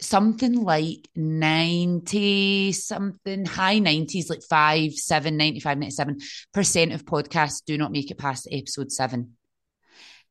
something 0.00 0.62
like 0.62 1.08
90 1.14 2.72
something 2.72 3.44
high 3.44 3.78
90s 3.78 4.30
like 4.30 4.42
5 4.42 4.94
7 4.94 5.36
95 5.36 5.78
97 5.78 6.18
percent 6.52 6.92
of 6.92 7.04
podcasts 7.04 7.62
do 7.64 7.76
not 7.76 7.92
make 7.92 8.10
it 8.10 8.18
past 8.18 8.48
episode 8.50 8.90
7 8.90 9.36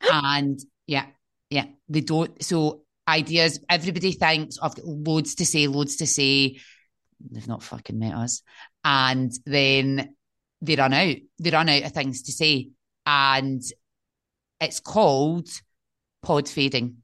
and 0.11 0.59
yeah 0.87 1.05
yeah 1.49 1.65
they 1.87 2.01
don't 2.01 2.43
so 2.43 2.83
ideas 3.07 3.59
everybody 3.69 4.11
thinks 4.11 4.57
i've 4.61 4.75
got 4.75 4.85
loads 4.85 5.35
to 5.35 5.45
say 5.45 5.67
loads 5.67 5.97
to 5.97 6.07
say 6.07 6.59
they've 7.31 7.47
not 7.47 7.63
fucking 7.63 7.99
met 7.99 8.13
us 8.13 8.43
and 8.83 9.31
then 9.45 10.15
they 10.61 10.75
run 10.75 10.93
out. 10.93 11.15
They 11.39 11.49
run 11.51 11.69
out 11.69 11.83
of 11.83 11.91
things 11.91 12.23
to 12.23 12.31
say. 12.31 12.71
And 13.05 13.61
it's 14.59 14.79
called 14.79 15.49
pod 16.21 16.47
fading. 16.47 16.97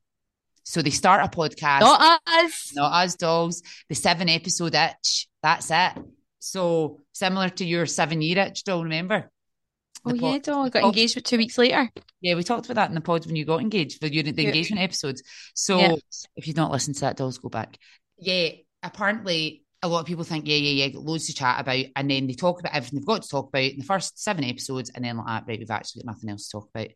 So 0.66 0.82
they 0.82 0.89
start 0.89 1.24
a 1.24 1.30
podcast. 1.30 1.82
Not 1.82 2.22
us. 2.26 2.74
Not 2.76 2.91
us 2.91 3.16
dolls. 3.16 3.61
The 3.88 3.95
seven 3.95 4.28
episode 4.28 4.74
itch. 4.74 5.28
That's 5.41 5.70
it. 5.70 6.03
So 6.39 7.01
similar 7.13 7.49
to 7.49 7.66
your 7.66 7.86
seven 7.86 8.22
year 8.22 8.39
itch 8.39 8.63
doll, 8.63 8.84
remember? 8.84 9.32
Oh 10.03 10.11
pod, 10.11 10.22
yeah, 10.22 10.38
doll. 10.39 10.66
I 10.66 10.70
got 10.70 10.84
engaged 10.84 11.16
with 11.16 11.24
two 11.24 11.38
weeks 11.38 11.57
later. 11.57 11.89
Yeah, 12.20 12.36
we 12.36 12.43
talked 12.43 12.66
about 12.66 12.76
that 12.76 12.89
in 12.89 12.95
the 12.95 13.01
pod 13.01 13.26
when 13.26 13.36
you 13.36 13.45
got 13.45 13.61
engaged 13.61 13.99
for 13.99 14.07
your 14.07 14.24
the 14.24 14.34
yeah. 14.34 14.49
engagement 14.49 14.82
episodes. 14.82 15.24
So 15.53 15.78
yeah. 15.78 15.95
if 16.36 16.47
you've 16.47 16.57
not 16.57 16.72
listened 16.72 16.95
to 16.95 17.01
that, 17.01 17.18
dolls, 17.18 17.38
go 17.38 17.49
back. 17.49 17.78
Yeah, 18.18 18.49
apparently 18.82 19.63
a 19.84 19.88
lot 19.88 19.99
of 19.99 20.07
people 20.07 20.24
think, 20.24 20.47
yeah, 20.47 20.57
yeah, 20.57 20.88
yeah, 20.88 20.99
loads 20.99 21.28
to 21.28 21.34
chat 21.34 21.59
about. 21.59 21.86
And 21.95 22.09
then 22.09 22.26
they 22.26 22.34
talk 22.34 22.59
about 22.59 22.74
everything 22.74 22.99
they've 22.99 23.05
got 23.05 23.22
to 23.22 23.30
talk 23.30 23.49
about 23.49 23.63
in 23.63 23.80
the 23.80 23.86
first 23.86 24.22
seven 24.22 24.43
episodes. 24.43 24.89
And 24.89 25.05
then, 25.05 25.18
like, 25.18 25.47
right, 25.47 25.59
we've 25.59 25.70
actually 25.70 26.01
got 26.01 26.13
nothing 26.13 26.30
else 26.32 26.47
to 26.47 26.51
talk 26.53 26.70
about. 26.74 26.88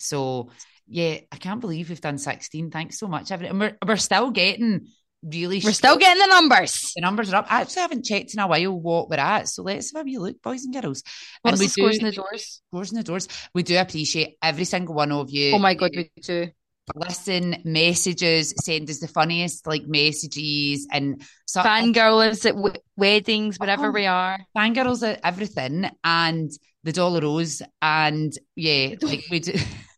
So, 0.00 0.50
yeah, 0.86 1.18
I 1.30 1.36
can't 1.36 1.60
believe 1.60 1.88
we've 1.88 2.00
done 2.00 2.18
16. 2.18 2.70
Thanks 2.70 2.98
so 2.98 3.06
much. 3.06 3.30
And 3.30 3.60
we're, 3.60 3.76
we're 3.86 3.96
still 3.96 4.30
getting 4.30 4.88
really. 5.22 5.60
We're 5.62 5.72
still 5.72 5.98
getting 5.98 6.20
the 6.20 6.26
numbers. 6.26 6.92
The 6.96 7.02
numbers 7.02 7.32
are 7.32 7.36
up. 7.36 7.52
I 7.52 7.60
actually 7.62 7.82
haven't 7.82 8.04
checked 8.04 8.34
in 8.34 8.40
a 8.40 8.46
while 8.46 8.78
what 8.78 9.08
we're 9.08 9.16
at. 9.16 9.48
So 9.48 9.62
let's 9.62 9.94
have 9.94 10.06
a 10.06 10.16
look, 10.18 10.42
boys 10.42 10.64
and 10.64 10.74
girls. 10.74 11.02
What's 11.42 11.54
and 11.54 11.60
we 11.60 11.66
the 11.66 11.70
scores 11.70 11.98
do, 11.98 12.06
in 12.06 12.10
the 12.10 12.16
doors? 12.16 12.62
Scores 12.68 12.92
in 12.92 12.98
the 12.98 13.04
doors. 13.04 13.28
We 13.54 13.62
do 13.62 13.78
appreciate 13.78 14.36
every 14.42 14.64
single 14.64 14.94
one 14.94 15.12
of 15.12 15.30
you. 15.30 15.54
Oh 15.54 15.58
my 15.58 15.74
God, 15.74 15.90
we 15.94 16.10
do 16.20 16.50
listen, 16.94 17.56
messages, 17.64 18.54
send 18.62 18.90
us 18.90 18.98
the 18.98 19.08
funniest 19.08 19.66
like 19.66 19.86
messages 19.86 20.86
and 20.90 21.22
so, 21.46 21.60
fangirls 21.62 22.46
at 22.46 22.54
w- 22.54 22.74
weddings, 22.96 23.58
wherever 23.58 23.88
oh, 23.88 23.92
we 23.92 24.06
are. 24.06 24.38
Fangirls 24.56 25.06
at 25.06 25.20
everything 25.24 25.90
and 26.04 26.50
the 26.84 26.92
Dollar 26.92 27.20
Rose. 27.20 27.62
And 27.82 28.32
yeah, 28.56 28.94
like 29.02 29.24
we 29.30 29.40
do 29.40 29.52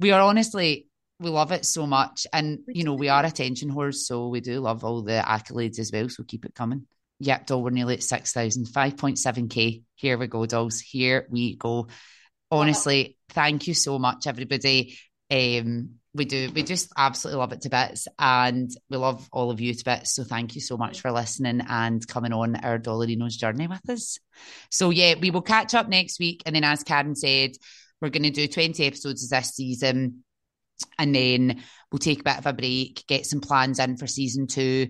we 0.00 0.10
are 0.10 0.20
honestly 0.20 0.86
we 1.20 1.28
love 1.28 1.52
it 1.52 1.66
so 1.66 1.86
much. 1.86 2.26
And 2.32 2.60
you 2.66 2.82
know, 2.82 2.94
we 2.94 3.08
are 3.08 3.24
attention 3.24 3.70
whores, 3.70 3.96
so 3.96 4.28
we 4.28 4.40
do 4.40 4.58
love 4.60 4.84
all 4.84 5.02
the 5.02 5.22
accolades 5.24 5.78
as 5.78 5.92
well. 5.92 6.08
So 6.08 6.24
keep 6.24 6.46
it 6.46 6.54
coming. 6.54 6.86
Yep, 7.20 7.46
doll, 7.46 7.62
we're 7.62 7.70
nearly 7.70 7.94
at 7.94 8.02
6,000, 8.02 8.66
5.7k. 8.66 9.82
Here 9.94 10.16
we 10.16 10.26
go, 10.26 10.46
dolls. 10.46 10.80
Here 10.80 11.26
we 11.28 11.56
go. 11.56 11.88
Honestly, 12.50 13.18
thank 13.28 13.68
you 13.68 13.74
so 13.74 13.98
much, 13.98 14.26
everybody. 14.26 14.98
Um, 15.30 15.96
we 16.14 16.24
do. 16.24 16.50
We 16.52 16.62
just 16.62 16.90
absolutely 16.96 17.38
love 17.38 17.52
it 17.52 17.60
to 17.60 17.68
bits 17.68 18.08
and 18.18 18.70
we 18.88 18.96
love 18.96 19.28
all 19.32 19.50
of 19.50 19.60
you 19.60 19.74
to 19.74 19.84
bits. 19.84 20.14
So 20.14 20.24
thank 20.24 20.54
you 20.54 20.60
so 20.60 20.76
much 20.76 21.02
for 21.02 21.12
listening 21.12 21.60
and 21.68 22.04
coming 22.08 22.32
on 22.32 22.56
our 22.56 22.78
Dollarinos 22.78 23.38
journey 23.38 23.68
with 23.68 23.88
us. 23.88 24.18
So 24.70 24.90
yeah, 24.90 25.14
we 25.20 25.30
will 25.30 25.42
catch 25.42 25.74
up 25.74 25.88
next 25.88 26.18
week. 26.18 26.42
And 26.46 26.56
then 26.56 26.64
as 26.64 26.82
Karen 26.82 27.14
said, 27.14 27.52
we're 28.00 28.10
going 28.10 28.24
to 28.24 28.30
do 28.30 28.48
20 28.48 28.84
episodes 28.84 29.28
this 29.28 29.54
season. 29.54 30.24
And 30.98 31.14
then 31.14 31.62
we'll 31.92 31.98
take 31.98 32.20
a 32.20 32.24
bit 32.24 32.38
of 32.38 32.46
a 32.46 32.52
break, 32.52 33.04
get 33.06 33.26
some 33.26 33.40
plans 33.40 33.78
in 33.78 33.96
for 33.96 34.06
season 34.06 34.46
two. 34.46 34.88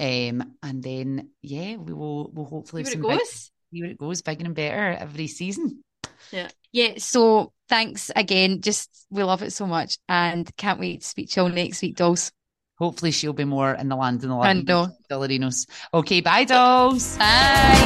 Um, 0.00 0.54
and 0.62 0.82
then 0.82 1.30
yeah, 1.42 1.76
we 1.76 1.92
will 1.92 2.30
we'll 2.32 2.46
hopefully 2.46 2.84
see 2.84 3.00
where 3.00 3.16
it 3.16 3.18
goes. 3.18 3.18
Big, 3.18 3.28
see 3.28 3.82
where 3.82 3.90
it 3.90 3.98
goes, 3.98 4.22
bigger 4.22 4.44
and 4.44 4.54
better 4.54 4.96
every 4.98 5.26
season. 5.26 5.82
Yeah. 6.30 6.48
Yeah. 6.72 6.94
So 6.98 7.52
thanks 7.68 8.10
again. 8.14 8.60
Just 8.60 9.06
we 9.10 9.22
love 9.22 9.42
it 9.42 9.52
so 9.52 9.66
much 9.66 9.98
and 10.08 10.48
can't 10.56 10.80
wait 10.80 11.02
to 11.02 11.06
speak 11.06 11.30
to 11.30 11.40
you 11.40 11.44
all 11.44 11.52
next 11.52 11.82
week, 11.82 11.96
dolls. 11.96 12.32
Hopefully 12.78 13.10
she'll 13.10 13.32
be 13.32 13.44
more 13.44 13.74
in 13.74 13.88
the 13.88 13.96
land 13.96 14.22
in 14.22 14.28
the 14.28 14.36
land. 14.36 14.70
I 14.70 14.72
know. 14.72 14.88
Dollarinos. 15.10 15.66
Okay, 15.92 16.20
bye 16.20 16.44
dolls. 16.44 17.18
Bye. 17.18 17.84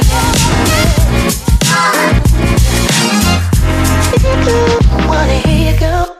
Wanna 4.21 5.39
hear 5.39 5.73
you. 5.73 5.79
go 5.79 6.12